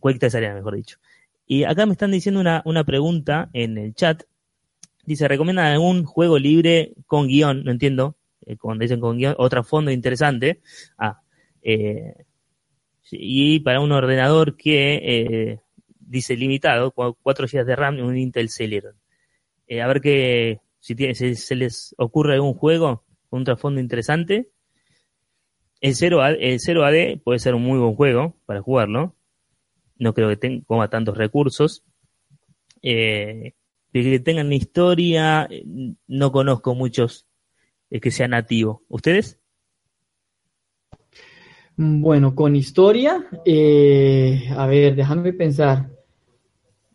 Quake 0.00 0.18
3 0.18 0.34
Arena, 0.34 0.54
mejor 0.54 0.76
dicho. 0.76 0.98
Y 1.46 1.64
acá 1.64 1.86
me 1.86 1.92
están 1.92 2.10
diciendo 2.10 2.40
una, 2.40 2.62
una 2.66 2.84
pregunta 2.84 3.48
en 3.54 3.78
el 3.78 3.94
chat 3.94 4.22
Dice, 5.08 5.26
¿recomiendan 5.26 5.72
algún 5.72 6.04
juego 6.04 6.38
libre 6.38 6.92
con 7.06 7.28
guion? 7.28 7.64
No 7.64 7.70
entiendo. 7.70 8.18
Eh, 8.44 8.58
cuando 8.58 8.82
dicen 8.82 9.00
con 9.00 9.16
guion, 9.16 9.34
otra 9.38 9.62
fondo 9.62 9.90
interesante. 9.90 10.60
Ah, 10.98 11.22
eh, 11.62 12.26
y 13.10 13.60
para 13.60 13.80
un 13.80 13.90
ordenador 13.90 14.54
que 14.54 15.00
eh, 15.02 15.60
dice 15.98 16.36
limitado, 16.36 16.90
4 16.90 17.46
GB 17.50 17.64
de 17.64 17.74
RAM 17.74 17.96
y 17.96 18.02
un 18.02 18.18
Intel 18.18 18.50
Celeron. 18.50 18.96
a 19.82 19.86
ver 19.86 20.02
qué, 20.02 20.60
si, 20.78 20.94
tiene, 20.94 21.14
se 21.14 21.54
les 21.54 21.94
ocurre 21.96 22.34
algún 22.34 22.52
juego 22.52 23.02
con 23.30 23.38
un 23.38 23.44
trasfondo 23.46 23.80
interesante. 23.80 24.50
El 25.80 25.94
0, 25.94 26.22
el 26.26 26.60
0 26.60 26.84
AD 26.84 27.20
puede 27.24 27.38
ser 27.38 27.54
un 27.54 27.62
muy 27.62 27.78
buen 27.78 27.94
juego 27.94 28.36
para 28.44 28.60
jugarlo. 28.60 29.16
No 29.96 30.12
creo 30.12 30.28
que 30.28 30.36
tenga 30.36 30.90
tantos 30.90 31.16
recursos. 31.16 31.82
Eh, 32.82 33.54
que 34.04 34.20
tengan 34.20 34.52
historia, 34.52 35.48
no 36.06 36.32
conozco 36.32 36.74
muchos 36.74 37.26
que 37.90 38.10
sean 38.10 38.30
nativos. 38.30 38.78
¿Ustedes? 38.88 39.38
Bueno, 41.76 42.34
con 42.34 42.56
historia, 42.56 43.24
eh, 43.44 44.48
a 44.56 44.66
ver, 44.66 44.96
déjame 44.96 45.32
pensar. 45.32 45.88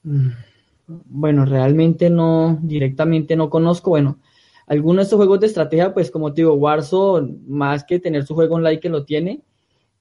Mm, 0.03 0.27
bueno, 0.87 1.45
realmente 1.45 2.09
no, 2.09 2.59
directamente 2.61 3.37
no 3.37 3.49
conozco. 3.49 3.91
Bueno, 3.91 4.19
algunos 4.67 4.97
de 4.97 5.03
estos 5.03 5.17
juegos 5.17 5.39
de 5.39 5.47
estrategia, 5.47 5.93
pues 5.93 6.11
como 6.11 6.33
te 6.33 6.41
digo, 6.41 6.55
Warzone, 6.55 7.37
más 7.47 7.85
que 7.85 7.99
tener 7.99 8.25
su 8.25 8.35
juego 8.35 8.55
online 8.55 8.81
que 8.81 8.89
lo 8.89 9.05
tiene, 9.05 9.41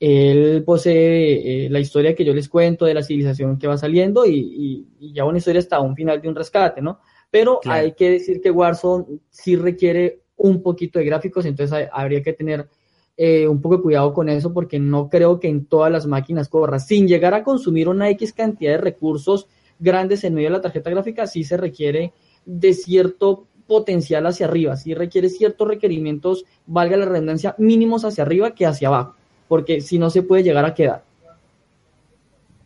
él 0.04 0.64
posee 0.64 1.66
eh, 1.66 1.70
la 1.70 1.78
historia 1.78 2.12
que 2.12 2.24
yo 2.24 2.34
les 2.34 2.48
cuento 2.48 2.86
de 2.86 2.94
la 2.94 3.04
civilización 3.04 3.56
que 3.56 3.68
va 3.68 3.78
saliendo 3.78 4.26
y, 4.26 4.88
ya 4.98 5.24
una 5.24 5.38
historia 5.38 5.60
hasta 5.60 5.78
un 5.78 5.94
final 5.94 6.20
de 6.20 6.28
un 6.28 6.34
rescate, 6.34 6.82
¿no? 6.82 6.98
Pero 7.30 7.60
hay 7.66 7.92
que 7.92 8.10
decir 8.10 8.40
que 8.40 8.50
Warzone 8.50 9.20
sí 9.30 9.54
requiere 9.54 10.22
un 10.36 10.60
poquito 10.60 10.98
de 10.98 11.04
gráficos, 11.04 11.46
entonces 11.46 11.88
habría 11.92 12.20
que 12.20 12.32
tener 12.32 12.68
eh, 13.16 13.46
un 13.46 13.62
poco 13.62 13.76
de 13.76 13.82
cuidado 13.82 14.12
con 14.12 14.28
eso 14.28 14.52
porque 14.52 14.80
no 14.80 15.08
creo 15.08 15.38
que 15.38 15.46
en 15.46 15.66
todas 15.66 15.92
las 15.92 16.04
máquinas 16.04 16.48
corra. 16.48 16.80
Sin 16.80 17.06
llegar 17.06 17.34
a 17.34 17.44
consumir 17.44 17.88
una 17.88 18.10
X 18.10 18.32
cantidad 18.32 18.72
de 18.72 18.78
recursos 18.78 19.46
grandes 19.78 20.24
en 20.24 20.34
medio 20.34 20.48
de 20.48 20.56
la 20.56 20.62
tarjeta 20.62 20.90
gráfica, 20.90 21.28
sí 21.28 21.44
se 21.44 21.56
requiere 21.56 22.12
de 22.44 22.74
cierto 22.74 23.46
potencial 23.68 24.26
hacia 24.26 24.46
arriba, 24.46 24.76
sí 24.76 24.94
requiere 24.94 25.28
ciertos 25.28 25.68
requerimientos, 25.68 26.44
valga 26.66 26.96
la 26.96 27.06
redundancia, 27.06 27.54
mínimos 27.56 28.04
hacia 28.04 28.24
arriba 28.24 28.52
que 28.52 28.66
hacia 28.66 28.88
abajo 28.88 29.21
porque 29.52 29.82
si 29.82 29.98
no 29.98 30.08
se 30.08 30.22
puede 30.22 30.42
llegar 30.42 30.64
a 30.64 30.72
quedar. 30.72 31.04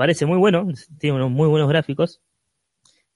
parece 0.01 0.25
muy 0.25 0.39
bueno, 0.39 0.67
tiene 0.97 1.15
unos 1.15 1.29
muy 1.29 1.47
buenos 1.47 1.69
gráficos, 1.69 2.23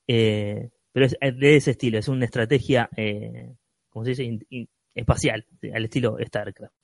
eh, 0.08 0.70
pero 0.92 1.08
es 1.08 1.18
de 1.20 1.56
ese 1.56 1.72
estilo, 1.72 1.98
es 1.98 2.08
una 2.08 2.26
estrategia, 2.26 2.92
eh, 2.96 3.56
como 3.90 4.06
se 4.06 4.12
dice, 4.12 4.68
espacial, 4.94 5.48
al 5.74 5.86
estilo 5.86 6.16
StarCraft. 6.24 6.76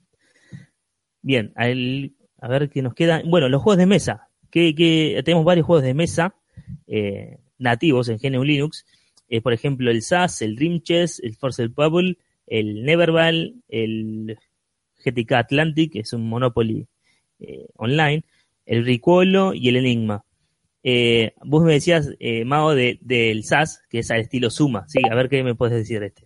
Bien, 1.21 1.53
a 1.55 2.47
ver 2.47 2.71
qué 2.71 2.81
nos 2.81 2.95
queda. 2.95 3.21
Bueno, 3.23 3.47
los 3.47 3.61
juegos 3.61 3.77
de 3.77 3.85
mesa, 3.85 4.27
que, 4.49 5.21
tenemos 5.23 5.45
varios 5.45 5.67
juegos 5.67 5.83
de 5.83 5.93
mesa 5.93 6.33
eh, 6.87 7.37
nativos 7.59 8.09
en 8.09 8.17
GNU 8.17 8.43
Linux, 8.43 8.87
por 9.43 9.53
ejemplo 9.53 9.91
el 9.91 10.01
SAS, 10.01 10.41
el 10.41 10.55
Dream 10.55 10.81
Chess, 10.81 11.19
el 11.19 11.35
Force 11.35 11.67
Bubble, 11.67 12.17
el 12.47 12.85
Neverball, 12.85 13.53
el 13.67 14.39
GTK 15.05 15.33
Atlantic, 15.33 15.93
que 15.93 15.99
es 15.99 16.11
un 16.11 16.27
Monopoly 16.27 16.87
online, 17.75 18.23
el 18.71 18.85
Ricolo 18.85 19.53
y 19.53 19.67
el 19.67 19.75
Enigma. 19.75 20.23
Eh, 20.81 21.33
vos 21.43 21.61
me 21.61 21.73
decías, 21.73 22.09
eh, 22.19 22.45
Mao, 22.45 22.73
del 22.73 23.43
SAS, 23.43 23.83
que 23.89 23.99
es 23.99 24.09
al 24.11 24.21
estilo 24.21 24.49
Suma. 24.49 24.85
Sí, 24.87 25.01
a 25.11 25.13
ver 25.13 25.27
qué 25.27 25.43
me 25.43 25.55
puedes 25.55 25.75
decir 25.75 25.99
de 25.99 26.05
este. 26.07 26.25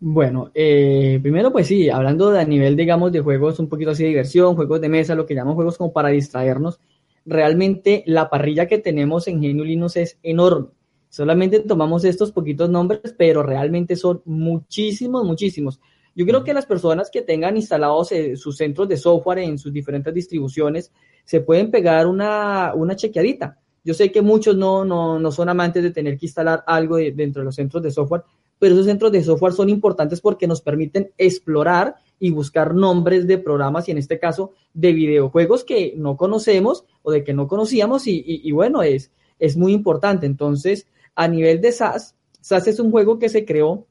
Bueno, 0.00 0.50
eh, 0.52 1.20
primero 1.22 1.52
pues 1.52 1.68
sí, 1.68 1.88
hablando 1.88 2.32
de 2.32 2.40
a 2.40 2.44
nivel, 2.44 2.76
digamos, 2.76 3.12
de 3.12 3.20
juegos 3.20 3.60
un 3.60 3.68
poquito 3.68 3.92
así 3.92 4.02
de 4.02 4.08
diversión, 4.08 4.56
juegos 4.56 4.80
de 4.80 4.88
mesa, 4.88 5.14
lo 5.14 5.24
que 5.24 5.36
llamamos 5.36 5.54
juegos 5.54 5.78
como 5.78 5.92
para 5.92 6.08
distraernos, 6.08 6.80
realmente 7.24 8.02
la 8.06 8.28
parrilla 8.28 8.66
que 8.66 8.78
tenemos 8.78 9.28
en 9.28 9.40
GNU 9.40 9.62
Linux 9.62 9.96
es 9.96 10.18
enorme. 10.24 10.70
Solamente 11.08 11.60
tomamos 11.60 12.04
estos 12.04 12.32
poquitos 12.32 12.68
nombres, 12.68 13.14
pero 13.16 13.44
realmente 13.44 13.94
son 13.94 14.22
muchísimos, 14.24 15.24
muchísimos. 15.24 15.78
Yo 16.14 16.26
creo 16.26 16.44
que 16.44 16.54
las 16.54 16.66
personas 16.66 17.10
que 17.10 17.22
tengan 17.22 17.56
instalados 17.56 18.12
eh, 18.12 18.36
sus 18.36 18.56
centros 18.56 18.88
de 18.88 18.96
software 18.96 19.38
en 19.38 19.58
sus 19.58 19.72
diferentes 19.72 20.12
distribuciones 20.12 20.92
se 21.24 21.40
pueden 21.40 21.70
pegar 21.70 22.06
una, 22.06 22.72
una 22.74 22.96
chequeadita. 22.96 23.58
Yo 23.84 23.94
sé 23.94 24.12
que 24.12 24.22
muchos 24.22 24.56
no, 24.56 24.84
no, 24.84 25.18
no 25.18 25.32
son 25.32 25.48
amantes 25.48 25.82
de 25.82 25.90
tener 25.90 26.18
que 26.18 26.26
instalar 26.26 26.62
algo 26.66 26.96
dentro 26.96 27.40
de 27.40 27.46
los 27.46 27.54
centros 27.54 27.82
de 27.82 27.90
software, 27.90 28.22
pero 28.58 28.74
esos 28.74 28.86
centros 28.86 29.10
de 29.10 29.24
software 29.24 29.54
son 29.54 29.68
importantes 29.70 30.20
porque 30.20 30.46
nos 30.46 30.60
permiten 30.60 31.10
explorar 31.18 31.96
y 32.20 32.30
buscar 32.30 32.76
nombres 32.76 33.26
de 33.26 33.38
programas 33.38 33.88
y 33.88 33.90
en 33.90 33.98
este 33.98 34.20
caso 34.20 34.52
de 34.72 34.92
videojuegos 34.92 35.64
que 35.64 35.94
no 35.96 36.16
conocemos 36.16 36.84
o 37.02 37.10
de 37.10 37.24
que 37.24 37.34
no 37.34 37.48
conocíamos 37.48 38.06
y, 38.06 38.22
y, 38.24 38.52
bueno, 38.52 38.84
es, 38.84 39.10
es 39.40 39.56
muy 39.56 39.72
importante. 39.72 40.26
Entonces, 40.26 40.86
a 41.16 41.26
nivel 41.26 41.60
de 41.60 41.72
SAS, 41.72 42.14
SAS 42.40 42.68
es 42.68 42.78
un 42.78 42.92
juego 42.92 43.18
que 43.18 43.28
se 43.28 43.44
creó 43.44 43.88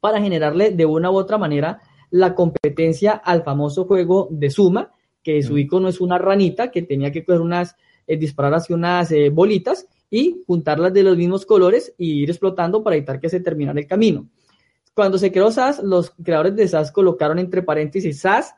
para 0.00 0.20
generarle 0.20 0.70
de 0.70 0.86
una 0.86 1.10
u 1.10 1.16
otra 1.16 1.38
manera 1.38 1.80
la 2.10 2.34
competencia 2.34 3.12
al 3.12 3.42
famoso 3.42 3.84
juego 3.84 4.28
de 4.30 4.50
suma, 4.50 4.92
que 5.22 5.42
su 5.42 5.58
icono 5.58 5.88
es 5.88 6.00
una 6.00 6.18
ranita 6.18 6.70
que 6.70 6.82
tenía 6.82 7.12
que 7.12 7.24
coger 7.24 7.40
unas, 7.40 7.76
eh, 8.06 8.16
disparar 8.16 8.54
hacia 8.54 8.74
unas 8.74 9.10
eh, 9.12 9.28
bolitas 9.30 9.86
y 10.10 10.42
juntarlas 10.46 10.94
de 10.94 11.02
los 11.02 11.16
mismos 11.16 11.44
colores 11.44 11.94
y 11.98 12.22
ir 12.22 12.30
explotando 12.30 12.82
para 12.82 12.96
evitar 12.96 13.20
que 13.20 13.28
se 13.28 13.40
terminara 13.40 13.78
el 13.78 13.86
camino. 13.86 14.28
cuando 14.94 15.16
se 15.16 15.30
creó 15.30 15.52
SAS, 15.52 15.80
los 15.80 16.10
creadores 16.10 16.56
de 16.56 16.66
SAS 16.66 16.90
colocaron 16.90 17.38
entre 17.38 17.62
paréntesis 17.62 18.20
SAS, 18.20 18.56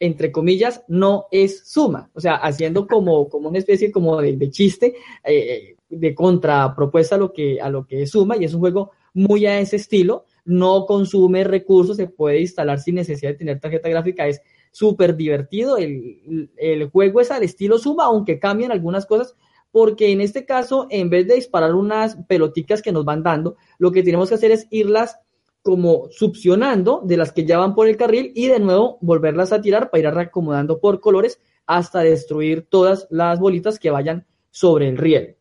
entre 0.00 0.32
comillas, 0.32 0.82
no 0.88 1.26
es 1.30 1.68
suma. 1.68 2.10
O 2.12 2.20
sea, 2.20 2.34
haciendo 2.34 2.86
como, 2.86 3.28
como 3.30 3.48
una 3.48 3.58
especie 3.58 3.92
como 3.92 4.20
de, 4.20 4.50
chiste, 4.50 4.94
eh, 5.24 5.76
de 5.88 6.14
contrapropuesta 6.14 7.14
a 7.14 7.18
lo, 7.18 7.32
que, 7.32 7.60
a 7.60 7.70
lo 7.70 7.86
que 7.86 8.02
es 8.02 8.10
suma. 8.10 8.36
Y 8.36 8.44
es 8.44 8.54
un 8.54 8.60
juego 8.60 8.90
muy 9.14 9.46
a 9.46 9.60
ese 9.60 9.76
estilo. 9.76 10.24
No 10.46 10.86
consume 10.86 11.44
recursos, 11.44 11.98
se 11.98 12.06
puede 12.06 12.40
instalar 12.40 12.80
sin 12.80 12.94
necesidad 12.94 13.32
de 13.32 13.36
tener 13.36 13.60
tarjeta 13.60 13.90
gráfica. 13.90 14.26
Es 14.26 14.40
súper 14.70 15.14
divertido. 15.14 15.76
El, 15.76 16.50
el 16.56 16.88
juego 16.88 17.20
es 17.20 17.30
al 17.30 17.42
estilo 17.42 17.78
suma, 17.78 18.04
aunque 18.04 18.38
cambian 18.38 18.72
algunas 18.72 19.04
cosas 19.04 19.36
porque 19.76 20.10
en 20.10 20.22
este 20.22 20.46
caso, 20.46 20.86
en 20.88 21.10
vez 21.10 21.26
de 21.26 21.34
disparar 21.34 21.74
unas 21.74 22.16
peloticas 22.28 22.80
que 22.80 22.92
nos 22.92 23.04
van 23.04 23.22
dando, 23.22 23.56
lo 23.78 23.92
que 23.92 24.02
tenemos 24.02 24.30
que 24.30 24.36
hacer 24.36 24.50
es 24.50 24.66
irlas 24.70 25.18
como 25.60 26.08
succionando 26.10 27.02
de 27.04 27.18
las 27.18 27.30
que 27.30 27.44
ya 27.44 27.58
van 27.58 27.74
por 27.74 27.86
el 27.86 27.98
carril 27.98 28.32
y 28.34 28.46
de 28.46 28.58
nuevo 28.58 28.96
volverlas 29.02 29.52
a 29.52 29.60
tirar 29.60 29.90
para 29.90 30.08
ir 30.08 30.14
reacomodando 30.14 30.80
por 30.80 31.00
colores 31.00 31.40
hasta 31.66 32.00
destruir 32.00 32.68
todas 32.70 33.06
las 33.10 33.38
bolitas 33.38 33.78
que 33.78 33.90
vayan 33.90 34.26
sobre 34.50 34.88
el 34.88 34.96
riel. 34.96 35.36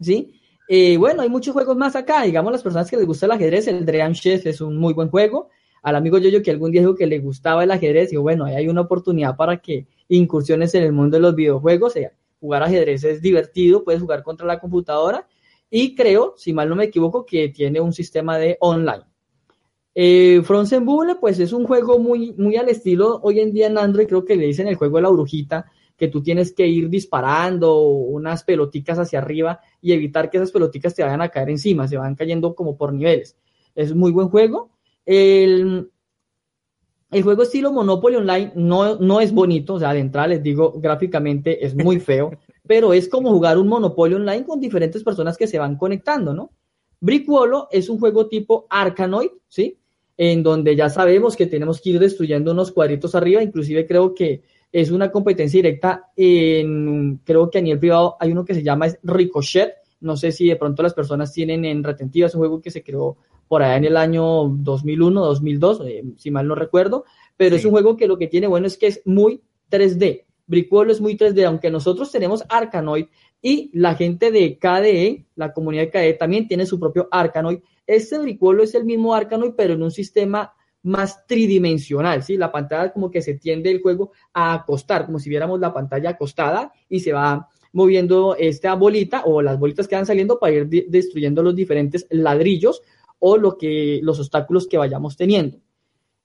¿Sí? 0.00 0.40
Eh, 0.74 0.96
bueno, 0.96 1.20
hay 1.20 1.28
muchos 1.28 1.52
juegos 1.52 1.76
más 1.76 1.94
acá. 1.96 2.22
Digamos, 2.22 2.50
las 2.50 2.62
personas 2.62 2.88
que 2.88 2.96
les 2.96 3.04
gusta 3.04 3.26
el 3.26 3.32
ajedrez, 3.32 3.68
el 3.68 3.84
Dream 3.84 4.14
Chess 4.14 4.46
es 4.46 4.62
un 4.62 4.78
muy 4.78 4.94
buen 4.94 5.10
juego. 5.10 5.50
Al 5.82 5.96
amigo 5.96 6.16
Yoyo 6.16 6.42
que 6.42 6.50
algún 6.50 6.72
día 6.72 6.80
dijo 6.80 6.94
que 6.94 7.06
le 7.06 7.18
gustaba 7.18 7.62
el 7.62 7.70
ajedrez, 7.70 8.08
digo, 8.08 8.22
bueno, 8.22 8.46
ahí 8.46 8.54
hay 8.54 8.68
una 8.68 8.80
oportunidad 8.80 9.36
para 9.36 9.58
que 9.58 9.86
incursiones 10.08 10.74
en 10.74 10.84
el 10.84 10.92
mundo 10.92 11.18
de 11.18 11.20
los 11.20 11.34
videojuegos. 11.34 11.92
sea, 11.92 12.14
jugar 12.40 12.62
ajedrez 12.62 13.04
es 13.04 13.20
divertido, 13.20 13.84
puedes 13.84 14.00
jugar 14.00 14.22
contra 14.22 14.46
la 14.46 14.58
computadora 14.58 15.28
y 15.68 15.94
creo, 15.94 16.32
si 16.38 16.54
mal 16.54 16.70
no 16.70 16.74
me 16.74 16.84
equivoco, 16.84 17.26
que 17.26 17.50
tiene 17.50 17.78
un 17.78 17.92
sistema 17.92 18.38
de 18.38 18.56
online. 18.60 19.04
Eh, 19.94 20.40
Frozen 20.42 20.86
Bull, 20.86 21.18
pues 21.20 21.38
es 21.38 21.52
un 21.52 21.66
juego 21.66 21.98
muy, 21.98 22.32
muy 22.38 22.56
al 22.56 22.70
estilo 22.70 23.20
hoy 23.22 23.40
en 23.40 23.52
día 23.52 23.66
en 23.66 23.76
Android, 23.76 24.06
creo 24.06 24.24
que 24.24 24.36
le 24.36 24.46
dicen 24.46 24.68
el 24.68 24.76
juego 24.76 24.96
de 24.96 25.02
la 25.02 25.10
brujita, 25.10 25.66
que 25.96 26.08
tú 26.08 26.22
tienes 26.22 26.52
que 26.52 26.66
ir 26.66 26.88
disparando 26.88 27.80
unas 27.80 28.44
peloticas 28.44 28.98
hacia 28.98 29.18
arriba 29.18 29.60
y 29.80 29.92
evitar 29.92 30.30
que 30.30 30.38
esas 30.38 30.50
peloticas 30.52 30.94
te 30.94 31.02
vayan 31.02 31.22
a 31.22 31.28
caer 31.28 31.50
encima, 31.50 31.88
se 31.88 31.96
van 31.96 32.14
cayendo 32.14 32.54
como 32.54 32.76
por 32.76 32.92
niveles. 32.92 33.36
Es 33.74 33.94
muy 33.94 34.12
buen 34.12 34.28
juego. 34.28 34.70
El, 35.06 35.90
el 37.10 37.22
juego 37.22 37.42
estilo 37.42 37.72
Monopoly 37.72 38.16
Online 38.16 38.52
no, 38.54 38.96
no 38.96 39.20
es 39.20 39.32
bonito, 39.32 39.74
o 39.74 39.78
sea, 39.78 39.92
de 39.92 40.00
entrada 40.00 40.28
les 40.28 40.42
digo, 40.42 40.72
gráficamente 40.80 41.64
es 41.64 41.74
muy 41.74 42.00
feo, 42.00 42.32
pero 42.66 42.92
es 42.92 43.08
como 43.08 43.30
jugar 43.30 43.58
un 43.58 43.68
Monopoly 43.68 44.14
Online 44.14 44.44
con 44.44 44.60
diferentes 44.60 45.02
personas 45.04 45.36
que 45.36 45.46
se 45.46 45.58
van 45.58 45.76
conectando, 45.76 46.32
¿no? 46.34 46.50
Brickwallow 47.00 47.66
es 47.70 47.88
un 47.88 47.98
juego 47.98 48.28
tipo 48.28 48.66
Arkanoid, 48.70 49.30
¿sí? 49.48 49.76
en 50.16 50.42
donde 50.42 50.76
ya 50.76 50.88
sabemos 50.88 51.36
que 51.36 51.46
tenemos 51.46 51.80
que 51.80 51.90
ir 51.90 51.98
destruyendo 51.98 52.52
unos 52.52 52.70
cuadritos 52.70 53.14
arriba, 53.14 53.42
inclusive 53.42 53.86
creo 53.86 54.14
que 54.14 54.42
es 54.72 54.90
una 54.90 55.12
competencia 55.12 55.58
directa 55.58 56.10
en, 56.16 57.20
creo 57.24 57.50
que 57.50 57.58
a 57.58 57.60
nivel 57.60 57.78
privado 57.78 58.16
hay 58.18 58.32
uno 58.32 58.44
que 58.44 58.54
se 58.54 58.62
llama 58.62 58.86
Ricochet, 59.02 59.74
no 60.00 60.16
sé 60.16 60.32
si 60.32 60.48
de 60.48 60.56
pronto 60.56 60.82
las 60.82 60.94
personas 60.94 61.32
tienen 61.32 61.64
en 61.66 61.84
retentiva, 61.84 62.26
es 62.26 62.34
un 62.34 62.40
juego 62.40 62.60
que 62.60 62.70
se 62.70 62.82
creó 62.82 63.18
por 63.46 63.62
allá 63.62 63.76
en 63.76 63.84
el 63.84 63.96
año 63.98 64.48
2001, 64.48 65.20
2002, 65.20 65.82
eh, 65.86 66.04
si 66.16 66.30
mal 66.30 66.48
no 66.48 66.54
recuerdo, 66.54 67.04
pero 67.36 67.54
es 67.54 67.64
un 67.66 67.70
juego 67.70 67.96
que 67.96 68.06
lo 68.06 68.16
que 68.16 68.28
tiene 68.28 68.46
bueno 68.46 68.66
es 68.66 68.78
que 68.78 68.86
es 68.86 69.02
muy 69.04 69.42
3D. 69.70 70.24
Brickwallow 70.46 70.90
es 70.90 71.00
muy 71.00 71.16
3D, 71.16 71.46
aunque 71.46 71.70
nosotros 71.70 72.10
tenemos 72.10 72.42
Arkanoid 72.48 73.06
y 73.40 73.70
la 73.74 73.94
gente 73.94 74.30
de 74.30 74.58
KDE, 74.58 75.26
la 75.36 75.52
comunidad 75.52 75.84
de 75.84 75.90
KDE 75.90 76.14
también 76.14 76.48
tiene 76.48 76.66
su 76.66 76.80
propio 76.80 77.08
Arkanoid, 77.10 77.58
este 77.86 78.18
bricolo 78.18 78.62
es 78.62 78.74
el 78.74 78.84
mismo 78.84 79.14
Arkanoid, 79.14 79.52
pero 79.56 79.74
en 79.74 79.82
un 79.82 79.90
sistema 79.90 80.54
más 80.82 81.26
tridimensional, 81.26 82.22
¿sí? 82.22 82.36
La 82.36 82.50
pantalla 82.50 82.92
como 82.92 83.10
que 83.10 83.22
se 83.22 83.34
tiende 83.34 83.70
el 83.70 83.80
juego 83.80 84.12
a 84.32 84.54
acostar, 84.54 85.06
como 85.06 85.18
si 85.18 85.30
viéramos 85.30 85.60
la 85.60 85.72
pantalla 85.72 86.10
acostada 86.10 86.72
y 86.88 87.00
se 87.00 87.12
va 87.12 87.48
moviendo 87.72 88.36
esta 88.36 88.74
bolita 88.74 89.22
o 89.24 89.40
las 89.42 89.58
bolitas 89.58 89.88
que 89.88 89.94
van 89.94 90.06
saliendo 90.06 90.38
para 90.38 90.54
ir 90.54 90.68
destruyendo 90.88 91.42
los 91.42 91.54
diferentes 91.54 92.06
ladrillos 92.10 92.82
o 93.18 93.36
lo 93.36 93.56
que, 93.56 94.00
los 94.02 94.18
obstáculos 94.18 94.66
que 94.66 94.78
vayamos 94.78 95.16
teniendo. 95.16 95.58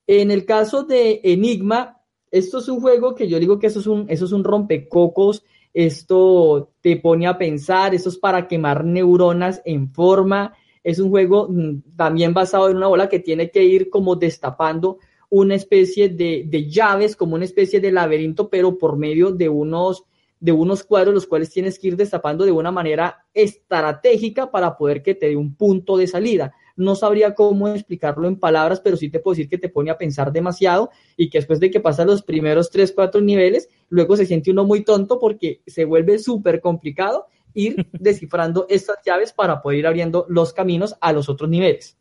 En 0.08 0.32
el 0.32 0.46
caso 0.46 0.84
de 0.84 1.22
Enigma, 1.24 2.02
esto 2.32 2.58
es 2.60 2.68
un 2.68 2.82
juego 2.82 3.14
que 3.16 3.28
yo 3.28 3.40
digo 3.40 3.60
que 3.60 3.68
eso 3.68 3.80
es 3.80 3.88
un, 3.88 4.06
eso 4.10 4.26
es 4.26 4.32
un 4.32 4.44
rompecocos, 4.44 5.44
esto 5.74 6.72
te 6.82 6.98
pone 6.98 7.28
a 7.28 7.38
pensar, 7.38 7.94
esto 7.94 8.10
es 8.10 8.18
para 8.18 8.48
quemar 8.48 8.84
neuronas 8.84 9.62
en 9.64 9.92
forma, 9.94 10.54
es 10.88 11.00
un 11.00 11.10
juego 11.10 11.50
mm, 11.50 11.98
también 11.98 12.34
basado 12.34 12.70
en 12.70 12.78
una 12.78 12.88
bola 12.88 13.10
que 13.10 13.20
tiene 13.20 13.52
que 13.52 13.62
ir 13.62 13.90
como 13.90 14.16
destapando 14.16 15.00
una 15.30 15.54
especie 15.54 16.08
de, 16.08 16.70
llaves, 16.70 17.18
como 17.18 17.36
una 17.36 17.44
especie 17.44 17.82
de 17.82 17.92
laberinto, 17.92 18.50
pero 18.50 18.78
por 18.78 18.96
medio 18.96 19.34
de 19.34 19.50
unos, 19.50 20.06
de 20.40 20.54
unos 20.54 20.86
cuadros, 20.86 21.14
los 21.14 21.28
cuales 21.28 21.50
tienes 21.50 21.78
que 21.78 21.90
ir 21.90 21.98
destapando 21.98 22.46
de 22.46 22.54
una 22.54 22.72
manera 22.72 23.26
estratégica 23.34 24.50
para 24.50 24.78
poder 24.78 25.04
que 25.04 25.14
te 25.14 25.28
dé 25.28 25.36
un 25.36 25.56
punto 25.56 25.98
de 25.98 26.08
salida. 26.08 26.54
No 26.78 26.96
sabría 26.96 27.36
cómo 27.36 27.68
explicarlo 27.68 28.26
en 28.26 28.40
palabras, 28.40 28.80
pero 28.80 28.96
sí 28.96 29.10
te 29.10 29.20
puedo 29.20 29.36
decir 29.36 29.50
que 29.50 29.58
te 29.58 29.68
pone 29.68 29.92
a 29.92 29.98
pensar 29.98 30.32
demasiado 30.32 30.90
y 31.18 31.30
que 31.30 31.40
después 31.40 31.60
de 31.60 31.70
que 31.70 31.82
pasan 31.82 32.08
los 32.08 32.24
primeros 32.24 32.70
tres, 32.70 32.94
cuatro 32.94 33.20
niveles, 33.20 33.68
luego 33.90 34.16
se 34.16 34.26
siente 34.26 34.52
uno 34.52 34.64
muy 34.64 34.86
tonto 34.86 35.20
porque 35.20 35.60
se 35.68 35.84
vuelve 35.84 36.18
súper 36.18 36.62
complicado 36.62 37.26
ir 37.58 37.88
descifrando 37.92 38.68
estas 38.70 38.98
llaves 39.06 39.34
para 39.34 39.62
poder 39.62 39.80
ir 39.80 39.88
abriendo 39.88 40.26
los 40.30 40.54
caminos 40.54 40.96
a 41.02 41.12
los 41.12 41.28
otros 41.28 41.50
niveles. 41.50 41.98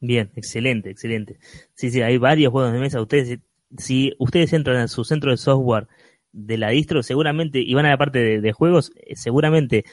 Bien, 0.00 0.32
excelente, 0.34 0.90
excelente. 0.90 1.38
Sí, 1.74 1.90
sí, 1.90 2.02
hay 2.02 2.18
varios 2.18 2.50
juegos 2.50 2.72
de 2.72 2.80
mesa. 2.80 3.00
Ustedes, 3.00 3.38
si 3.76 4.14
ustedes 4.18 4.52
entran 4.52 4.80
en 4.80 4.88
su 4.88 5.04
centro 5.04 5.30
de 5.30 5.36
software 5.36 5.86
de 6.32 6.58
la 6.58 6.70
distro, 6.70 7.02
seguramente, 7.04 7.60
y 7.60 7.74
van 7.74 7.86
a 7.86 7.90
la 7.90 7.98
parte 7.98 8.40
de, 8.40 8.52
juegos, 8.52 8.92
eh, 8.96 9.14
seguramente 9.14 9.84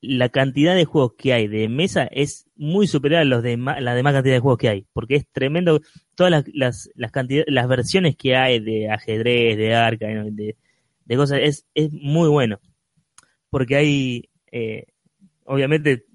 la 0.00 0.30
cantidad 0.30 0.74
de 0.74 0.86
juegos 0.86 1.12
que 1.18 1.34
hay 1.34 1.46
de 1.46 1.68
mesa 1.68 2.04
es 2.10 2.46
muy 2.56 2.86
superior 2.86 3.20
a 3.20 3.24
los 3.24 3.42
de 3.42 3.58
la 3.58 3.94
demás 3.94 4.14
cantidad 4.14 4.34
de 4.34 4.40
juegos 4.40 4.58
que 4.58 4.68
hay, 4.70 4.86
porque 4.94 5.16
es 5.16 5.26
tremendo 5.30 5.80
todas 6.16 6.30
las, 6.30 6.44
las, 6.54 6.90
las, 6.94 7.12
las 7.46 7.68
versiones 7.68 8.16
que 8.16 8.34
hay 8.34 8.60
de 8.60 8.90
ajedrez, 8.90 9.58
de 9.58 9.74
arca, 9.74 10.06
de, 10.06 10.56
de 11.04 11.16
cosas, 11.16 11.40
es, 11.42 11.66
es 11.74 11.92
muy 11.92 12.28
bueno 12.28 12.58
porque 13.50 13.76
hay, 13.76 14.30
eh, 14.50 14.86
obviamente, 15.44 16.06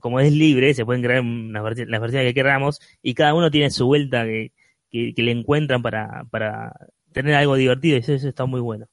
como 0.00 0.20
es 0.20 0.32
libre, 0.32 0.74
se 0.74 0.84
pueden 0.84 1.02
crear 1.02 1.24
las 1.24 1.62
versiones 2.00 2.28
que 2.28 2.34
queramos 2.34 2.80
y 3.02 3.14
cada 3.14 3.34
uno 3.34 3.50
tiene 3.50 3.70
su 3.70 3.86
vuelta 3.86 4.24
que, 4.24 4.52
le 4.90 5.30
encuentran 5.32 5.82
para, 5.82 6.24
para 6.30 6.72
tener 7.12 7.34
algo 7.34 7.56
divertido 7.56 7.96
y 7.96 8.00
eso, 8.00 8.12
está 8.12 8.46
muy 8.46 8.60
bueno. 8.60 8.86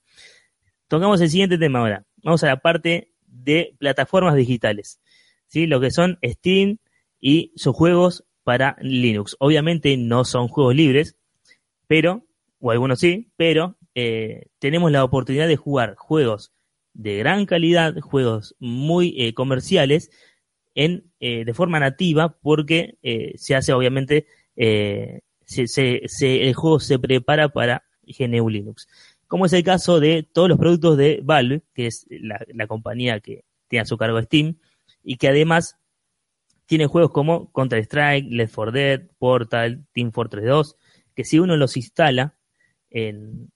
Tocamos 0.88 1.22
el 1.22 1.30
siguiente 1.30 1.58
tema 1.58 1.80
ahora. 1.80 2.06
Vamos 2.24 2.44
a 2.44 2.48
la 2.48 2.58
parte 2.58 3.12
de 3.28 3.76
plataformas 3.78 4.36
digitales, 4.36 5.00
¿sí? 5.48 5.68
Lo 5.68 5.80
que 5.80 5.92
son 5.92 6.18
Steam 6.24 6.78
y 7.20 7.54
sus 7.56 7.76
juegos 7.76 8.26
para 8.44 8.78
Linux. 8.82 9.36
Obviamente 9.40 9.96
no 9.98 10.26
son 10.26 10.48
juegos 10.48 10.76
libres, 10.76 11.16
pero, 11.88 12.26
o 12.60 12.72
algunos 12.72 13.00
sí, 13.00 13.32
pero 13.38 13.78
eh, 13.96 14.48
tenemos 14.60 14.92
la 14.92 15.04
oportunidad 15.04 15.48
de 15.48 15.56
jugar 15.56 15.96
juegos 15.96 16.52
de 16.93 17.17
gran 17.17 17.45
calidad, 17.45 17.99
juegos 17.99 18.56
muy 18.60 19.15
eh, 19.17 19.34
comerciales, 19.34 20.12
en, 20.75 21.12
eh, 21.19 21.43
de 21.45 21.54
forma 21.54 21.80
nativa, 21.80 22.38
porque 22.41 22.97
eh, 23.04 23.34
se 23.36 23.56
hace 23.56 23.73
obviamente, 23.73 24.27
se, 24.56 25.67
se, 25.67 26.47
el 26.47 26.54
juego 26.54 26.80
se 26.80 26.99
prepara 26.99 27.49
para 27.49 27.84
GNU 28.06 28.49
Linux. 28.49 28.88
Como 29.27 29.45
es 29.45 29.54
el 29.54 29.63
caso 29.63 29.99
de 29.99 30.23
todos 30.23 30.49
los 30.49 30.58
productos 30.58 30.97
de 30.97 31.21
Valve, 31.23 31.62
que 31.73 31.88
es 31.88 32.06
la, 32.10 32.39
la 32.54 32.67
compañía 32.67 33.19
que 33.19 33.43
tiene 33.67 33.82
a 33.82 33.86
su 33.86 33.97
cargo 33.97 34.21
Steam, 34.21 34.58
y 35.04 35.17
que 35.17 35.30
además 35.30 35.77
tiene 36.71 36.88
juegos 36.88 37.12
como 37.12 37.51
Counter-Strike, 37.51 38.27
Left 38.30 38.56
4 38.56 38.71
Dead, 38.71 39.01
Portal, 39.17 39.86
Team 39.93 40.12
Fortress 40.12 40.45
2, 40.45 40.77
que 41.13 41.25
si 41.25 41.39
uno 41.39 41.58
los 41.58 41.75
instala 41.75 42.36
en, 42.89 43.51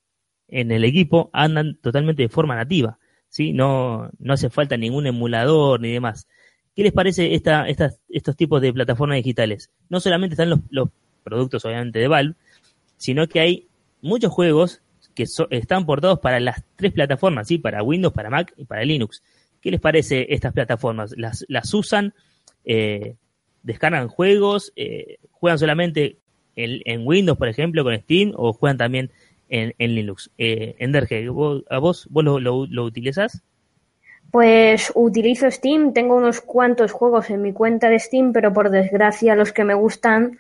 en 0.48 0.71
el 0.71 0.84
equipo, 0.84 1.30
andan 1.32 1.78
totalmente 1.82 2.24
de 2.24 2.30
forma 2.30 2.56
nativa. 2.56 3.00
¿Sí? 3.36 3.52
No, 3.52 4.10
no 4.17 4.34
hace 4.34 4.50
falta 4.50 4.78
ningún 4.78 5.08
emulador 5.08 5.82
ni 5.82 5.91
demás. 5.91 6.26
¿Qué 6.74 6.84
les 6.84 6.93
parece 6.93 7.36
esta, 7.36 7.67
estos 7.67 8.38
tipos 8.38 8.62
de 8.62 8.71
plataformas 8.71 9.17
digitales? 9.17 9.69
No 9.89 10.00
solamente 10.00 10.36
están 10.36 10.50
los, 10.50 10.60
los 10.69 10.88
productos, 11.21 11.65
obviamente, 11.65 12.00
de 12.00 12.08
Valve, 12.08 12.36
sino 12.95 13.28
que 13.28 13.41
hay 13.41 13.67
muchos 14.02 14.32
juegos 14.32 14.82
que 15.13 15.26
están 15.50 15.86
portados 15.86 16.19
para 16.19 16.39
las 16.39 16.63
tres 16.78 16.93
plataformas, 16.93 17.50
¿sí? 17.50 17.58
Para 17.58 17.84
Windows, 17.84 18.13
para 18.13 18.30
Mac 18.30 18.54
y 18.56 18.63
para 18.63 18.86
Linux. 18.86 19.21
¿Qué 19.60 19.69
les 19.69 19.82
parece 19.82 20.28
estas 20.30 20.54
plataformas? 20.54 21.13
¿Las, 21.17 21.43
las 21.50 21.74
usan? 21.74 22.13
Eh, 22.63 23.15
¿Descargan 23.63 24.08
juegos? 24.08 24.71
Eh, 24.78 25.17
¿Juegan 25.32 25.60
solamente 25.60 26.19
en, 26.56 26.80
en, 26.86 27.06
Windows, 27.06 27.38
por 27.38 27.50
ejemplo, 27.50 27.84
con 27.84 27.98
Steam? 27.98 28.32
¿O 28.38 28.54
juegan 28.54 28.78
también 28.78 29.12
en, 29.50 29.74
Linux. 29.78 30.32
Eh, 30.38 30.76
Enderge, 30.80 31.28
¿a 31.28 31.80
vos, 31.80 32.08
vos 32.10 32.24
lo, 32.24 32.40
lo? 32.40 32.92
Pues 34.32 34.92
utilizo 34.96 35.50
Steam, 35.50 35.94
tengo 35.94 36.16
unos 36.16 36.42
cuantos 36.42 36.92
juegos 36.92 37.30
en 37.30 37.42
mi 37.42 37.54
cuenta 37.54 37.90
de 37.90 38.00
Steam, 38.00 38.34
pero 38.34 38.54
por 38.54 38.70
desgracia 38.70 39.36
los 39.36 39.54
que 39.54 39.64
me 39.64 39.74
gustan 39.74 40.38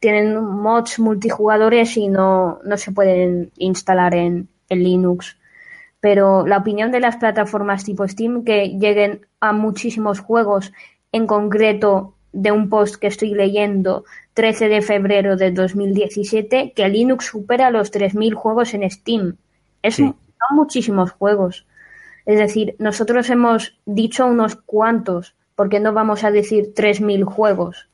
tienen 0.00 0.36
mods 0.42 0.98
multijugadores 0.98 1.96
y 1.96 2.08
no, 2.08 2.60
no 2.64 2.76
se 2.76 2.92
pueden 2.92 3.50
instalar 3.56 4.14
en, 4.14 4.48
en 4.68 4.82
Linux. 4.82 5.38
Pero 6.00 6.46
la 6.46 6.58
opinión 6.58 6.92
de 6.92 7.00
las 7.00 7.16
plataformas 7.16 7.84
tipo 7.84 8.06
Steam 8.06 8.44
que 8.44 8.78
lleguen 8.78 9.26
a 9.40 9.52
muchísimos 9.52 10.20
juegos, 10.20 10.72
en 11.10 11.26
concreto 11.26 12.14
de 12.32 12.52
un 12.52 12.68
post 12.68 12.96
que 12.96 13.06
estoy 13.06 13.34
leyendo 13.34 14.04
13 14.38 14.68
de 14.68 14.82
febrero 14.82 15.36
de 15.36 15.50
2017, 15.50 16.72
que 16.72 16.88
Linux 16.88 17.24
supera 17.24 17.72
los 17.72 17.92
3.000 17.92 18.34
juegos 18.34 18.72
en 18.72 18.88
Steam. 18.88 19.36
Es, 19.82 19.96
Son 19.96 20.14
muchísimos 20.52 21.10
juegos. 21.10 21.66
Es 22.24 22.38
decir, 22.38 22.76
nosotros 22.78 23.30
hemos 23.30 23.76
dicho 23.84 24.26
unos 24.26 24.54
cuantos, 24.54 25.34
porque 25.56 25.80
no 25.80 25.92
vamos 25.92 26.22
a 26.22 26.30
decir 26.30 26.72
3.000 26.72 27.24
juegos. 27.24 27.88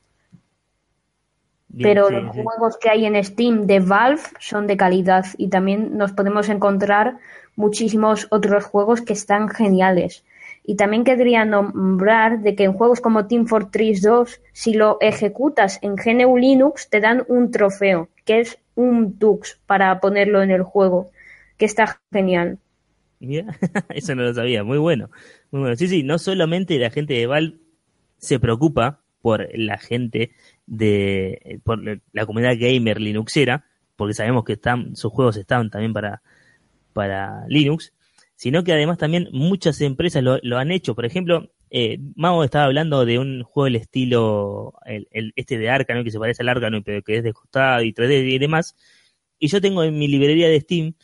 Pero 1.81 2.11
los 2.11 2.35
juegos 2.35 2.77
que 2.77 2.91
hay 2.91 3.07
en 3.07 3.23
Steam 3.23 3.65
de 3.65 3.79
Valve 3.79 4.21
son 4.39 4.67
de 4.67 4.77
calidad 4.77 5.25
y 5.39 5.47
también 5.47 5.97
nos 5.97 6.11
podemos 6.11 6.47
encontrar 6.49 7.17
muchísimos 7.55 8.27
otros 8.29 8.65
juegos 8.65 9.01
que 9.01 9.13
están 9.13 9.49
geniales. 9.49 10.23
Y 10.67 10.75
también 10.75 11.03
querría 11.03 11.45
nombrar 11.45 12.41
de 12.41 12.55
que 12.55 12.63
en 12.63 12.73
juegos 12.73 12.99
como 12.99 13.27
Team 13.27 13.45
Fortress 13.45 14.01
2, 14.01 14.41
si 14.51 14.73
lo 14.73 14.97
ejecutas 14.99 15.79
en 15.81 15.95
GNU 15.95 16.37
Linux, 16.37 16.89
te 16.89 16.99
dan 16.99 17.23
un 17.27 17.51
trofeo, 17.51 18.09
que 18.25 18.39
es 18.39 18.57
un 18.73 19.17
Tux 19.19 19.59
para 19.67 19.99
ponerlo 19.99 20.41
en 20.41 20.51
el 20.51 20.63
juego, 20.63 21.11
que 21.57 21.65
está 21.65 21.99
genial. 22.11 22.57
Mira, 23.19 23.57
eso 23.89 24.15
no 24.15 24.23
lo 24.23 24.33
sabía, 24.33 24.63
muy 24.63 24.77
bueno. 24.77 25.09
Muy 25.51 25.61
bueno. 25.61 25.75
Sí, 25.75 25.87
sí, 25.87 26.03
no 26.03 26.17
solamente 26.17 26.77
la 26.79 26.89
gente 26.89 27.13
de 27.13 27.27
Valve 27.27 27.57
se 28.17 28.39
preocupa 28.39 29.01
por 29.21 29.47
la 29.53 29.77
gente 29.77 30.31
de 30.67 31.59
por 31.63 31.79
la 32.11 32.25
comunidad 32.25 32.55
gamer 32.59 32.99
linuxera, 32.99 33.65
porque 33.95 34.13
sabemos 34.13 34.43
que 34.43 34.53
están, 34.53 34.95
sus 34.95 35.11
juegos 35.11 35.37
están 35.37 35.69
también 35.69 35.93
para, 35.93 36.21
para 36.93 37.45
Linux, 37.47 37.93
sino 38.35 38.63
que 38.63 38.73
además 38.73 38.97
también 38.97 39.29
muchas 39.31 39.79
empresas 39.81 40.23
lo, 40.23 40.57
han 40.57 40.71
hecho. 40.71 40.95
Por 40.95 41.05
ejemplo, 41.05 41.51
eh, 41.69 41.99
Mao 42.15 42.43
estaba 42.43 42.65
hablando 42.65 43.05
de 43.05 43.19
un 43.19 43.43
juego 43.43 43.65
del 43.65 43.77
estilo, 43.77 44.73
el, 44.85 45.33
este 45.35 45.57
de 45.57 45.69
Arcano, 45.69 46.03
que 46.03 46.11
se 46.11 46.19
parece 46.19 46.43
al 46.43 46.49
Arcano, 46.49 46.83
pero 46.83 47.01
que 47.01 47.17
es 47.17 47.23
de 47.23 47.33
costado 47.33 47.81
y 47.83 47.93
3D 47.93 48.29
y 48.33 48.37
demás. 48.37 48.75
Y 49.39 49.47
yo 49.47 49.61
tengo 49.61 49.83
en 49.83 49.97
mi 49.97 50.07
librería 50.07 50.49
de 50.49 50.59
Steam 50.59 50.95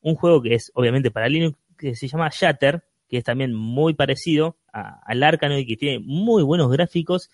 un 0.00 0.16
juego 0.16 0.42
que 0.42 0.54
es 0.54 0.72
obviamente 0.74 1.10
para 1.10 1.28
Linux, 1.28 1.58
que 1.78 1.94
se 1.94 2.08
llama 2.08 2.30
Shatter, 2.32 2.84
que 3.08 3.18
es 3.18 3.24
también 3.24 3.54
muy 3.54 3.94
parecido 3.94 4.58
al 4.72 5.22
Arcano 5.22 5.58
y 5.58 5.66
que 5.66 5.76
tiene 5.76 5.98
muy 6.04 6.42
buenos 6.42 6.70
gráficos 6.70 7.30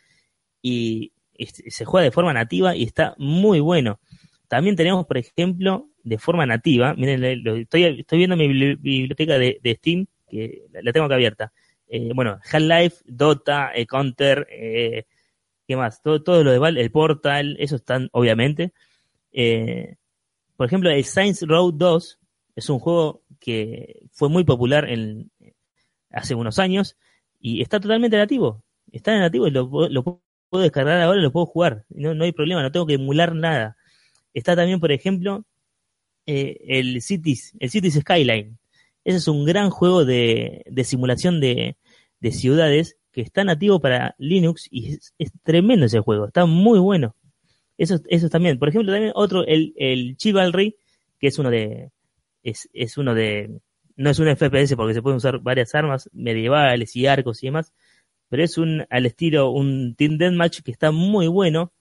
y 0.60 1.12
se 1.46 1.84
juega 1.84 2.04
de 2.04 2.10
forma 2.10 2.32
nativa 2.32 2.74
y 2.74 2.82
está 2.82 3.14
muy 3.18 3.60
bueno. 3.60 4.00
También 4.48 4.76
tenemos, 4.76 5.06
por 5.06 5.18
ejemplo, 5.18 5.88
de 6.02 6.18
forma 6.18 6.46
nativa, 6.46 6.94
miren, 6.94 7.22
estoy, 7.22 7.84
estoy 7.84 8.18
viendo 8.18 8.36
mi 8.36 8.48
biblioteca 8.48 9.38
de, 9.38 9.60
Steam, 9.78 10.06
que 10.28 10.66
la, 10.72 10.92
tengo 10.92 11.06
acá 11.06 11.16
abierta. 11.16 11.52
Eh, 11.86 12.12
bueno, 12.14 12.38
Half-Life, 12.50 13.04
Dota, 13.06 13.72
eh, 13.74 13.86
Counter, 13.86 14.46
eh, 14.50 15.04
¿qué 15.66 15.76
más? 15.76 16.02
Todo, 16.02 16.22
todo 16.22 16.44
lo 16.44 16.50
de 16.50 16.80
el 16.80 16.90
Portal, 16.90 17.56
eso 17.60 17.76
están, 17.76 18.08
obviamente. 18.12 18.72
por 20.56 20.66
ejemplo, 20.66 20.90
el 20.90 21.04
Science 21.04 21.44
Road 21.46 21.74
2 21.74 22.18
es 22.56 22.70
un 22.70 22.78
juego 22.78 23.22
que 23.38 24.00
fue 24.12 24.28
muy 24.28 24.44
popular 24.44 24.88
en, 24.88 25.30
hace 26.10 26.34
unos 26.34 26.58
años 26.58 26.96
y 27.38 27.62
está 27.62 27.80
totalmente 27.80 28.16
nativo. 28.16 28.64
Está 28.92 29.16
nativo 29.18 29.46
y 29.46 29.50
lo, 29.50 29.88
lo 29.88 30.02
puedo 30.48 30.62
descargar 30.62 31.00
ahora, 31.02 31.20
lo 31.20 31.32
puedo 31.32 31.46
jugar. 31.46 31.84
No, 31.90 32.14
no 32.14 32.24
hay 32.24 32.32
problema, 32.32 32.62
no 32.62 32.72
tengo 32.72 32.86
que 32.86 32.94
emular 32.94 33.34
nada. 33.34 33.77
Está 34.38 34.54
también, 34.54 34.78
por 34.78 34.92
ejemplo, 34.92 35.44
eh, 36.26 36.58
el 36.68 37.02
Cities, 37.02 37.54
el 37.58 37.70
Cities 37.70 37.94
Skyline. 38.00 38.58
Ese 39.04 39.16
es 39.18 39.28
un 39.28 39.44
gran 39.44 39.70
juego 39.70 40.04
de, 40.04 40.62
de 40.66 40.84
simulación 40.84 41.40
de, 41.40 41.76
de, 42.20 42.32
ciudades 42.32 42.96
que 43.10 43.20
está 43.22 43.42
nativo 43.42 43.80
para 43.80 44.14
Linux 44.18 44.68
y 44.70 44.98
es, 45.18 45.32
tremendo 45.42 45.86
ese 45.86 46.00
juego, 46.00 46.26
está 46.26 46.46
muy 46.46 46.78
bueno. 46.78 47.16
Eso, 47.78 48.00
eso 48.08 48.28
también. 48.28 48.58
Por 48.58 48.68
ejemplo, 48.68 48.92
también 48.92 49.12
otro, 49.16 49.44
el, 49.44 49.72
el 49.76 50.16
Chivalry, 50.16 50.76
que 51.18 51.28
es 51.28 51.38
uno 51.38 51.50
de, 51.50 51.90
es, 52.44 52.68
es 52.72 52.96
uno 52.96 53.14
de, 53.14 53.60
no 53.96 54.10
es 54.10 54.18
un 54.20 54.28
FPS 54.28 54.76
porque 54.76 54.94
se 54.94 55.02
pueden 55.02 55.16
usar 55.16 55.40
varias 55.40 55.74
armas 55.74 56.08
medievales 56.12 56.94
y 56.94 57.06
arcos 57.06 57.42
y 57.42 57.48
demás, 57.48 57.72
pero 58.28 58.44
es 58.44 58.56
un 58.56 58.86
al 58.88 59.06
estilo 59.06 59.50
un 59.50 59.96
Team 59.96 60.18
Deathmatch 60.18 60.60
que 60.60 60.70
está 60.70 60.92
muy 60.92 61.26
bueno 61.26 61.72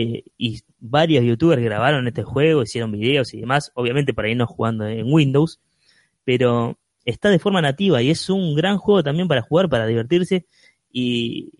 eh, 0.00 0.22
y 0.36 0.60
varios 0.78 1.24
youtubers 1.24 1.60
grabaron 1.60 2.06
este 2.06 2.22
juego, 2.22 2.62
hicieron 2.62 2.92
videos 2.92 3.34
y 3.34 3.40
demás, 3.40 3.72
obviamente 3.74 4.14
para 4.14 4.28
irnos 4.28 4.48
jugando 4.48 4.86
en 4.86 5.12
Windows, 5.12 5.58
pero 6.22 6.78
está 7.04 7.30
de 7.30 7.40
forma 7.40 7.60
nativa 7.60 8.00
y 8.00 8.10
es 8.10 8.30
un 8.30 8.54
gran 8.54 8.78
juego 8.78 9.02
también 9.02 9.26
para 9.26 9.42
jugar, 9.42 9.68
para 9.68 9.86
divertirse 9.86 10.46
y, 10.92 11.50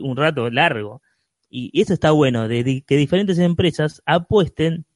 un 0.00 0.16
rato 0.16 0.48
largo. 0.48 1.02
Y, 1.50 1.78
eso 1.78 1.92
está 1.92 2.10
bueno, 2.12 2.48
de, 2.48 2.82
que 2.86 2.96
diferentes 2.96 3.38
empresas 3.38 4.00
apuesten 4.06 4.86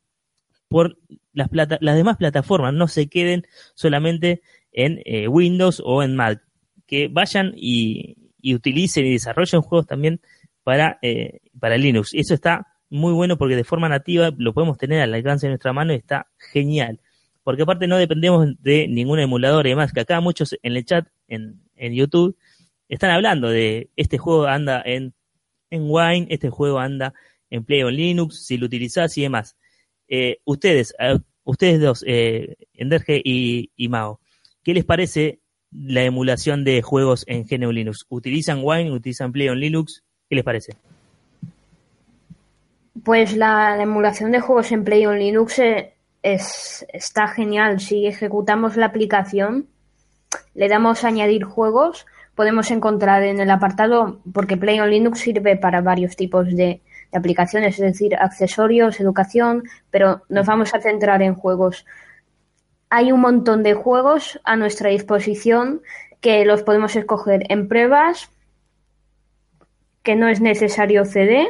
por 0.69 0.97
las, 1.35 1.51
plata, 1.51 1.77
las 1.83 1.95
demás 1.95 2.17
plataformas, 2.17 2.73
no 2.73 2.89
se 2.89 3.09
queden 3.09 3.47
solamente 3.75 4.41
en 4.73 5.03
eh, 5.05 5.29
Windows 5.29 5.83
o 5.85 6.03
en 6.03 6.17
Mac, 6.17 6.43
que 6.87 7.09
vayan 7.09 7.53
y, 7.55 8.17
utilicen 8.43 9.05
y 9.05 9.13
desarrollen 9.13 9.61
juegos 9.61 9.87
también 9.87 10.23
para, 10.63 10.99
eh, 11.03 11.41
para 11.61 11.77
Linux. 11.77 12.15
Eso 12.15 12.33
está 12.33 12.67
muy 12.91 13.13
bueno 13.13 13.37
porque 13.37 13.57
de 13.57 13.65
forma 13.65 13.89
nativa 13.89 14.33
lo 14.37 14.53
podemos 14.55 14.79
tener 14.79 15.01
al 15.01 15.15
alcance 15.15 15.47
de 15.47 15.53
nuestra 15.53 15.73
mano 15.73 15.93
y 15.93 15.97
está 15.97 16.29
genial. 16.53 17.01
Porque 17.45 17.63
aparte 17.63 17.87
no 17.87 17.97
dependemos 17.97 18.49
de 18.61 18.89
ningún 18.89 19.21
emulador 19.21 19.67
y 19.67 19.71
demás, 19.71 19.93
que 19.93 20.01
acá 20.01 20.21
muchos 20.21 20.57
en 20.63 20.77
el 20.77 20.85
chat, 20.85 21.09
en, 21.29 21.61
en 21.77 21.95
YouTube, 21.95 22.37
están 22.89 23.11
hablando 23.11 23.49
de 23.49 23.91
este 23.97 24.19
juego 24.19 24.47
anda 24.47 24.83
en, 24.85 25.15
en 25.71 25.83
Wine, 25.87 26.27
este 26.31 26.51
juego 26.51 26.79
anda 26.79 27.15
en 27.51 27.65
Play 27.65 27.83
on 27.83 27.95
Linux, 27.95 28.45
si 28.45 28.59
lo 28.59 28.67
utilizás 28.67 29.17
y 29.19 29.23
demás. 29.23 29.57
Eh, 30.09 30.39
ustedes, 30.45 30.95
ustedes 31.45 31.81
dos, 31.81 32.05
eh, 32.07 32.57
Enderge 32.75 33.21
y, 33.25 33.71
y 33.77 33.89
Mao, 33.89 34.21
¿qué 34.63 34.75
les 34.75 34.85
parece 34.85 35.41
la 35.71 36.03
emulación 36.03 36.65
de 36.65 36.83
juegos 36.83 37.25
en 37.27 37.45
GNU 37.45 37.73
Linux? 37.73 38.07
¿Utilizan 38.09 38.61
Wine? 38.63 38.93
¿Utilizan 38.93 39.33
Play 39.33 39.49
on 39.49 39.61
Linux? 39.61 40.05
¿Qué 40.29 40.37
les 40.37 40.45
parece? 40.45 40.77
Pues 43.05 43.37
la, 43.37 43.81
emulación 43.81 44.33
de 44.33 44.41
juegos 44.41 44.73
en 44.73 44.85
Play 44.85 45.07
on 45.07 45.19
Linux 45.19 45.59
eh, 45.59 45.95
es, 46.23 46.87
está 46.93 47.29
genial. 47.29 47.81
Si 47.81 48.07
ejecutamos 48.07 48.77
la 48.77 48.87
aplicación, 48.87 49.69
le 50.55 50.69
damos 50.69 51.05
a 51.05 51.09
añadir 51.09 51.45
juegos, 51.45 52.07
podemos 52.35 52.71
encontrar 52.71 53.23
en 53.23 53.41
el 53.41 53.51
apartado, 53.51 54.21
porque 54.33 54.57
Play 54.57 54.81
on 54.81 54.91
Linux 54.91 55.21
sirve 55.21 55.57
para 55.57 55.81
varios 55.81 56.17
tipos 56.17 56.47
de, 56.47 56.81
de 57.13 57.19
aplicaciones, 57.19 57.75
es 57.75 57.81
decir, 57.81 58.17
accesorios, 58.17 59.01
educación, 59.01 59.65
pero 59.91 60.23
nos 60.29 60.47
vamos 60.47 60.75
a 60.75 60.81
centrar 60.81 61.23
en 61.23 61.35
juegos 61.35 61.85
hay 62.91 63.13
un 63.13 63.21
montón 63.21 63.63
de 63.63 63.75
juegos 63.75 64.41
a 64.45 64.57
nuestra 64.57 64.91
disposición 64.91 65.83
que 66.21 66.45
los 66.45 66.63
podemos 66.63 66.97
escoger 66.97 67.45
en 67.49 67.69
pruebas, 67.69 68.31
que 70.03 70.17
no 70.17 70.29
es 70.29 70.41
necesario 70.41 71.05
CD. 71.05 71.47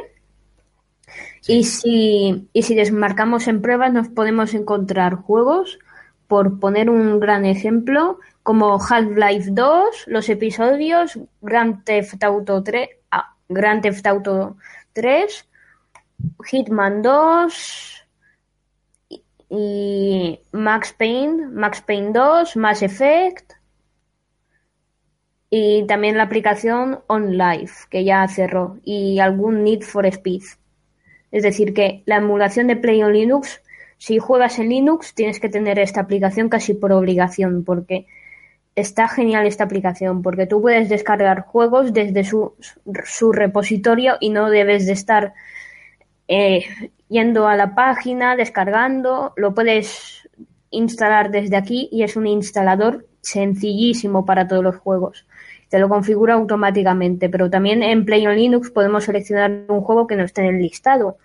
Y, 1.47 1.63
si, 1.63 2.49
y 2.53 2.63
si 2.63 2.75
desmarcamos 2.75 3.47
en 3.47 3.61
pruebas 3.61 3.93
nos 3.93 4.09
podemos 4.09 4.53
encontrar 4.53 5.15
juegos, 5.15 5.79
por 6.27 6.59
poner 6.59 6.89
un 6.89 7.19
gran 7.19 7.45
ejemplo, 7.45 8.19
como 8.43 8.77
Half-Life 8.79 9.49
2, 9.51 10.05
los 10.07 10.29
episodios, 10.29 11.17
Grand 11.41 11.83
Theft 11.83 12.23
Auto 12.23 12.61
3, 12.61 12.89
ah, 13.11 13.35
Grand 13.47 13.81
Theft 13.81 14.05
Auto 14.05 14.57
3, 14.93 15.47
Hitman 16.45 17.01
2, 17.01 17.99
y 19.49 20.39
Max 20.51 20.93
Payne, 20.93 21.47
Max 21.47 21.81
Payne 21.81 22.11
2, 22.13 22.55
Mass 22.57 22.83
Effect 22.83 23.53
y 25.49 25.85
también 25.87 26.17
la 26.17 26.23
aplicación 26.23 26.99
OnLive 27.07 27.71
que 27.89 28.03
ya 28.03 28.27
cerró 28.27 28.77
y 28.83 29.19
algún 29.19 29.63
Need 29.63 29.81
for 29.81 30.05
Speed. 30.05 30.43
Es 31.31 31.43
decir, 31.43 31.73
que 31.73 32.03
la 32.05 32.17
emulación 32.17 32.67
de 32.67 32.75
Play 32.75 33.03
on 33.03 33.13
Linux, 33.13 33.61
si 33.97 34.19
juegas 34.19 34.59
en 34.59 34.69
Linux, 34.69 35.13
tienes 35.13 35.39
que 35.39 35.49
tener 35.49 35.79
esta 35.79 36.01
aplicación 36.01 36.49
casi 36.49 36.73
por 36.73 36.91
obligación, 36.91 37.63
porque 37.63 38.07
está 38.75 39.07
genial 39.07 39.45
esta 39.45 39.65
aplicación, 39.65 40.21
porque 40.21 40.47
tú 40.47 40.61
puedes 40.61 40.89
descargar 40.89 41.41
juegos 41.41 41.93
desde 41.93 42.23
su, 42.23 42.53
su 43.03 43.31
repositorio 43.31 44.17
y 44.19 44.29
no 44.29 44.49
debes 44.49 44.85
de 44.85 44.93
estar 44.93 45.33
eh, 46.27 46.65
yendo 47.09 47.47
a 47.47 47.55
la 47.55 47.75
página, 47.75 48.35
descargando, 48.35 49.33
lo 49.35 49.53
puedes 49.53 50.29
instalar 50.71 51.31
desde 51.31 51.57
aquí 51.57 51.89
y 51.91 52.03
es 52.03 52.15
un 52.15 52.27
instalador 52.27 53.07
sencillísimo 53.21 54.25
para 54.25 54.47
todos 54.47 54.63
los 54.63 54.77
juegos. 54.77 55.25
Te 55.69 55.79
lo 55.79 55.87
configura 55.87 56.33
automáticamente. 56.33 57.29
Pero 57.29 57.49
también 57.49 57.83
en 57.83 58.05
Play 58.05 58.27
on 58.27 58.35
Linux 58.35 58.71
podemos 58.71 59.05
seleccionar 59.05 59.65
un 59.67 59.81
juego 59.81 60.07
que 60.07 60.15
no 60.15 60.23
esté 60.23 60.41
en 60.41 60.55
el 60.55 60.61
listado, 60.61 61.17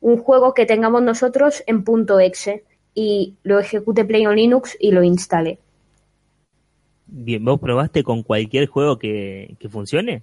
un 0.00 0.18
juego 0.18 0.54
que 0.54 0.66
tengamos 0.66 1.02
nosotros 1.02 1.62
en 1.66 1.84
.exe 2.20 2.64
y 2.94 3.34
lo 3.42 3.58
ejecute 3.58 4.04
Play 4.04 4.26
on 4.26 4.36
Linux 4.36 4.76
y 4.78 4.90
lo 4.90 5.02
instale. 5.02 5.58
Bien, 7.06 7.44
¿vos 7.44 7.60
probaste 7.60 8.02
con 8.02 8.22
cualquier 8.22 8.66
juego 8.66 8.98
que, 8.98 9.56
funcione? 9.70 10.22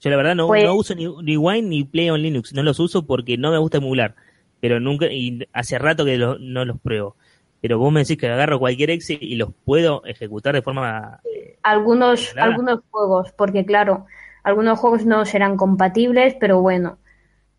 Yo 0.00 0.08
la 0.08 0.16
verdad 0.16 0.34
no, 0.34 0.46
pues 0.46 0.64
no 0.64 0.74
uso 0.74 0.94
ni, 0.94 1.06
ni, 1.22 1.36
Wine 1.36 1.68
ni 1.68 1.84
Play 1.84 2.08
on 2.08 2.22
Linux, 2.22 2.54
no 2.54 2.62
los 2.62 2.80
uso 2.80 3.06
porque 3.06 3.36
no 3.36 3.50
me 3.50 3.58
gusta 3.58 3.78
emular, 3.78 4.14
pero 4.58 4.80
nunca, 4.80 5.12
y 5.12 5.46
hace 5.52 5.78
rato 5.78 6.06
que 6.06 6.16
no 6.16 6.64
los 6.64 6.80
pruebo. 6.80 7.16
Pero 7.60 7.78
vos 7.78 7.92
me 7.92 8.00
decís 8.00 8.16
que 8.16 8.28
agarro 8.28 8.58
cualquier 8.58 8.90
exe 8.90 9.18
y 9.20 9.36
los 9.36 9.50
puedo 9.64 10.04
ejecutar 10.04 10.54
de 10.54 10.62
forma... 10.62 11.20
Eh, 11.24 11.58
algunos, 11.62 12.34
algunos 12.36 12.80
juegos, 12.90 13.32
porque 13.32 13.64
claro, 13.66 14.06
algunos 14.42 14.78
juegos 14.78 15.04
no 15.04 15.24
serán 15.26 15.56
compatibles, 15.56 16.34
pero 16.40 16.60
bueno, 16.62 16.98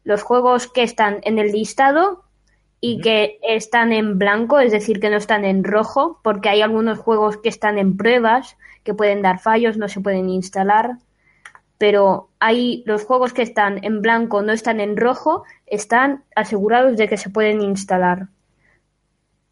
los 0.03 0.23
juegos 0.23 0.67
que 0.67 0.83
están 0.83 1.19
en 1.23 1.37
el 1.37 1.51
listado 1.51 2.23
y 2.79 2.99
que 2.99 3.39
están 3.43 3.93
en 3.93 4.17
blanco, 4.17 4.59
es 4.59 4.71
decir, 4.71 4.99
que 4.99 5.11
no 5.11 5.17
están 5.17 5.45
en 5.45 5.63
rojo, 5.63 6.19
porque 6.23 6.49
hay 6.49 6.61
algunos 6.61 6.97
juegos 6.97 7.37
que 7.37 7.49
están 7.49 7.77
en 7.77 7.95
pruebas, 7.95 8.57
que 8.83 8.95
pueden 8.95 9.21
dar 9.21 9.39
fallos, 9.39 9.77
no 9.77 9.87
se 9.87 10.01
pueden 10.01 10.29
instalar, 10.29 10.97
pero 11.77 12.29
hay 12.39 12.83
los 12.87 13.05
juegos 13.05 13.33
que 13.33 13.43
están 13.43 13.83
en 13.83 14.01
blanco, 14.01 14.41
no 14.41 14.51
están 14.51 14.79
en 14.79 14.97
rojo, 14.97 15.43
están 15.67 16.23
asegurados 16.35 16.97
de 16.97 17.07
que 17.07 17.17
se 17.17 17.29
pueden 17.29 17.61
instalar. 17.61 18.27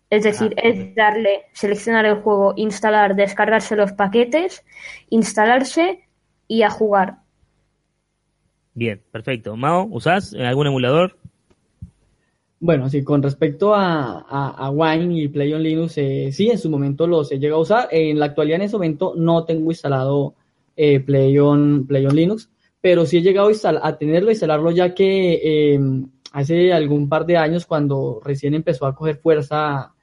Es 0.10 0.24
decir, 0.24 0.55
ah, 0.57 0.62
es 0.64 0.95
darle, 0.95 1.43
seleccionar 1.53 2.05
el 2.05 2.16
juego, 2.16 2.53
instalar, 2.55 3.16
descargarse 3.16 3.76
los 3.76 3.91
paquetes, 3.93 4.66
instalarse 5.10 6.07
y 6.47 6.64
a 6.64 6.70
jugar. 6.70 7.18
Bien, 8.74 9.01
perfecto. 9.12 9.55
Mao, 9.55 9.88
¿usás 9.91 10.34
algún 10.34 10.68
emulador? 10.68 11.18
Bueno, 12.62 12.89
sí, 12.89 13.03
con 13.03 13.24
respecto 13.24 13.74
a, 13.74 14.20
a, 14.20 14.70
Wine 14.70 15.18
y 15.18 15.28
Play 15.30 15.53
on 15.53 15.64
Linux, 15.64 15.97
eh, 15.97 16.30
sí, 16.34 16.49
en 16.49 16.57
su 16.57 16.70
momento 16.70 17.07
los 17.07 17.32
he 17.32 17.39
llegado 17.39 17.60
a 17.60 17.64
usar. 17.64 17.88
En 17.91 18.20
la 18.20 18.26
actualidad, 18.26 18.57
en 18.57 18.64
ese 18.64 18.76
momento, 18.76 19.14
no 19.16 19.45
tengo 19.45 19.72
instalado 19.72 20.34
eh, 20.76 20.99
Play, 20.99 21.38
on, 21.39 21.88
Play 21.88 22.05
on 22.05 22.16
Linux, 22.16 22.49
pero 22.82 23.05
sí 23.05 23.18
he 23.18 23.22
llegado 23.22 23.49
a, 23.49 23.88
a 23.88 23.97
tenerlo, 23.97 24.30
instalarlo, 24.30 24.72
ya 24.72 24.93
que 24.93 25.74
em, 25.74 26.10
hace 26.34 26.74
algún 26.74 27.07
par 27.07 27.26
de 27.26 27.38
años, 27.38 27.66
cuando 27.66 28.20
recién 28.26 28.53
empezó 28.53 28.86
a 28.86 28.95
coger 28.95 29.18
fuerza 29.18 29.93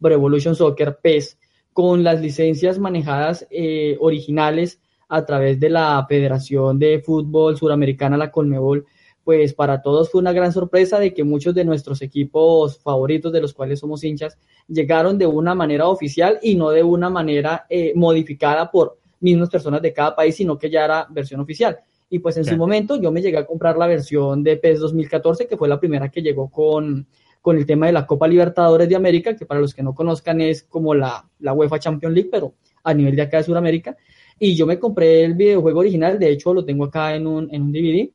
Pro 0.00 0.12
Evolution 0.12 0.54
Soccer 0.54 0.98
PES, 1.02 1.38
con 1.72 2.02
las 2.02 2.20
licencias 2.20 2.78
manejadas 2.78 3.46
eh, 3.50 3.96
originales 4.00 4.80
a 5.08 5.24
través 5.24 5.58
de 5.58 5.70
la 5.70 6.04
Federación 6.08 6.78
de 6.78 7.00
Fútbol 7.00 7.56
Suramericana, 7.56 8.16
la 8.16 8.30
Colmebol, 8.30 8.86
pues 9.24 9.54
para 9.54 9.82
todos 9.82 10.10
fue 10.10 10.20
una 10.20 10.32
gran 10.32 10.52
sorpresa 10.52 10.98
de 10.98 11.12
que 11.12 11.24
muchos 11.24 11.54
de 11.54 11.64
nuestros 11.64 12.02
equipos 12.02 12.78
favoritos, 12.78 13.32
de 13.32 13.40
los 13.40 13.52
cuales 13.52 13.80
somos 13.80 14.02
hinchas, 14.02 14.38
llegaron 14.66 15.18
de 15.18 15.26
una 15.26 15.54
manera 15.54 15.88
oficial 15.88 16.38
y 16.42 16.54
no 16.54 16.70
de 16.70 16.82
una 16.82 17.10
manera 17.10 17.66
eh, 17.68 17.92
modificada 17.94 18.70
por 18.70 18.98
mismas 19.20 19.50
personas 19.50 19.82
de 19.82 19.92
cada 19.92 20.16
país, 20.16 20.36
sino 20.36 20.56
que 20.58 20.70
ya 20.70 20.84
era 20.84 21.06
versión 21.10 21.40
oficial. 21.40 21.78
Y 22.08 22.18
pues 22.18 22.36
en 22.38 22.44
su 22.44 22.56
momento 22.56 23.00
yo 23.00 23.12
me 23.12 23.22
llegué 23.22 23.38
a 23.38 23.46
comprar 23.46 23.78
la 23.78 23.86
versión 23.86 24.42
de 24.42 24.56
PES 24.56 24.80
2014, 24.80 25.46
que 25.46 25.56
fue 25.56 25.68
la 25.68 25.78
primera 25.78 26.08
que 26.08 26.22
llegó 26.22 26.50
con, 26.50 27.06
con 27.40 27.56
el 27.56 27.66
tema 27.66 27.86
de 27.86 27.92
la 27.92 28.06
Copa 28.06 28.28
Libertadores 28.28 28.88
de 28.88 28.96
América, 28.96 29.34
que 29.34 29.46
para 29.46 29.60
los 29.60 29.74
que 29.74 29.82
no 29.82 29.94
conozcan 29.94 30.40
es 30.40 30.62
como 30.62 30.94
la, 30.94 31.28
la 31.38 31.52
UEFA 31.52 31.78
Champions 31.78 32.14
League, 32.14 32.28
pero 32.30 32.54
a 32.84 32.94
nivel 32.94 33.16
de 33.16 33.22
acá 33.22 33.38
de 33.38 33.44
Sudamérica. 33.44 33.96
Y 34.38 34.54
yo 34.54 34.66
me 34.66 34.78
compré 34.78 35.24
el 35.24 35.34
videojuego 35.34 35.80
original, 35.80 36.18
de 36.18 36.30
hecho 36.30 36.52
lo 36.54 36.64
tengo 36.64 36.84
acá 36.84 37.14
en 37.14 37.26
un, 37.26 37.48
en 37.52 37.62
un 37.62 37.72
DVD 37.72 38.10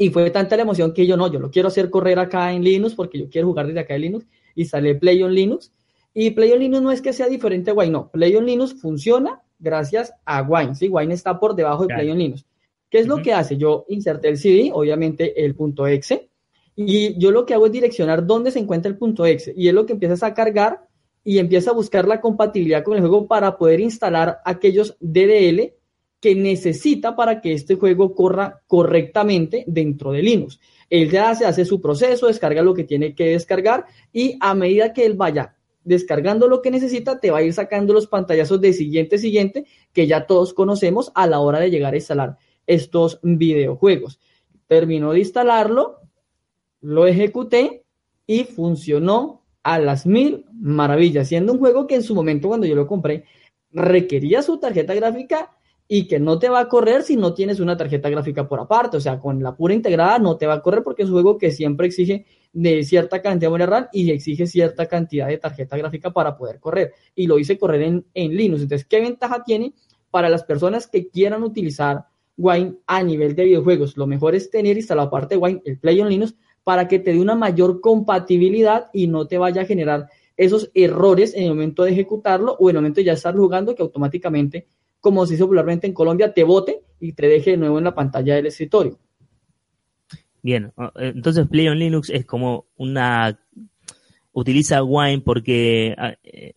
y 0.00 0.10
fue 0.10 0.30
tanta 0.30 0.56
la 0.56 0.62
emoción 0.62 0.94
que 0.94 1.04
yo 1.04 1.16
no, 1.16 1.30
yo 1.30 1.40
lo 1.40 1.50
quiero 1.50 1.66
hacer 1.66 1.90
correr 1.90 2.20
acá 2.20 2.52
en 2.52 2.62
Linux 2.62 2.94
porque 2.94 3.18
yo 3.18 3.28
quiero 3.28 3.48
jugar 3.48 3.66
desde 3.66 3.80
acá 3.80 3.96
en 3.96 4.02
Linux. 4.02 4.26
Y 4.54 4.64
sale 4.64 4.94
Play 4.94 5.20
on 5.24 5.34
Linux. 5.34 5.72
Y 6.14 6.30
Play 6.30 6.52
on 6.52 6.60
Linux 6.60 6.82
no 6.82 6.92
es 6.92 7.02
que 7.02 7.12
sea 7.12 7.26
diferente 7.26 7.72
a 7.72 7.74
Wine, 7.74 7.90
no. 7.90 8.08
Play 8.08 8.36
on 8.36 8.46
Linux 8.46 8.80
funciona 8.80 9.42
gracias 9.58 10.14
a 10.24 10.42
Wine. 10.42 10.76
¿sí? 10.76 10.88
Wine 10.88 11.12
está 11.12 11.40
por 11.40 11.56
debajo 11.56 11.84
de 11.84 11.94
Play 11.96 12.10
on 12.10 12.18
Linux. 12.18 12.46
¿Qué 12.88 13.00
es 13.00 13.08
lo 13.08 13.20
que 13.20 13.32
hace? 13.32 13.56
Yo 13.56 13.86
inserté 13.88 14.28
el 14.28 14.38
CD, 14.38 14.70
obviamente 14.72 15.44
el 15.44 15.56
punto 15.56 15.84
.exe, 15.88 16.30
y 16.80 17.18
yo 17.18 17.32
lo 17.32 17.44
que 17.44 17.54
hago 17.54 17.66
es 17.66 17.72
direccionar 17.72 18.24
dónde 18.24 18.52
se 18.52 18.60
encuentra 18.60 18.88
el 18.88 18.96
punto 18.96 19.26
.exe, 19.26 19.52
y 19.56 19.66
es 19.66 19.74
lo 19.74 19.84
que 19.84 19.94
empiezas 19.94 20.22
a 20.22 20.32
cargar 20.32 20.86
y 21.24 21.38
empieza 21.38 21.72
a 21.72 21.74
buscar 21.74 22.06
la 22.06 22.20
compatibilidad 22.20 22.84
con 22.84 22.94
el 22.94 23.00
juego 23.00 23.26
para 23.26 23.58
poder 23.58 23.80
instalar 23.80 24.38
aquellos 24.44 24.96
DDL 25.00 25.72
que 26.20 26.36
necesita 26.36 27.16
para 27.16 27.40
que 27.40 27.52
este 27.52 27.74
juego 27.74 28.14
corra 28.14 28.62
correctamente 28.68 29.64
dentro 29.66 30.12
de 30.12 30.22
Linux. 30.22 30.60
Él 30.88 31.10
ya 31.10 31.34
se 31.34 31.46
hace 31.46 31.64
su 31.64 31.80
proceso, 31.80 32.28
descarga 32.28 32.62
lo 32.62 32.74
que 32.74 32.84
tiene 32.84 33.12
que 33.12 33.30
descargar 33.30 33.86
y 34.12 34.36
a 34.40 34.54
medida 34.54 34.92
que 34.92 35.04
él 35.04 35.14
vaya 35.14 35.56
descargando 35.82 36.46
lo 36.46 36.62
que 36.62 36.70
necesita, 36.70 37.18
te 37.18 37.32
va 37.32 37.38
a 37.38 37.42
ir 37.42 37.54
sacando 37.54 37.92
los 37.92 38.06
pantallazos 38.06 38.60
de 38.60 38.72
siguiente, 38.72 39.18
siguiente, 39.18 39.66
que 39.92 40.06
ya 40.06 40.26
todos 40.26 40.54
conocemos 40.54 41.10
a 41.16 41.26
la 41.26 41.40
hora 41.40 41.58
de 41.58 41.70
llegar 41.70 41.94
a 41.94 41.96
instalar 41.96 42.36
estos 42.68 43.18
videojuegos. 43.22 44.20
Terminó 44.68 45.12
de 45.12 45.20
instalarlo, 45.20 46.07
lo 46.80 47.06
ejecuté 47.06 47.84
y 48.26 48.44
funcionó 48.44 49.42
a 49.62 49.78
las 49.78 50.06
mil 50.06 50.46
maravillas, 50.52 51.28
siendo 51.28 51.52
un 51.52 51.58
juego 51.58 51.86
que 51.86 51.96
en 51.96 52.02
su 52.02 52.14
momento 52.14 52.48
cuando 52.48 52.66
yo 52.66 52.74
lo 52.74 52.86
compré 52.86 53.24
requería 53.70 54.42
su 54.42 54.58
tarjeta 54.58 54.94
gráfica 54.94 55.50
y 55.86 56.06
que 56.06 56.20
no 56.20 56.38
te 56.38 56.50
va 56.50 56.60
a 56.60 56.68
correr 56.68 57.02
si 57.02 57.16
no 57.16 57.32
tienes 57.32 57.60
una 57.60 57.76
tarjeta 57.76 58.10
gráfica 58.10 58.46
por 58.46 58.60
aparte. 58.60 58.98
O 58.98 59.00
sea, 59.00 59.18
con 59.18 59.42
la 59.42 59.56
pura 59.56 59.74
integrada 59.74 60.18
no 60.18 60.36
te 60.36 60.46
va 60.46 60.54
a 60.54 60.62
correr 60.62 60.82
porque 60.82 61.02
es 61.02 61.08
un 61.08 61.14
juego 61.14 61.38
que 61.38 61.50
siempre 61.50 61.86
exige 61.86 62.26
de 62.52 62.82
cierta 62.82 63.22
cantidad 63.22 63.40
de 63.40 63.46
memoria 63.46 63.66
RAM 63.66 63.86
y 63.92 64.10
exige 64.10 64.46
cierta 64.46 64.86
cantidad 64.86 65.28
de 65.28 65.38
tarjeta 65.38 65.76
gráfica 65.78 66.12
para 66.12 66.36
poder 66.36 66.60
correr. 66.60 66.92
Y 67.14 67.26
lo 67.26 67.38
hice 67.38 67.58
correr 67.58 67.82
en, 67.82 68.04
en 68.12 68.36
Linux. 68.36 68.62
Entonces, 68.62 68.86
¿qué 68.86 69.00
ventaja 69.00 69.42
tiene 69.44 69.72
para 70.10 70.28
las 70.28 70.44
personas 70.44 70.86
que 70.86 71.08
quieran 71.08 71.42
utilizar 71.42 72.04
Wine 72.36 72.76
a 72.86 73.02
nivel 73.02 73.34
de 73.34 73.44
videojuegos? 73.44 73.96
Lo 73.96 74.06
mejor 74.06 74.34
es 74.34 74.50
tener 74.50 74.76
instalado 74.76 75.08
aparte 75.08 75.36
de 75.36 75.40
Wine 75.40 75.62
el 75.64 75.78
Play 75.78 76.00
on 76.02 76.10
Linux 76.10 76.34
para 76.68 76.86
que 76.86 76.98
te 76.98 77.14
dé 77.14 77.18
una 77.18 77.34
mayor 77.34 77.80
compatibilidad 77.80 78.90
y 78.92 79.06
no 79.06 79.26
te 79.26 79.38
vaya 79.38 79.62
a 79.62 79.64
generar 79.64 80.10
esos 80.36 80.70
errores 80.74 81.34
en 81.34 81.44
el 81.44 81.48
momento 81.48 81.82
de 81.82 81.92
ejecutarlo 81.92 82.58
o 82.60 82.68
en 82.68 82.76
el 82.76 82.82
momento 82.82 83.00
de 83.00 83.04
ya 83.04 83.14
estar 83.14 83.34
jugando 83.34 83.74
que 83.74 83.80
automáticamente 83.80 84.66
como 85.00 85.24
se 85.24 85.32
dice 85.32 85.44
popularmente 85.44 85.86
en 85.86 85.94
Colombia, 85.94 86.34
te 86.34 86.44
bote 86.44 86.82
y 87.00 87.14
te 87.14 87.26
deje 87.26 87.52
de 87.52 87.56
nuevo 87.56 87.78
en 87.78 87.84
la 87.84 87.94
pantalla 87.94 88.34
del 88.34 88.48
escritorio. 88.48 88.98
Bien, 90.42 90.70
entonces 90.96 91.48
Play 91.48 91.68
on 91.68 91.78
Linux 91.78 92.10
es 92.10 92.26
como 92.26 92.66
una... 92.76 93.40
Utiliza 94.32 94.82
Wine 94.84 95.22
porque, 95.24 95.94
ah, 95.96 96.16
eh, 96.22 96.52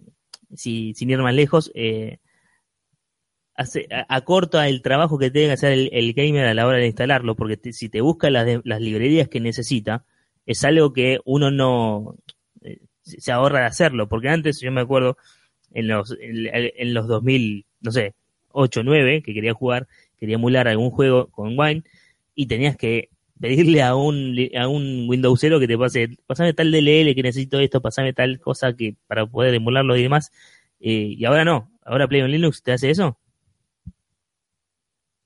si, 0.54 0.94
sin 0.94 1.10
ir 1.10 1.20
más 1.20 1.34
lejos, 1.34 1.72
eh, 1.74 2.18
hace, 3.62 3.88
acorta 4.10 4.68
el 4.68 4.82
trabajo 4.82 5.18
que 5.18 5.32
tiene 5.32 5.48
que 5.48 5.54
hacer 5.54 5.90
el, 5.92 6.14
gamer 6.14 6.46
a 6.46 6.54
la 6.54 6.68
hora 6.68 6.78
de 6.78 6.88
instalarlo, 6.88 7.36
porque 7.36 7.60
si 7.74 7.90
te 7.90 8.02
busca 8.02 8.30
las, 8.30 8.48
las 8.64 8.82
librerías 8.82 9.28
que 9.28 9.40
necesita, 9.40 10.06
es 10.46 10.64
algo 10.64 10.94
que 10.94 11.20
uno 11.26 11.52
no 11.52 12.16
eh, 12.62 12.80
se 13.02 13.32
ahorra 13.32 13.62
de 13.62 13.66
hacerlo, 13.66 14.10
porque 14.10 14.30
antes 14.30 14.60
yo 14.60 14.72
me 14.72 14.82
acuerdo 14.82 15.18
en 15.72 15.88
los, 15.88 16.12
en, 16.20 16.48
en 16.54 16.94
los 16.94 17.08
2000, 17.08 17.66
no 17.82 17.92
sé, 17.92 18.14
8, 18.50 18.84
9, 18.84 19.24
que 19.24 19.34
quería 19.34 19.54
jugar, 19.54 19.88
quería 20.18 20.36
emular 20.36 20.68
algún 20.68 20.92
juego 20.92 21.28
con 21.28 21.58
Wine, 21.58 21.84
y 22.36 22.48
tenías 22.48 22.76
que 22.76 23.10
pedirle 23.40 23.82
a 23.82 23.96
un, 23.96 24.38
a 24.56 24.68
un 24.68 25.10
Windowsero 25.10 25.60
que 25.60 25.68
te 25.68 25.78
pase, 25.78 26.18
pasame 26.28 26.54
tal 26.54 26.72
DLL 26.72 27.16
que 27.16 27.24
necesito 27.24 27.60
esto, 27.60 27.82
pasame 27.82 28.14
tal 28.14 28.40
cosa 28.40 28.76
que 28.76 28.96
para 29.08 29.26
poder 29.26 29.54
emularlo 29.56 29.98
y 29.98 30.04
demás. 30.04 30.32
Eh, 30.80 31.16
y 31.18 31.26
ahora 31.26 31.44
no, 31.44 31.72
ahora 31.84 32.08
Play 32.08 32.22
on 32.22 32.32
Linux 32.32 32.62
te 32.62 32.72
hace 32.72 32.92
eso. 32.92 33.18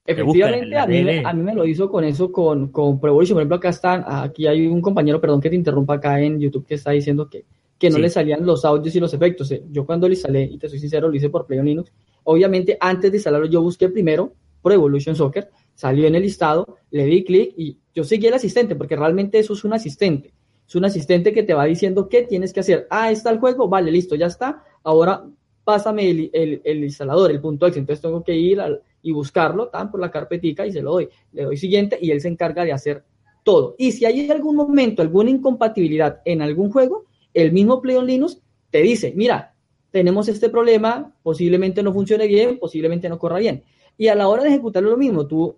Efectivamente, 0.06 0.78
a 0.78 0.86
mí, 0.86 1.22
a 1.24 1.34
mí, 1.34 1.43
me 1.43 1.56
lo 1.56 1.66
hizo 1.66 1.89
con 1.89 2.03
eso, 2.03 2.32
con, 2.32 2.68
con 2.68 2.99
Pro 2.99 3.10
Evolution. 3.10 3.36
Por 3.36 3.41
ejemplo, 3.41 3.58
acá 3.58 3.70
están, 3.70 4.03
aquí 4.08 4.45
hay 4.45 4.68
un 4.68 4.82
compañero, 4.82 5.20
perdón 5.20 5.41
que 5.41 5.49
te 5.49 5.56
interrumpa 5.56 5.95
acá 5.95 6.22
en 6.22 6.39
YouTube, 6.39 6.66
que 6.66 6.76
está 6.76 6.91
diciendo 6.91 7.28
que, 7.28 7.45
que 7.80 7.89
no 7.89 7.97
le 7.97 8.10
salían 8.10 8.45
los 8.45 8.66
audios 8.66 8.95
y 8.95 8.99
los 8.99 9.14
efectos. 9.14 9.51
Eh, 9.51 9.64
yo 9.72 9.86
cuando 9.86 10.08
lo 10.08 10.14
instalé, 10.14 10.43
y 10.43 10.58
te 10.58 10.70
soy 10.70 10.80
sincero, 10.80 11.08
lo 11.08 11.16
hice 11.16 11.30
por 11.30 11.47
Play 11.47 11.60
on 11.60 11.66
Linux, 11.66 11.91
Obviamente, 12.26 12.76
antes 12.80 13.12
de 13.12 13.18
instalarlo, 13.18 13.47
yo 13.47 13.62
busqué 13.62 13.88
primero 13.88 14.34
Pro 14.62 14.74
Evolution 14.74 15.16
Soccer, 15.16 15.49
salió 15.76 16.08
en 16.08 16.16
el 16.16 16.24
listado, 16.24 16.80
le 16.89 17.06
di 17.06 17.24
clic 17.24 17.53
y 17.56 17.78
yo 17.93 18.03
seguí 18.03 18.26
el 18.26 18.34
asistente, 18.34 18.76
porque 18.76 18.95
realmente 18.95 19.38
eso 19.38 19.53
es 19.53 19.64
un 19.64 19.74
asistente. 19.74 20.34
Es 20.68 20.76
un 20.76 20.86
asistente 20.86 21.32
que 21.32 21.43
te 21.43 21.53
va 21.53 21.66
diciendo 21.66 22.10
qué 22.10 22.24
tienes 22.24 22.51
que 22.51 22.62
hacer. 22.62 22.88
Ah, 22.89 23.12
está 23.12 23.30
el 23.30 23.38
juego, 23.38 23.70
vale, 23.70 23.91
listo, 23.91 24.16
ya 24.16 24.26
está. 24.26 24.64
Ahora 24.84 25.24
pásame 25.64 26.10
el, 26.10 26.84
instalador, 26.84 27.30
el 27.30 27.39
punto 27.39 27.68
X. 27.68 27.78
Entonces 27.78 28.01
tengo 28.01 28.24
que 28.24 28.36
ir 28.36 28.60
y 29.06 29.12
buscarlo, 29.12 29.68
tan 29.68 29.91
por 29.91 29.99
la 29.99 30.10
carpetica 30.10 30.66
y 30.66 30.72
se 30.72 30.82
lo 30.82 30.93
doy. 30.93 31.10
Le 31.32 31.43
doy 31.43 31.58
siguiente 31.58 31.95
y 32.01 32.10
él 32.10 32.20
se 32.22 32.28
encarga 32.28 32.66
de 32.66 32.74
hacer 32.74 33.03
todo. 33.43 33.76
Y 33.78 33.91
si 33.91 34.03
hay 34.03 34.32
algún 34.32 34.56
momento, 34.56 35.03
alguna 35.03 35.30
incompatibilidad 35.30 36.22
en 36.26 36.41
algún 36.41 36.72
juego, 36.72 37.06
el 37.32 37.51
mismo 37.51 37.84
Play 37.84 37.97
on 37.97 38.08
Linux 38.08 38.41
te 38.72 38.82
dice, 38.82 39.14
mira, 39.16 39.53
tenemos 39.91 40.28
este 40.28 40.49
problema, 40.49 41.16
posiblemente 41.22 41.84
no 41.84 41.93
funcione 41.93 42.26
bien, 42.26 42.58
posiblemente 42.58 43.08
no 43.08 43.20
corra 43.20 43.38
bien. 43.38 43.64
Y 43.95 44.08
a 44.08 44.16
la 44.16 44.28
hora 44.28 44.41
de 44.41 44.49
ejecutarlo 44.49 44.89
lo 44.89 44.97
mismo, 44.97 45.28
tú 45.28 45.56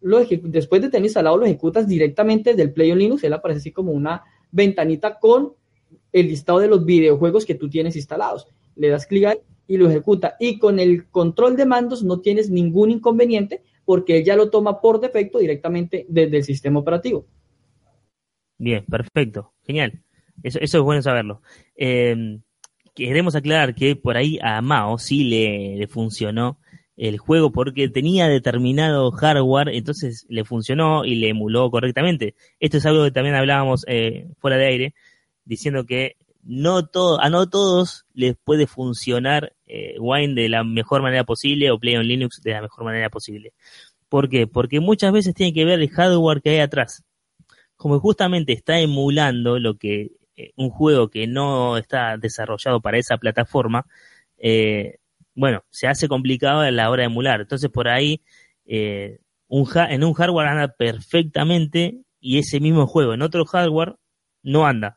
lo 0.00 0.24
después 0.24 0.80
de 0.80 0.88
tener 0.88 1.04
instalado 1.04 1.36
lo 1.36 1.44
ejecutas 1.44 1.86
directamente 1.86 2.50
desde 2.50 2.62
el 2.62 2.72
Play 2.72 2.92
on 2.92 2.98
Linux, 2.98 3.22
él 3.24 3.34
aparece 3.34 3.58
así 3.58 3.72
como 3.72 3.92
una 3.92 4.24
ventanita 4.50 5.18
con 5.18 5.52
el 6.12 6.28
listado 6.28 6.60
de 6.60 6.68
los 6.68 6.82
videojuegos 6.86 7.44
que 7.44 7.56
tú 7.56 7.68
tienes 7.68 7.94
instalados. 7.94 8.48
Le 8.74 8.88
das 8.88 9.06
clic 9.06 9.26
ahí 9.26 9.38
y 9.66 9.76
lo 9.76 9.88
ejecuta. 9.88 10.36
Y 10.38 10.58
con 10.58 10.78
el 10.78 11.08
control 11.08 11.56
de 11.56 11.66
mandos 11.66 12.02
no 12.02 12.20
tienes 12.20 12.50
ningún 12.50 12.90
inconveniente 12.90 13.62
porque 13.84 14.24
ya 14.24 14.36
lo 14.36 14.50
toma 14.50 14.80
por 14.80 15.00
defecto 15.00 15.38
directamente 15.38 16.06
desde 16.08 16.38
el 16.38 16.44
sistema 16.44 16.80
operativo. 16.80 17.26
Bien, 18.58 18.84
perfecto, 18.84 19.52
genial. 19.62 20.02
Eso, 20.42 20.58
eso 20.60 20.78
es 20.78 20.84
bueno 20.84 21.02
saberlo. 21.02 21.40
Eh, 21.76 22.38
queremos 22.96 23.36
aclarar 23.36 23.74
que 23.74 23.94
por 23.94 24.16
ahí 24.16 24.38
a 24.42 24.60
Mao 24.62 24.98
sí 24.98 25.24
le, 25.24 25.86
funcionó 25.86 26.58
el 26.96 27.18
juego 27.18 27.52
porque 27.52 27.90
tenía 27.90 28.26
determinado 28.26 29.10
hardware, 29.12 29.68
entonces 29.68 30.24
le 30.30 30.44
funcionó 30.44 31.04
y 31.04 31.16
le 31.16 31.28
emuló 31.28 31.70
correctamente. 31.70 32.34
Esto 32.58 32.78
es 32.78 32.86
algo 32.86 33.04
que 33.04 33.10
también 33.10 33.34
hablábamos 33.36 33.84
eh, 33.86 34.28
fuera 34.38 34.56
de 34.56 34.66
aire, 34.66 34.94
diciendo 35.44 35.84
que 35.84 36.16
no 36.46 36.86
todo, 36.86 37.20
a 37.20 37.28
no 37.28 37.48
todos 37.48 38.06
les 38.14 38.36
puede 38.36 38.68
funcionar 38.68 39.54
eh, 39.66 39.96
Wine 39.98 40.40
de 40.40 40.48
la 40.48 40.62
mejor 40.62 41.02
manera 41.02 41.24
posible 41.24 41.70
o 41.72 41.78
Play 41.78 41.96
on 41.96 42.06
Linux 42.06 42.40
de 42.40 42.52
la 42.52 42.62
mejor 42.62 42.84
manera 42.84 43.10
posible. 43.10 43.52
¿Por 44.08 44.28
qué? 44.28 44.46
Porque 44.46 44.78
muchas 44.80 45.12
veces 45.12 45.34
tiene 45.34 45.52
que 45.52 45.64
ver 45.64 45.80
el 45.80 45.90
hardware 45.90 46.40
que 46.42 46.50
hay 46.50 46.60
atrás. 46.60 47.04
Como 47.76 47.98
justamente 47.98 48.52
está 48.52 48.78
emulando 48.78 49.58
lo 49.58 49.76
que 49.76 50.12
eh, 50.36 50.52
un 50.56 50.70
juego 50.70 51.08
que 51.10 51.26
no 51.26 51.76
está 51.78 52.16
desarrollado 52.16 52.80
para 52.80 52.98
esa 52.98 53.18
plataforma, 53.18 53.84
eh, 54.38 54.98
bueno, 55.34 55.64
se 55.70 55.88
hace 55.88 56.08
complicado 56.08 56.60
a 56.60 56.70
la 56.70 56.90
hora 56.90 57.02
de 57.02 57.06
emular. 57.08 57.40
Entonces 57.40 57.70
por 57.70 57.88
ahí 57.88 58.22
un 59.48 59.68
en 59.88 60.04
un 60.04 60.12
hardware 60.14 60.48
anda 60.48 60.68
perfectamente 60.68 62.02
y 62.20 62.38
ese 62.38 62.60
mismo 62.60 62.86
juego 62.86 63.14
en 63.14 63.22
otro 63.22 63.44
hardware 63.44 63.96
no 64.42 64.66
anda. 64.66 64.96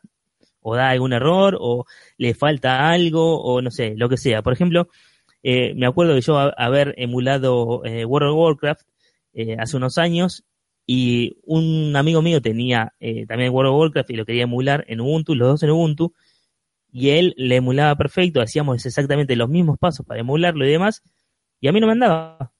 O 0.60 0.76
da 0.76 0.90
algún 0.90 1.12
error, 1.12 1.56
o 1.60 1.84
le 2.18 2.34
falta 2.34 2.90
algo, 2.90 3.40
o 3.42 3.62
no 3.62 3.70
sé, 3.70 3.94
lo 3.96 4.08
que 4.08 4.16
sea. 4.16 4.42
Por 4.42 4.52
ejemplo, 4.52 4.88
me 5.42 5.86
acuerdo 5.86 6.14
de 6.14 6.20
yo 6.20 6.38
haber 6.38 6.94
emulado 6.98 7.80
World 7.82 8.30
of 8.30 8.36
Warcraft 8.36 8.82
hace 9.58 9.76
unos 9.76 9.96
años 9.98 10.44
y 10.92 11.36
un 11.44 11.94
amigo 11.94 12.20
mío 12.20 12.42
tenía 12.42 12.94
eh, 12.98 13.24
también 13.24 13.52
World 13.52 13.70
of 13.70 13.78
Warcraft 13.78 14.10
y 14.10 14.16
lo 14.16 14.26
quería 14.26 14.42
emular 14.42 14.84
en 14.88 15.00
Ubuntu, 15.00 15.36
los 15.36 15.46
dos 15.46 15.62
en 15.62 15.70
Ubuntu, 15.70 16.14
y 16.90 17.10
él 17.10 17.32
le 17.36 17.54
emulaba 17.54 17.94
perfecto, 17.94 18.40
hacíamos 18.40 18.84
exactamente 18.84 19.36
los 19.36 19.48
mismos 19.48 19.78
pasos 19.78 20.04
para 20.04 20.18
emularlo 20.18 20.66
y 20.66 20.70
demás, 20.70 21.04
y 21.60 21.68
a 21.68 21.72
mí 21.72 21.78
no 21.78 21.86
me 21.86 21.92
andaba. 21.92 22.52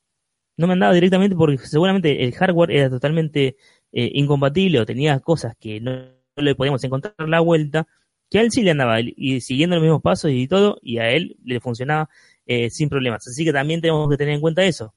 No 0.57 0.69
me 0.69 0.75
andaba 0.75 0.93
directamente 0.93 1.35
porque 1.35 1.59
seguramente 1.59 2.23
el 2.23 2.33
hardware 2.33 2.71
era 2.71 2.89
totalmente 2.89 3.57
eh, 3.91 4.11
incompatible 4.15 4.79
o 4.79 4.87
tenía 4.87 5.19
cosas 5.19 5.57
que 5.59 5.81
no, 5.81 6.20
le 6.41 6.55
podíamos 6.55 6.83
encontrar 6.85 7.15
la 7.19 7.41
vuelta, 7.41 7.87
que 8.31 8.39
a 8.39 8.43
él 8.43 8.51
sí 8.51 8.63
le 8.63 8.71
andaba, 8.73 9.01
y 9.01 9.41
siguiendo 9.41 9.77
los 9.77 9.83
mismos 9.83 10.03
pasos 10.03 10.31
y 10.33 10.47
todo, 10.47 10.79
y 10.83 10.99
a 10.99 11.11
él 11.11 11.37
le 11.45 11.61
funcionaba 11.61 12.09
eh, 12.47 12.71
sin 12.71 12.89
problemas. 12.89 13.27
Así 13.27 13.45
que 13.45 13.53
también 13.53 13.81
tenemos 13.81 14.09
que 14.09 14.17
tener 14.17 14.35
en 14.35 14.41
cuenta 14.41 14.65
eso 14.65 14.95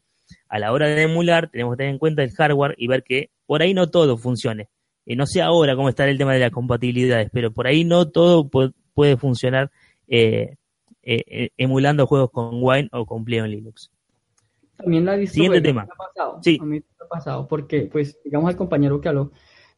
a 0.54 0.60
la 0.60 0.72
hora 0.72 0.88
de 0.88 1.02
emular 1.02 1.50
tenemos 1.50 1.74
que 1.74 1.78
tener 1.78 1.94
en 1.94 2.00
cuenta 2.00 2.24
el 2.24 2.32
hardware 2.32 2.76
y 2.78 2.88
ver 2.88 3.04
que 3.04 3.32
por 3.46 3.62
ahí 3.62 3.74
no 3.74 3.90
todo 3.90 4.18
funcione. 4.18 4.70
Eh, 5.06 5.16
no 5.16 5.26
sé 5.26 5.42
ahora 5.42 5.76
cómo 5.76 5.90
está 5.90 6.08
el 6.08 6.18
tema 6.18 6.34
de 6.34 6.40
las 6.40 6.52
compatibilidades, 6.52 7.30
pero 7.32 7.52
por 7.52 7.68
ahí 7.68 7.84
no 7.84 8.10
todo 8.10 8.50
puede, 8.50 9.18
funcionar 9.18 9.72
eh, 10.08 10.56
eh, 11.02 11.50
emulando 11.58 12.06
juegos 12.06 12.30
con 12.32 12.60
Wine 12.62 12.88
o 12.92 13.06
con 13.06 13.26
Play 13.26 13.40
on 13.40 13.50
Linux. 13.50 13.92
También 14.78 15.06
la 15.06 15.26
Siguiente 15.26 15.62
tema. 15.62 15.88
ha 15.92 15.96
pasado. 15.96 16.40
Sí. 16.44 16.58
A 16.62 16.66
mí 16.66 16.80
me 16.80 16.86
ha 17.00 17.08
pasado 17.08 17.48
porque, 17.48 17.90
pues, 17.92 18.20
digamos 18.24 18.50
al 18.50 18.56
compañero 18.56 19.02
que 19.02 19.10
habló, 19.10 19.32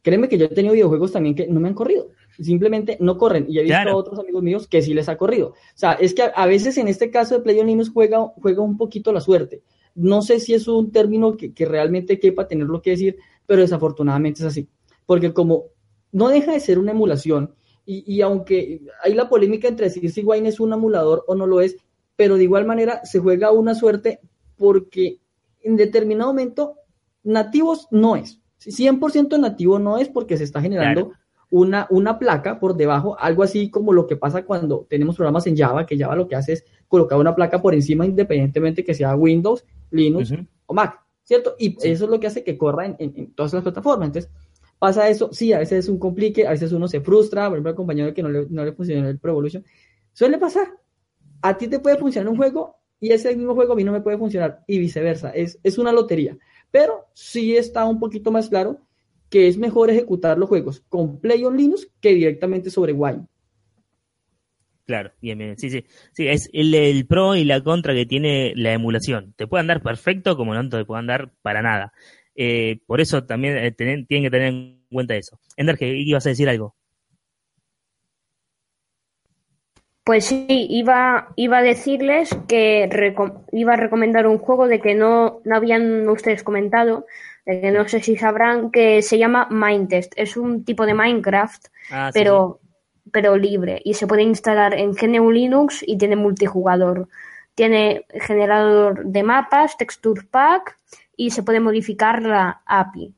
créeme 0.06 0.28
que 0.28 0.38
yo 0.38 0.46
he 0.46 0.50
tenido 0.50 0.72
videojuegos 0.72 1.10
también 1.10 1.34
que 1.34 1.48
no 1.48 1.58
me 1.58 1.66
han 1.66 1.74
corrido. 1.74 2.12
Simplemente 2.38 2.96
no 3.00 3.18
corren. 3.18 3.44
Y 3.48 3.58
he 3.58 3.64
visto 3.64 3.88
a 3.88 3.96
otros 3.96 4.20
amigos 4.20 4.40
míos 4.40 4.68
que 4.68 4.80
sí 4.80 4.94
les 4.94 5.08
ha 5.08 5.16
corrido. 5.16 5.48
O 5.48 5.54
sea, 5.74 5.94
es 5.94 6.14
que 6.14 6.22
a, 6.32 6.46
veces 6.46 6.78
en 6.78 6.86
este 6.86 7.10
caso 7.10 7.34
de 7.34 7.40
Play 7.40 7.58
on 7.58 7.66
Linux 7.66 7.90
juega, 7.90 8.24
juega 8.40 8.62
un 8.62 8.76
poquito 8.76 9.12
la 9.12 9.20
suerte. 9.20 9.64
No 9.96 10.22
sé 10.22 10.38
si 10.38 10.54
es 10.54 10.68
un 10.68 10.92
término 10.92 11.36
que, 11.36 11.52
realmente 11.58 12.20
quepa 12.20 12.46
tener 12.46 12.68
lo 12.68 12.82
que 12.82 12.90
decir, 12.90 13.16
pero 13.46 13.62
desafortunadamente 13.62 14.42
es 14.42 14.46
así. 14.46 14.68
Porque 15.06 15.32
como 15.32 15.70
no 16.12 16.28
deja 16.28 16.52
de 16.52 16.60
ser 16.60 16.78
una 16.78 16.92
emulación, 16.92 17.56
y, 17.84 18.20
aunque 18.20 18.82
hay 19.02 19.14
la 19.14 19.28
polémica 19.28 19.66
entre 19.66 19.90
si 19.90 20.22
Wine 20.22 20.48
es 20.48 20.60
un 20.60 20.72
emulador 20.72 21.24
o 21.26 21.34
no 21.34 21.48
lo 21.48 21.60
es, 21.60 21.78
pero 22.14 22.36
de 22.36 22.44
igual 22.44 22.64
manera 22.64 23.04
se 23.04 23.18
juega 23.18 23.50
una 23.50 23.74
suerte 23.74 24.20
porque 24.56 25.18
en 25.62 25.74
determinado 25.74 26.30
momento 26.30 26.76
nativos 27.24 27.88
no 27.90 28.14
es. 28.14 28.40
100% 28.66 29.38
nativo 29.38 29.78
no 29.78 29.98
es 29.98 30.08
porque 30.08 30.36
se 30.36 30.44
está 30.44 30.60
generando 30.60 31.12
una, 31.50 31.86
una 31.90 32.18
placa 32.18 32.58
por 32.58 32.76
debajo, 32.76 33.18
algo 33.18 33.42
así 33.42 33.70
como 33.70 33.92
lo 33.92 34.06
que 34.06 34.16
pasa 34.16 34.44
cuando 34.44 34.86
tenemos 34.88 35.16
programas 35.16 35.46
en 35.46 35.56
Java, 35.56 35.86
que 35.86 35.98
Java 35.98 36.16
lo 36.16 36.28
que 36.28 36.36
hace 36.36 36.54
es 36.54 36.64
colocar 36.88 37.18
una 37.18 37.34
placa 37.34 37.62
por 37.62 37.74
encima 37.74 38.04
independientemente 38.04 38.84
que 38.84 38.94
sea 38.94 39.14
Windows 39.14 39.64
Linux 39.90 40.32
o 40.66 40.74
Mac, 40.74 41.00
¿cierto? 41.22 41.54
Y 41.58 41.76
eso 41.82 42.04
es 42.04 42.10
lo 42.10 42.18
que 42.18 42.26
hace 42.26 42.42
que 42.42 42.58
corra 42.58 42.86
en, 42.98 43.32
todas 43.34 43.52
las 43.52 43.62
plataformas. 43.62 44.08
Entonces, 44.08 44.30
pasa 44.78 45.08
eso, 45.08 45.30
sí, 45.32 45.52
a 45.52 45.58
veces 45.58 45.84
es 45.84 45.88
un 45.88 45.98
complique, 45.98 46.46
a 46.46 46.50
veces 46.50 46.72
uno 46.72 46.88
se 46.88 47.00
frustra, 47.00 47.48
por 47.48 47.54
ejemplo, 47.54 47.70
el 47.70 47.76
compañero 47.76 48.14
que 48.14 48.22
no 48.22 48.28
le, 48.28 48.46
no 48.50 48.64
le 48.64 48.72
funciona 48.72 49.08
el 49.08 49.18
Pro 49.18 49.32
Evolution, 49.32 49.64
suele 50.12 50.38
pasar. 50.38 50.68
A 51.42 51.56
ti 51.56 51.68
te 51.68 51.78
puede 51.78 51.96
funcionar 51.96 52.28
un 52.28 52.36
juego 52.36 52.76
y 52.98 53.12
ese 53.12 53.34
mismo 53.36 53.54
juego 53.54 53.74
a 53.74 53.76
mí 53.76 53.84
no 53.84 53.92
me 53.92 54.00
puede 54.00 54.18
funcionar 54.18 54.64
y 54.66 54.78
viceversa. 54.78 55.30
Es, 55.30 55.58
es 55.62 55.78
una 55.78 55.92
lotería. 55.92 56.36
Pero 56.76 57.06
sí 57.14 57.56
está 57.56 57.86
un 57.86 57.98
poquito 57.98 58.30
más 58.30 58.50
claro 58.50 58.78
que 59.30 59.48
es 59.48 59.56
mejor 59.56 59.88
ejecutar 59.88 60.36
los 60.36 60.46
juegos 60.46 60.84
con 60.90 61.18
Play 61.22 61.42
on 61.42 61.56
Linux 61.56 61.90
que 62.02 62.12
directamente 62.12 62.68
sobre 62.68 62.92
Wine. 62.92 63.26
Claro, 64.84 65.10
bien, 65.22 65.38
bien. 65.38 65.56
Sí, 65.56 65.70
sí. 65.70 65.86
Sí, 66.12 66.28
es 66.28 66.50
el, 66.52 67.06
pro 67.06 67.34
y 67.34 67.44
la 67.44 67.62
contra 67.62 67.94
que 67.94 68.04
tiene 68.04 68.52
la 68.56 68.74
emulación. 68.74 69.32
Te 69.38 69.46
puede 69.46 69.62
andar 69.62 69.82
perfecto 69.82 70.36
como 70.36 70.52
no 70.52 70.68
te 70.68 70.84
puede 70.84 70.98
andar 70.98 71.32
para 71.40 71.62
nada. 71.62 71.94
Eh, 72.34 72.80
por 72.84 73.00
eso 73.00 73.24
también 73.24 73.56
eh, 73.56 73.72
tienen 73.72 74.04
que 74.06 74.30
tener 74.30 74.48
en 74.48 74.84
cuenta 74.92 75.16
eso. 75.16 75.40
Ender, 75.56 75.78
¿qué 75.78 75.96
ibas 75.96 76.26
a 76.26 76.28
decir 76.28 76.46
algo? 76.46 76.75
Pues 80.06 80.26
sí, 80.26 80.46
iba, 80.48 81.32
iba 81.34 81.58
a 81.58 81.62
decirles 81.62 82.30
que 82.46 82.88
iba 83.50 83.72
a 83.72 83.76
recomendar 83.76 84.28
un 84.28 84.38
juego 84.38 84.68
de 84.68 84.80
que 84.80 84.94
no, 84.94 85.40
no 85.42 85.56
habían 85.56 86.08
ustedes 86.08 86.44
comentado, 86.44 87.06
de 87.44 87.60
que 87.60 87.72
no 87.72 87.88
sé 87.88 87.98
si 87.98 88.16
sabrán, 88.16 88.70
que 88.70 89.02
se 89.02 89.18
llama 89.18 89.48
Mindtest. 89.50 90.12
Es 90.14 90.36
un 90.36 90.64
tipo 90.64 90.86
de 90.86 90.94
Minecraft, 90.94 91.66
ah, 91.90 92.10
pero 92.14 92.60
pero 93.10 93.36
libre 93.36 93.82
y 93.84 93.94
se 93.94 94.06
puede 94.06 94.22
instalar 94.22 94.74
en 94.74 94.92
GNU 94.92 95.32
Linux 95.32 95.82
y 95.84 95.98
tiene 95.98 96.14
multijugador. 96.14 97.08
Tiene 97.56 98.06
generador 98.12 99.06
de 99.06 99.24
mapas, 99.24 99.76
texture 99.76 100.22
pack 100.30 100.78
y 101.16 101.30
se 101.30 101.42
puede 101.42 101.58
modificar 101.58 102.22
la 102.22 102.62
API. 102.64 103.12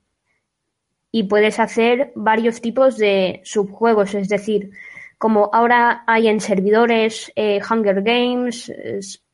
Y 1.13 1.25
puedes 1.25 1.61
hacer 1.61 2.13
varios 2.15 2.63
tipos 2.63 2.97
de 2.97 3.43
subjuegos, 3.45 4.15
es 4.15 4.31
decir, 4.31 4.71
como 5.19 5.51
ahora 5.53 6.05
hay 6.07 6.29
en 6.29 6.41
servidores 6.41 7.33
eh, 7.37 7.61
Hunger 7.69 8.03
Games, 8.03 8.73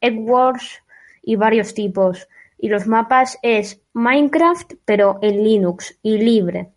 Edwards 0.00 0.82
y 1.22 1.36
varios 1.36 1.74
tipos. 1.74 2.26
Y 2.58 2.68
los 2.68 2.86
mapas 2.86 3.38
es 3.42 3.82
Minecraft, 3.92 4.74
pero 4.84 5.18
en 5.22 5.44
Linux 5.44 5.98
y 6.02 6.18
libre. 6.18 6.70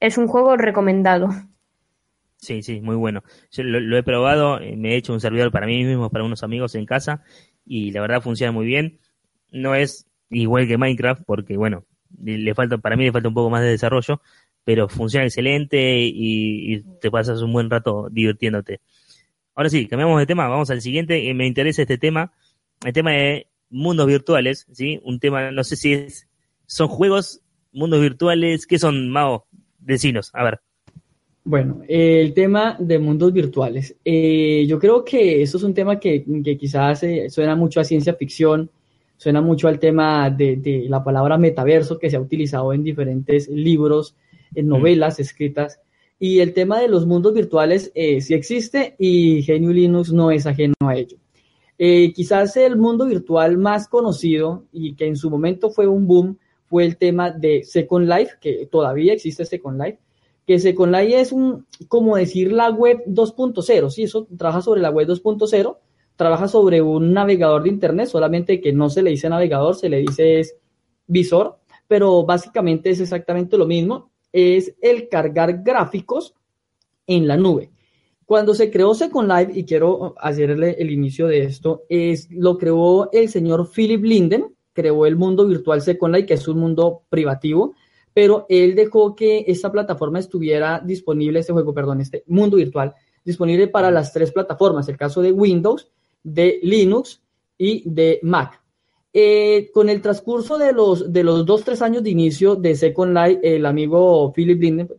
Es 0.00 0.18
un 0.18 0.26
juego 0.26 0.56
recomendado. 0.56 1.28
Sí, 2.38 2.62
sí, 2.62 2.80
muy 2.80 2.96
bueno. 2.96 3.22
Yo 3.50 3.62
lo, 3.62 3.96
he 3.96 4.02
probado, 4.02 4.60
eh, 4.60 4.76
me 4.76 4.92
he 4.92 4.96
hecho 4.96 5.12
un 5.12 5.20
servidor 5.20 5.50
para 5.50 5.66
mí 5.66 5.84
mismo, 5.84 6.10
para 6.10 6.24
unos 6.24 6.42
amigos 6.42 6.74
en 6.74 6.84
casa, 6.84 7.22
y 7.64 7.92
la 7.92 8.00
verdad 8.00 8.20
funciona 8.20 8.52
muy 8.52 8.66
bien. 8.66 8.98
No 9.50 9.74
es 9.74 10.06
igual 10.30 10.66
que 10.66 10.76
Minecraft, 10.76 11.22
porque 11.24 11.56
bueno, 11.56 11.84
le 12.22 12.54
falta, 12.54 12.78
para 12.78 12.96
mí 12.96 13.04
le 13.04 13.12
falta 13.12 13.28
un 13.28 13.34
poco 13.34 13.50
más 13.50 13.62
de 13.62 13.70
desarrollo, 13.70 14.20
pero 14.66 14.88
funciona 14.88 15.26
excelente 15.26 16.00
y, 16.02 16.82
te 17.00 17.08
pasas 17.08 17.40
un 17.40 17.52
buen 17.52 17.70
rato 17.70 18.08
divirtiéndote. 18.10 18.80
Ahora 19.54 19.70
sí, 19.70 19.86
cambiamos 19.86 20.18
de 20.18 20.26
tema, 20.26 20.48
vamos 20.48 20.70
al 20.70 20.80
siguiente, 20.80 21.32
me 21.34 21.46
interesa 21.46 21.82
este 21.82 21.98
tema, 21.98 22.32
el 22.84 22.92
tema 22.92 23.12
de 23.12 23.46
mundos 23.70 24.08
virtuales, 24.08 24.66
¿sí? 24.72 25.00
Un 25.04 25.20
tema, 25.20 25.52
no 25.52 25.62
sé 25.62 25.76
si 25.76 25.92
es, 25.92 26.26
son 26.66 26.88
juegos, 26.88 27.42
mundos 27.72 28.00
virtuales, 28.00 28.66
¿qué 28.66 28.80
son, 28.80 29.08
Mao? 29.08 29.46
Vecinos, 29.78 30.32
a 30.34 30.42
ver. 30.42 30.60
Bueno, 31.44 31.82
el 31.86 32.34
tema 32.34 32.76
de 32.80 32.98
mundos 32.98 33.32
virtuales. 33.32 33.94
Eh, 34.04 34.66
yo 34.66 34.80
creo 34.80 35.04
que 35.04 35.42
eso 35.42 35.58
es 35.58 35.62
un 35.62 35.74
tema 35.74 36.00
que, 36.00 36.24
quizás 36.58 37.04
eh, 37.04 37.30
suena 37.30 37.54
mucho 37.54 37.78
a 37.78 37.84
ciencia 37.84 38.14
ficción, 38.14 38.68
suena 39.16 39.40
mucho 39.40 39.68
al 39.68 39.78
tema 39.78 40.28
de, 40.28 40.86
la 40.88 41.04
palabra 41.04 41.38
metaverso 41.38 42.00
que 42.00 42.10
se 42.10 42.16
ha 42.16 42.20
utilizado 42.20 42.72
en 42.72 42.82
diferentes 42.82 43.48
libros, 43.48 44.16
en 44.56 44.68
novelas 44.68 45.20
escritas. 45.20 45.80
Y 46.18 46.40
el 46.40 46.52
tema 46.52 46.80
de 46.80 46.88
los 46.88 47.06
mundos 47.06 47.34
virtuales 47.34 47.92
eh, 47.94 48.20
sí 48.20 48.34
existe 48.34 48.96
y 48.98 49.46
GNU 49.46 49.72
Linux 49.72 50.12
no 50.12 50.30
es 50.30 50.46
ajeno 50.46 50.74
a 50.80 50.96
ello. 50.96 51.18
Eh, 51.78 52.12
quizás 52.12 52.56
el 52.56 52.76
mundo 52.76 53.06
virtual 53.06 53.58
más 53.58 53.86
conocido 53.86 54.64
y 54.72 54.94
que 54.94 55.06
en 55.06 55.16
su 55.16 55.30
momento 55.30 55.70
fue 55.70 55.86
un 55.86 56.06
boom 56.06 56.38
fue 56.66 56.84
el 56.84 56.96
tema 56.96 57.30
de 57.30 57.64
Second 57.64 58.08
Life, 58.08 58.34
que 58.40 58.66
todavía 58.66 59.12
existe 59.12 59.44
Second 59.44 59.80
Life, 59.80 59.98
que 60.46 60.58
Second 60.58 60.92
Life 60.92 61.20
es 61.20 61.32
un, 61.32 61.66
como 61.88 62.16
decir 62.16 62.52
la 62.52 62.70
web 62.70 63.02
2.0, 63.06 63.90
sí, 63.90 64.02
eso 64.02 64.26
trabaja 64.36 64.60
sobre 64.62 64.80
la 64.80 64.90
web 64.90 65.08
2.0, 65.08 65.76
trabaja 66.16 66.48
sobre 66.48 66.82
un 66.82 67.12
navegador 67.12 67.62
de 67.62 67.68
Internet, 67.68 68.08
solamente 68.08 68.60
que 68.60 68.72
no 68.72 68.90
se 68.90 69.02
le 69.02 69.10
dice 69.10 69.28
navegador, 69.28 69.76
se 69.76 69.88
le 69.88 69.98
dice 69.98 70.40
es 70.40 70.56
visor, 71.06 71.58
pero 71.86 72.24
básicamente 72.24 72.90
es 72.90 73.00
exactamente 73.00 73.56
lo 73.56 73.66
mismo, 73.66 74.10
es 74.36 74.74
el 74.82 75.08
cargar 75.08 75.62
gráficos 75.62 76.34
en 77.06 77.26
la 77.26 77.38
nube. 77.38 77.70
Cuando 78.26 78.54
se 78.54 78.70
creó 78.70 78.92
Second 78.94 79.32
Life, 79.32 79.52
y 79.58 79.64
quiero 79.64 80.14
hacerle 80.18 80.76
el 80.78 80.90
inicio 80.90 81.26
de 81.26 81.44
esto, 81.44 81.84
es, 81.88 82.28
lo 82.30 82.58
creó 82.58 83.10
el 83.12 83.30
señor 83.30 83.70
Philip 83.74 84.04
Linden, 84.04 84.54
creó 84.74 85.06
el 85.06 85.16
mundo 85.16 85.46
virtual 85.46 85.80
Second 85.80 86.14
Life, 86.14 86.26
que 86.26 86.34
es 86.34 86.46
un 86.48 86.58
mundo 86.58 87.04
privativo, 87.08 87.74
pero 88.12 88.44
él 88.50 88.74
dejó 88.74 89.16
que 89.16 89.44
esta 89.46 89.72
plataforma 89.72 90.18
estuviera 90.18 90.80
disponible, 90.80 91.38
este 91.38 91.54
juego, 91.54 91.72
perdón, 91.72 92.02
este 92.02 92.22
mundo 92.26 92.58
virtual, 92.58 92.94
disponible 93.24 93.68
para 93.68 93.90
las 93.90 94.12
tres 94.12 94.32
plataformas, 94.32 94.86
el 94.88 94.98
caso 94.98 95.22
de 95.22 95.32
Windows, 95.32 95.90
de 96.22 96.60
Linux 96.62 97.22
y 97.56 97.88
de 97.88 98.20
Mac. 98.22 98.60
Eh, 99.18 99.70
con 99.72 99.88
el 99.88 100.02
transcurso 100.02 100.58
de 100.58 100.74
los, 100.74 101.10
de 101.10 101.24
los 101.24 101.46
dos, 101.46 101.64
tres 101.64 101.80
años 101.80 102.02
de 102.02 102.10
inicio 102.10 102.54
de 102.54 102.76
Second 102.76 103.16
Life, 103.16 103.56
el 103.56 103.64
amigo 103.64 104.30
Philip 104.34 104.60
Linden, 104.60 104.90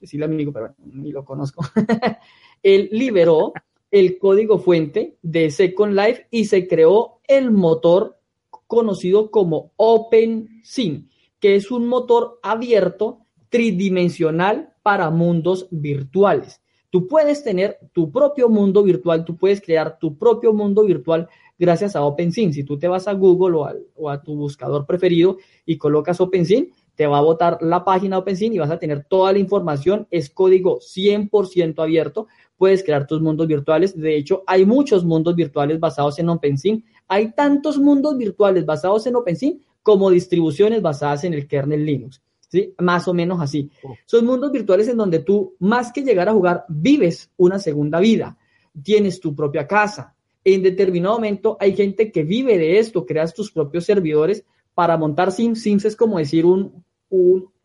decirle 0.00 0.24
amigo, 0.24 0.52
pero 0.52 0.74
ni 0.86 1.12
lo 1.12 1.24
conozco, 1.24 1.64
él 2.64 2.88
liberó 2.90 3.52
el 3.92 4.18
código 4.18 4.58
fuente 4.58 5.18
de 5.22 5.52
Second 5.52 5.94
Life 5.94 6.26
y 6.32 6.46
se 6.46 6.66
creó 6.66 7.20
el 7.28 7.52
motor 7.52 8.18
conocido 8.66 9.30
como 9.30 9.70
OpenSim, 9.76 11.08
que 11.38 11.54
es 11.54 11.70
un 11.70 11.86
motor 11.86 12.40
abierto 12.42 13.20
tridimensional 13.50 14.74
para 14.82 15.10
mundos 15.10 15.68
virtuales. 15.70 16.60
Tú 16.90 17.06
puedes 17.06 17.44
tener 17.44 17.78
tu 17.92 18.10
propio 18.10 18.48
mundo 18.48 18.82
virtual, 18.82 19.24
tú 19.24 19.36
puedes 19.36 19.60
crear 19.60 20.00
tu 20.00 20.18
propio 20.18 20.52
mundo 20.52 20.82
virtual 20.82 21.28
gracias 21.60 21.94
a 21.94 22.02
OpenSim. 22.02 22.52
Si 22.52 22.64
tú 22.64 22.76
te 22.76 22.88
vas 22.88 23.06
a 23.06 23.12
Google 23.12 23.56
o 23.56 23.64
a, 23.66 23.74
o 23.94 24.10
a 24.10 24.20
tu 24.20 24.34
buscador 24.34 24.84
preferido 24.84 25.36
y 25.64 25.78
colocas 25.78 26.20
OpenSim, 26.20 26.70
te 26.96 27.06
va 27.06 27.18
a 27.18 27.22
botar 27.22 27.58
la 27.60 27.84
página 27.84 28.18
OpenSim 28.18 28.52
y 28.52 28.58
vas 28.58 28.70
a 28.70 28.78
tener 28.78 29.04
toda 29.04 29.32
la 29.32 29.38
información. 29.38 30.08
Es 30.10 30.28
código 30.28 30.80
100% 30.80 31.80
abierto 31.80 32.26
puedes 32.60 32.84
crear 32.84 33.06
tus 33.06 33.22
mundos 33.22 33.46
virtuales. 33.46 33.98
De 33.98 34.14
hecho, 34.14 34.44
hay 34.46 34.66
muchos 34.66 35.02
mundos 35.02 35.34
virtuales 35.34 35.80
basados 35.80 36.18
en 36.18 36.28
OpenSim. 36.28 36.82
Hay 37.08 37.32
tantos 37.32 37.78
mundos 37.78 38.18
virtuales 38.18 38.66
basados 38.66 39.06
en 39.06 39.16
OpenSim 39.16 39.60
como 39.82 40.10
distribuciones 40.10 40.82
basadas 40.82 41.24
en 41.24 41.32
el 41.32 41.48
kernel 41.48 41.86
Linux. 41.86 42.20
¿sí? 42.50 42.74
Más 42.76 43.08
o 43.08 43.14
menos 43.14 43.40
así. 43.40 43.70
Oh. 43.82 43.94
Son 44.04 44.26
mundos 44.26 44.52
virtuales 44.52 44.88
en 44.88 44.98
donde 44.98 45.20
tú, 45.20 45.54
más 45.58 45.90
que 45.90 46.02
llegar 46.02 46.28
a 46.28 46.34
jugar, 46.34 46.66
vives 46.68 47.30
una 47.38 47.58
segunda 47.58 47.98
vida. 47.98 48.36
Tienes 48.82 49.20
tu 49.20 49.34
propia 49.34 49.66
casa. 49.66 50.14
En 50.54 50.62
determinado 50.62 51.14
momento 51.14 51.56
hay 51.60 51.74
gente 51.74 52.10
que 52.10 52.22
vive 52.22 52.58
de 52.58 52.78
esto, 52.78 53.06
creas 53.06 53.34
tus 53.34 53.52
propios 53.52 53.84
servidores 53.84 54.44
para 54.74 54.96
montar 54.96 55.32
Sims. 55.32 55.62
Sims 55.62 55.84
es 55.84 55.96
como 55.96 56.18
decir 56.18 56.46
un, 56.46 56.84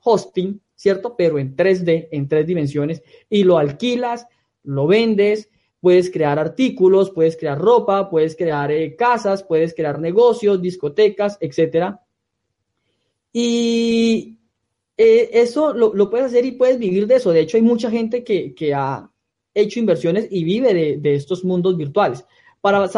hosting, 0.01 0.61
¿cierto? 0.75 1.15
Pero 1.15 1.39
en 1.39 1.55
3D, 1.55 2.09
en 2.11 2.27
tres 2.27 2.45
dimensiones, 2.45 3.01
y 3.29 3.43
lo 3.43 3.57
alquilas 3.57 4.27
lo 4.63 4.88
vendes, 4.88 5.49
puedes 5.79 6.09
crear 6.09 6.39
artículos, 6.39 7.11
puedes 7.11 7.38
crear 7.38 7.59
ropa, 7.59 8.09
puedes 8.09 8.36
crear 8.36 8.71
eh, 8.71 8.95
casas, 8.95 9.43
puedes 9.43 9.73
crear 9.73 9.99
negocios, 9.99 10.61
discotecas, 10.61 11.38
etc. 11.39 11.95
Y 13.31 14.39
eh, 14.97 15.29
eso 15.33 15.73
lo, 15.73 16.09
puedes 16.09 16.27
hacer 16.27 16.45
y 16.45 16.53
puedes 16.53 16.79
vivir 16.79 17.05
de 17.05 17.15
eso. 17.15 17.31
De 17.31 17.41
hecho, 17.41 17.57
hay 17.57 17.63
mucha 17.63 17.91
gente 17.91 18.23
que, 18.23 18.73
ha 18.73 19.11
hecho 19.53 19.79
inversiones 19.79 20.27
y 20.31 20.43
vive 20.43 20.97
de, 20.97 21.15
estos 21.15 21.43
mundos 21.43 21.77
virtuales. 21.77 22.25
Para 22.66 22.89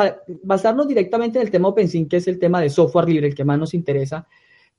basarnos 0.44 0.88
directamente 0.88 1.40
en 1.40 1.46
el 1.46 1.52
tema 1.52 1.68
OpenSea, 1.68 2.08
que 2.08 2.16
es 2.16 2.28
el 2.30 2.40
tema 2.40 2.62
de 2.62 2.70
software 2.70 3.10
libre, 3.10 3.28
el 3.28 3.36
que 3.36 3.44
más 3.44 3.60
nos 3.60 3.74
interesa, 3.74 4.26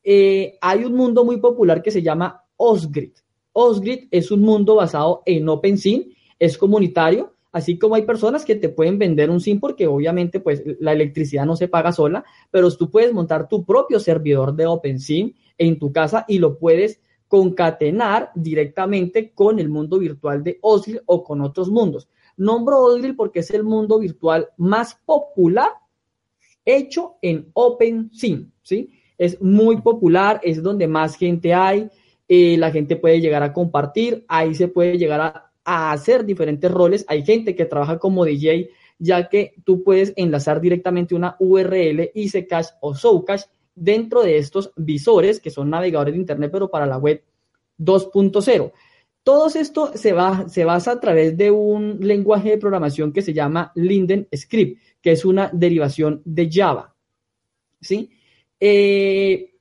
eh, 0.03 0.57
hay 0.63 0.83
un 0.83 0.95
mundo 0.95 1.27
muy 1.27 1.37
popular 1.37 1.83
que 1.83 1.91
se 1.91 2.01
llama 2.01 2.43
Osgrid. 2.57 3.11
Osgrid 3.53 4.09
es 4.11 4.31
un 4.31 4.41
mundo 4.41 4.77
basado 4.77 5.23
en 5.27 5.47
OpenSea 5.47 6.05
es 6.39 6.57
comunitario, 6.57 7.35
así 7.53 7.79
como 7.79 7.97
hay 7.97 8.07
personas 8.07 8.47
que 8.47 8.55
te 8.55 8.71
pueden 8.71 8.99
vender 8.99 9.29
un 9.29 9.43
SIM 9.43 9.61
porque 9.61 9.87
obviamente 9.87 10.41
pues 10.41 10.63
la 10.81 10.93
electricidad 10.93 11.45
no 11.45 11.55
se 11.55 11.69
paga 11.69 11.93
sola, 11.93 12.25
pero 12.51 12.75
tú 12.75 12.91
puedes 12.91 13.13
montar 13.13 13.47
tu 13.47 13.67
propio 13.67 14.01
servidor 14.01 14.57
de 14.57 14.69
OpenSIM 14.69 15.35
en 15.59 15.79
tu 15.79 15.93
casa 15.93 16.25
y 16.27 16.39
lo 16.39 16.59
puedes 16.59 16.99
concatenar 17.27 18.31
directamente 18.35 19.33
con 19.35 19.59
el 19.59 19.69
mundo 19.69 19.99
virtual 19.99 20.43
de 20.43 20.57
Osgil 20.63 21.03
o 21.05 21.23
con 21.23 21.43
otros 21.43 21.69
mundos. 21.69 22.09
Nombro 22.39 22.81
Osgil 22.81 23.15
porque 23.15 23.41
es 23.41 23.51
el 23.51 23.65
mundo 23.65 23.99
virtual 23.99 24.49
más 24.57 24.95
popular 25.05 25.73
hecho 26.65 27.17
en 27.23 27.51
OpenSIM, 27.53 28.51
¿sí? 28.63 28.91
Es 29.17 29.41
muy 29.41 29.81
popular, 29.81 30.41
es 30.43 30.63
donde 30.63 30.87
más 30.87 31.17
gente 31.17 31.53
hay, 31.53 31.91
eh, 32.29 32.57
la 32.59 32.71
gente 32.71 32.97
puede 32.97 33.21
llegar 33.21 33.43
a 33.43 33.53
compartir, 33.53 34.25
ahí 34.29 34.55
se 34.55 34.69
puede 34.69 34.99
llegar 34.99 35.51
a 35.65 35.93
hacer 35.93 36.25
diferentes 36.25 36.71
roles. 36.71 37.05
Hay 37.09 37.25
gente 37.25 37.55
que 37.55 37.65
trabaja 37.65 37.99
como 37.99 38.25
DJ, 38.25 38.71
ya 38.99 39.29
que 39.29 39.55
tú 39.65 39.83
puedes 39.83 40.13
enlazar 40.17 40.61
directamente 40.61 41.15
una 41.15 41.37
URL, 41.39 42.11
Cache 42.49 42.71
o 42.81 42.95
Showcache 42.95 43.47
dentro 43.75 44.23
de 44.23 44.39
estos 44.39 44.73
visores, 44.77 45.41
que 45.41 45.51
son 45.51 45.71
navegadores 45.71 46.15
de 46.15 46.21
Internet, 46.21 46.51
pero 46.53 46.71
para 46.71 46.87
la 46.87 46.99
web 46.99 47.23
2.0. 47.79 48.73
Todo 49.23 49.49
esto 49.49 49.93
se, 49.95 50.13
basa 50.13 50.93
a 50.93 51.01
través 51.01 51.37
de 51.37 51.51
un 51.51 51.99
lenguaje 52.01 52.51
de 52.51 52.59
programación 52.59 53.13
que 53.13 53.23
se 53.23 53.35
llama 53.35 53.73
Linden 53.75 54.27
Script, 54.35 54.81
que 55.03 55.13
es 55.13 55.25
una 55.25 55.51
derivación 55.53 56.23
de 56.25 56.49
Java. 56.51 56.95
¿Sí? 57.81 58.11
Eh, 58.59 59.55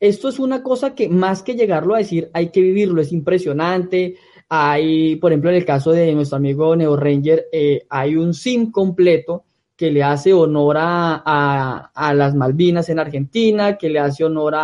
esto 0.00 0.30
es 0.30 0.38
una 0.38 0.62
cosa 0.62 0.94
que 0.94 1.10
más 1.10 1.42
que 1.42 1.54
llegarlo 1.54 1.94
a 1.94 1.98
decir, 1.98 2.30
hay 2.32 2.50
que 2.50 2.62
vivirlo, 2.62 3.02
es 3.02 3.12
impresionante. 3.12 4.16
Hay, 4.48 5.16
por 5.16 5.30
ejemplo, 5.30 5.50
en 5.50 5.56
el 5.56 5.64
caso 5.66 5.92
de 5.92 6.14
nuestro 6.14 6.38
amigo 6.38 6.74
Neo 6.74 6.96
Ranger, 6.96 7.46
eh, 7.52 7.86
hay 7.90 8.16
un 8.16 8.32
sim 8.32 8.70
completo 8.72 9.44
que 9.76 9.90
le 9.90 10.02
hace 10.02 10.32
honor 10.32 10.76
a, 10.78 11.90
las 12.14 12.34
Malvinas 12.34 12.88
en 12.90 12.98
Argentina, 12.98 13.78
que 13.78 13.88
le 13.88 13.98
hace 13.98 14.24
honor 14.24 14.54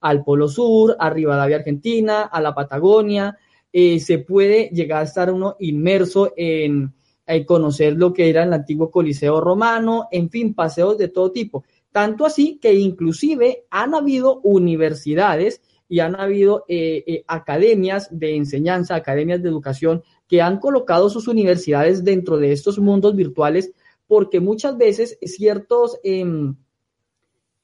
al 0.00 0.24
Polo 0.24 0.46
Sur, 0.46 0.94
a 0.98 1.08
Rivadavia 1.08 1.56
Argentina, 1.56 2.24
a 2.24 2.40
la 2.40 2.54
Patagonia. 2.54 3.38
Eh, 3.72 4.00
se 4.00 4.18
puede 4.18 4.70
llegar 4.70 5.00
a 5.00 5.04
estar 5.04 5.30
uno 5.30 5.56
inmerso 5.60 6.32
en, 6.36 6.94
en 7.26 7.44
conocer 7.44 7.94
lo 7.94 8.12
que 8.12 8.30
era 8.30 8.44
el 8.44 8.52
antiguo 8.52 8.90
Coliseo 8.90 9.40
romano, 9.40 10.08
en 10.10 10.30
fin, 10.30 10.54
paseos 10.54 10.96
de 10.98 11.08
todo 11.08 11.30
tipo. 11.30 11.64
Tanto 11.92 12.26
así 12.26 12.58
que 12.60 12.74
inclusive 12.74 13.64
han 13.70 13.94
habido 13.94 14.40
universidades 14.42 15.60
y 15.88 16.00
han 16.00 16.20
habido 16.20 16.64
eh, 16.68 17.02
eh, 17.06 17.24
academias 17.26 18.08
de 18.10 18.36
enseñanza, 18.36 18.94
academias 18.94 19.42
de 19.42 19.48
educación 19.48 20.02
que 20.28 20.42
han 20.42 20.58
colocado 20.58 21.08
sus 21.08 21.28
universidades 21.28 22.04
dentro 22.04 22.36
de 22.36 22.52
estos 22.52 22.78
mundos 22.78 23.16
virtuales 23.16 23.72
porque 24.06 24.40
muchas 24.40 24.76
veces 24.76 25.18
ciertos 25.22 25.98
em, 26.02 26.56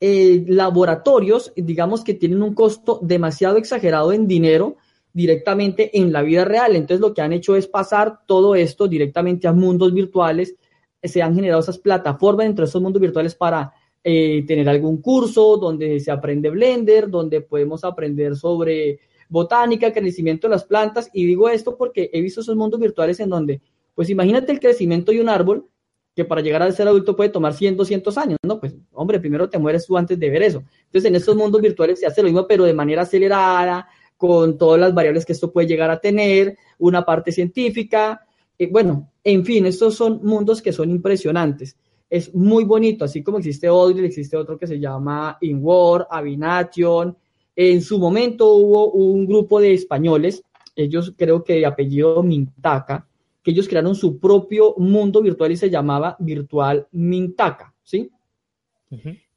eh, 0.00 0.44
laboratorios, 0.48 1.52
digamos 1.56 2.02
que 2.02 2.14
tienen 2.14 2.42
un 2.42 2.54
costo 2.54 2.98
demasiado 3.02 3.56
exagerado 3.56 4.12
en 4.12 4.26
dinero 4.26 4.76
directamente 5.14 5.96
en 5.96 6.12
la 6.12 6.20
vida 6.20 6.44
real. 6.44 6.76
Entonces 6.76 7.00
lo 7.00 7.14
que 7.14 7.22
han 7.22 7.32
hecho 7.32 7.56
es 7.56 7.66
pasar 7.66 8.26
todo 8.26 8.54
esto 8.54 8.86
directamente 8.88 9.48
a 9.48 9.52
mundos 9.52 9.94
virtuales. 9.94 10.56
Se 11.02 11.22
han 11.22 11.34
generado 11.34 11.60
esas 11.60 11.78
plataformas 11.78 12.46
dentro 12.46 12.64
de 12.64 12.68
esos 12.68 12.82
mundos 12.82 13.00
virtuales 13.00 13.34
para 13.34 13.72
eh, 14.02 14.44
tener 14.46 14.68
algún 14.68 15.00
curso 15.00 15.56
donde 15.56 16.00
se 16.00 16.10
aprende 16.10 16.50
Blender, 16.50 17.08
donde 17.08 17.40
podemos 17.40 17.84
aprender 17.84 18.36
sobre 18.36 18.98
botánica, 19.28 19.92
crecimiento 19.92 20.48
de 20.48 20.54
las 20.54 20.64
plantas. 20.64 21.08
Y 21.12 21.24
digo 21.24 21.48
esto 21.48 21.76
porque 21.78 22.10
he 22.12 22.20
visto 22.20 22.40
esos 22.40 22.56
mundos 22.56 22.80
virtuales 22.80 23.20
en 23.20 23.30
donde, 23.30 23.62
pues 23.94 24.10
imagínate 24.10 24.50
el 24.50 24.60
crecimiento 24.60 25.12
de 25.12 25.20
un 25.20 25.28
árbol 25.28 25.68
que 26.14 26.24
para 26.24 26.40
llegar 26.40 26.62
a 26.62 26.70
ser 26.70 26.86
adulto 26.86 27.16
puede 27.16 27.30
tomar 27.30 27.54
100, 27.54 27.76
200 27.76 28.18
años, 28.18 28.38
¿no? 28.44 28.60
Pues, 28.60 28.74
hombre, 28.92 29.18
primero 29.18 29.48
te 29.48 29.58
mueres 29.58 29.86
tú 29.86 29.96
antes 29.96 30.18
de 30.18 30.30
ver 30.30 30.42
eso. 30.42 30.62
Entonces, 30.86 31.08
en 31.08 31.16
estos 31.16 31.34
mundos 31.34 31.60
virtuales 31.60 31.98
se 31.98 32.06
hace 32.06 32.22
lo 32.22 32.28
mismo, 32.28 32.46
pero 32.46 32.64
de 32.64 32.74
manera 32.74 33.02
acelerada, 33.02 33.88
con 34.26 34.56
todas 34.56 34.80
las 34.80 34.94
variables 34.94 35.26
que 35.26 35.32
esto 35.32 35.52
puede 35.52 35.66
llegar 35.66 35.90
a 35.90 36.00
tener, 36.00 36.56
una 36.78 37.04
parte 37.04 37.30
científica. 37.30 38.26
Eh, 38.58 38.68
bueno, 38.70 39.10
en 39.22 39.44
fin, 39.44 39.66
estos 39.66 39.96
son 39.96 40.20
mundos 40.22 40.62
que 40.62 40.72
son 40.72 40.90
impresionantes 40.90 41.76
es 42.14 42.32
muy 42.32 42.62
bonito, 42.62 43.04
así 43.04 43.24
como 43.24 43.38
existe 43.38 43.68
Odile, 43.68 44.06
existe 44.06 44.36
otro 44.36 44.56
que 44.56 44.68
se 44.68 44.78
llama 44.78 45.36
InWar, 45.40 46.06
Avination. 46.08 47.16
En 47.56 47.82
su 47.82 47.98
momento 47.98 48.54
hubo 48.54 48.92
un 48.92 49.26
grupo 49.26 49.60
de 49.60 49.74
españoles, 49.74 50.44
ellos 50.76 51.12
creo 51.16 51.42
que 51.42 51.54
de 51.54 51.66
apellido 51.66 52.22
Mintaca, 52.22 53.04
que 53.42 53.50
ellos 53.50 53.66
crearon 53.66 53.96
su 53.96 54.20
propio 54.20 54.76
mundo 54.78 55.22
virtual 55.22 55.50
y 55.50 55.56
se 55.56 55.68
llamaba 55.68 56.16
Virtual 56.20 56.86
Mintaca. 56.92 57.74
¿sí? 57.82 58.08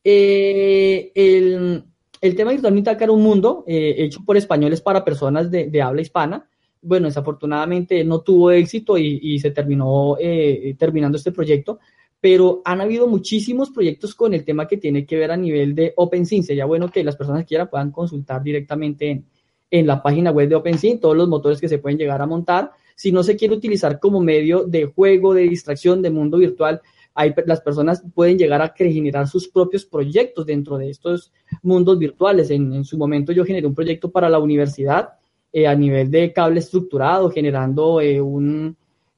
Eh, 0.04 1.12
el, 1.16 1.84
el, 2.22 2.36
tema 2.36 2.52
virtual 2.52 2.74
Mitaca 2.74 3.04
era 3.04 3.14
un 3.14 3.22
mundo 3.22 3.64
eh, 3.68 3.96
hecho 3.98 4.24
por 4.26 4.38
españoles 4.38 4.82
para 4.82 5.04
personas 5.04 5.50
de, 5.52 5.68
de, 5.68 5.82
habla 5.82 6.02
hispana. 6.02 6.48
Bueno, 6.82 7.08
desafortunadamente 7.08 8.04
no 8.04 8.22
tuvo 8.22 8.52
éxito 8.52 8.98
y, 8.98 9.40
se 9.40 9.52
terminó 9.52 10.16
eh, 10.20 10.76
terminando 10.78 11.18
este 11.18 11.32
proyecto, 11.32 11.80
pero 12.22 12.62
han 12.66 12.82
habido 12.82 13.08
muchísimos 13.08 13.72
proyectos 13.72 14.16
con 14.16 14.34
el 14.34 14.44
tema 14.44 14.68
que 14.68 14.78
tiene 14.78 15.06
que 15.06 15.18
ver 15.18 15.32
a 15.32 15.38
nivel 15.38 15.76
de 15.76 15.94
OpenSea. 15.96 16.44
Sería 16.44 16.66
bueno 16.66 16.90
que 16.90 17.04
las 17.04 17.16
personas 17.16 17.42
que 17.42 17.48
quieran 17.48 17.70
puedan 17.70 17.92
consultar 17.92 18.44
directamente 18.44 19.10
en, 19.10 19.26
en 19.70 19.88
la 19.88 20.02
página 20.02 20.32
web 20.32 20.50
de 20.50 20.56
OpenSea 20.56 21.00
todos 21.00 21.18
los 21.18 21.28
motores 21.28 21.60
que 21.60 21.70
se 21.70 21.80
pueden 21.80 21.98
llegar 21.98 22.22
a 22.22 22.26
montar. 22.26 22.72
Si 22.96 23.12
no 23.12 23.24
se 23.24 23.36
quiere 23.36 23.56
utilizar 23.56 24.00
como 24.00 24.20
medio 24.20 24.64
de 24.64 24.86
juego, 24.86 25.34
de 25.34 25.44
distracción, 25.44 26.02
de 26.02 26.10
mundo 26.10 26.38
virtual, 26.38 26.82
hay, 27.18 27.34
las 27.48 27.62
personas 27.62 28.04
pueden 28.14 28.38
llegar 28.38 28.62
a 28.62 28.74
generar 28.78 29.28
sus 29.28 29.48
propios 29.48 29.84
proyectos 29.86 30.46
dentro 30.46 30.78
de 30.78 30.92
estos 30.92 31.34
mundos 31.64 31.98
virtuales. 31.98 32.52
En, 32.52 32.86
su 32.86 32.96
momento 32.96 33.32
yo 33.32 33.44
generé 33.44 33.66
un 33.66 33.74
proyecto 33.74 34.12
para 34.12 34.30
la 34.30 34.38
universidad 34.38 35.10
eh, 35.52 35.66
a 35.66 35.74
nivel 35.74 36.12
de 36.12 36.32
cable 36.32 36.60
estructurado, 36.60 37.32
generando 37.32 38.00
eh, 38.00 38.22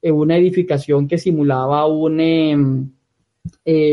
eh, 0.00 0.10
una 0.10 0.36
edificación 0.38 1.06
que 1.06 1.18
simulaba 1.18 1.86
un, 1.86 2.20
em, 2.20 2.90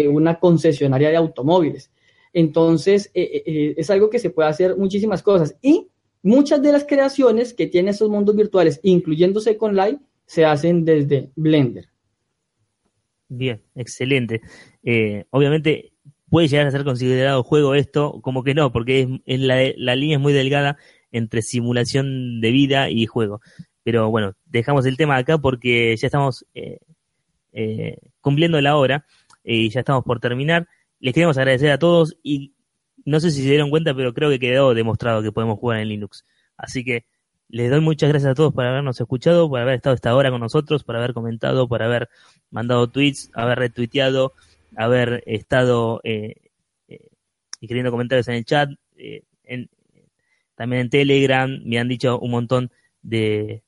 una 0.09 0.39
concesionaria 0.39 1.09
de 1.09 1.17
automóviles. 1.17 1.91
Entonces, 2.31 3.11
es 3.13 3.89
algo 3.89 4.09
que 4.09 4.19
se 4.19 4.29
puede 4.29 4.47
hacer 4.47 4.77
muchísimas 4.77 5.21
cosas. 5.21 5.57
Y 5.61 5.87
muchas 6.23 6.61
de 6.61 6.71
las 6.71 6.85
creaciones 6.85 7.53
que 7.53 7.67
tienen 7.67 7.89
esos 7.89 8.09
mundos 8.09 8.35
virtuales, 8.35 8.79
incluyendo 8.83 9.41
Second 9.41 9.75
Life, 9.75 9.99
se 10.25 10.45
hacen 10.45 10.85
desde 10.85 11.29
Blender. 11.35 11.89
Bien, 13.29 13.61
excelente. 13.75 14.41
obviamente 15.31 15.91
puede 16.29 16.47
llegar 16.47 16.67
a 16.67 16.71
ser 16.71 16.83
considerado 16.83 17.43
juego 17.43 17.75
esto, 17.75 18.19
como 18.21 18.43
que 18.43 18.53
no, 18.53 18.71
porque 18.71 19.21
es, 19.25 19.39
la, 19.39 19.57
la 19.75 19.95
línea 19.95 20.17
es 20.17 20.21
muy 20.21 20.33
delgada 20.33 20.77
entre 21.11 21.41
simulación 21.41 22.41
de 22.41 22.51
vida 22.51 22.89
y 22.89 23.05
juego. 23.05 23.41
Pero 23.83 24.09
bueno, 24.09 24.33
dejamos 24.45 24.85
el 24.85 24.97
tema 24.97 25.17
acá 25.17 25.37
porque 25.37 25.95
ya 25.95 26.07
estamos 26.07 26.45
eh, 26.53 26.79
eh, 27.53 27.97
cumpliendo 28.21 28.59
la 28.59 28.75
hora 28.75 29.05
y 29.43 29.69
ya 29.69 29.79
estamos 29.79 30.03
por 30.03 30.19
terminar. 30.19 30.67
Les 30.99 31.13
queremos 31.13 31.37
agradecer 31.37 31.71
a 31.71 31.79
todos 31.79 32.17
y 32.23 32.53
no 33.05 33.19
sé 33.19 33.31
si 33.31 33.41
se 33.41 33.49
dieron 33.49 33.69
cuenta, 33.69 33.95
pero 33.95 34.13
creo 34.13 34.29
que 34.29 34.39
quedó 34.39 34.73
demostrado 34.73 35.21
que 35.21 35.31
podemos 35.31 35.57
jugar 35.59 35.79
en 35.79 35.87
Linux. 35.87 36.25
Así 36.57 36.83
que 36.83 37.05
les 37.49 37.69
doy 37.69 37.81
muchas 37.81 38.09
gracias 38.09 38.31
a 38.31 38.35
todos 38.35 38.53
por 38.53 38.65
habernos 38.65 38.99
escuchado, 38.99 39.49
por 39.49 39.59
haber 39.59 39.75
estado 39.75 39.95
esta 39.95 40.15
hora 40.15 40.31
con 40.31 40.41
nosotros, 40.41 40.83
por 40.83 40.95
haber 40.97 41.13
comentado, 41.13 41.67
por 41.67 41.81
haber 41.81 42.09
mandado 42.51 42.89
tweets, 42.89 43.31
haber 43.33 43.59
retuiteado, 43.59 44.33
haber 44.75 45.23
estado 45.25 46.01
eh, 46.03 46.35
eh, 46.87 47.07
escribiendo 47.61 47.91
comentarios 47.91 48.27
en 48.27 48.35
el 48.35 48.45
chat, 48.45 48.69
eh, 48.97 49.23
en, 49.43 49.69
también 50.55 50.83
en 50.83 50.89
Telegram, 50.89 51.61
me 51.63 51.79
han 51.79 51.87
dicho 51.87 52.19
un 52.19 52.31
montón 52.31 52.71
de, 53.01 53.63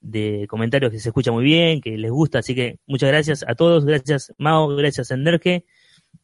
de 0.00 0.46
comentarios 0.48 0.90
que 0.90 0.98
se 0.98 1.10
escucha 1.10 1.32
muy 1.32 1.44
bien, 1.44 1.80
que 1.80 1.96
les 1.98 2.10
gusta, 2.10 2.40
así 2.40 2.54
que 2.54 2.78
muchas 2.86 3.10
gracias 3.10 3.44
a 3.46 3.54
todos, 3.54 3.84
gracias 3.84 4.32
Mao, 4.38 4.68
gracias 4.68 5.10
Enderke. 5.10 5.64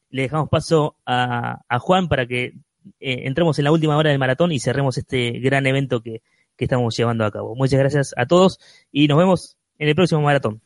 Le 0.09 0.23
dejamos 0.23 0.49
paso 0.49 0.95
a, 1.05 1.61
a 1.67 1.79
Juan 1.79 2.07
para 2.07 2.25
que 2.25 2.53
eh, 2.99 3.23
entremos 3.25 3.57
en 3.59 3.65
la 3.65 3.71
última 3.71 3.97
hora 3.97 4.09
del 4.09 4.19
maratón 4.19 4.51
y 4.51 4.59
cerremos 4.59 4.97
este 4.97 5.31
gran 5.39 5.65
evento 5.67 6.01
que, 6.01 6.21
que 6.57 6.65
estamos 6.65 6.97
llevando 6.97 7.25
a 7.25 7.31
cabo. 7.31 7.55
Muchas 7.55 7.79
gracias 7.79 8.13
a 8.17 8.25
todos 8.25 8.59
y 8.91 9.07
nos 9.07 9.17
vemos 9.17 9.57
en 9.77 9.89
el 9.89 9.95
próximo 9.95 10.21
maratón. 10.21 10.61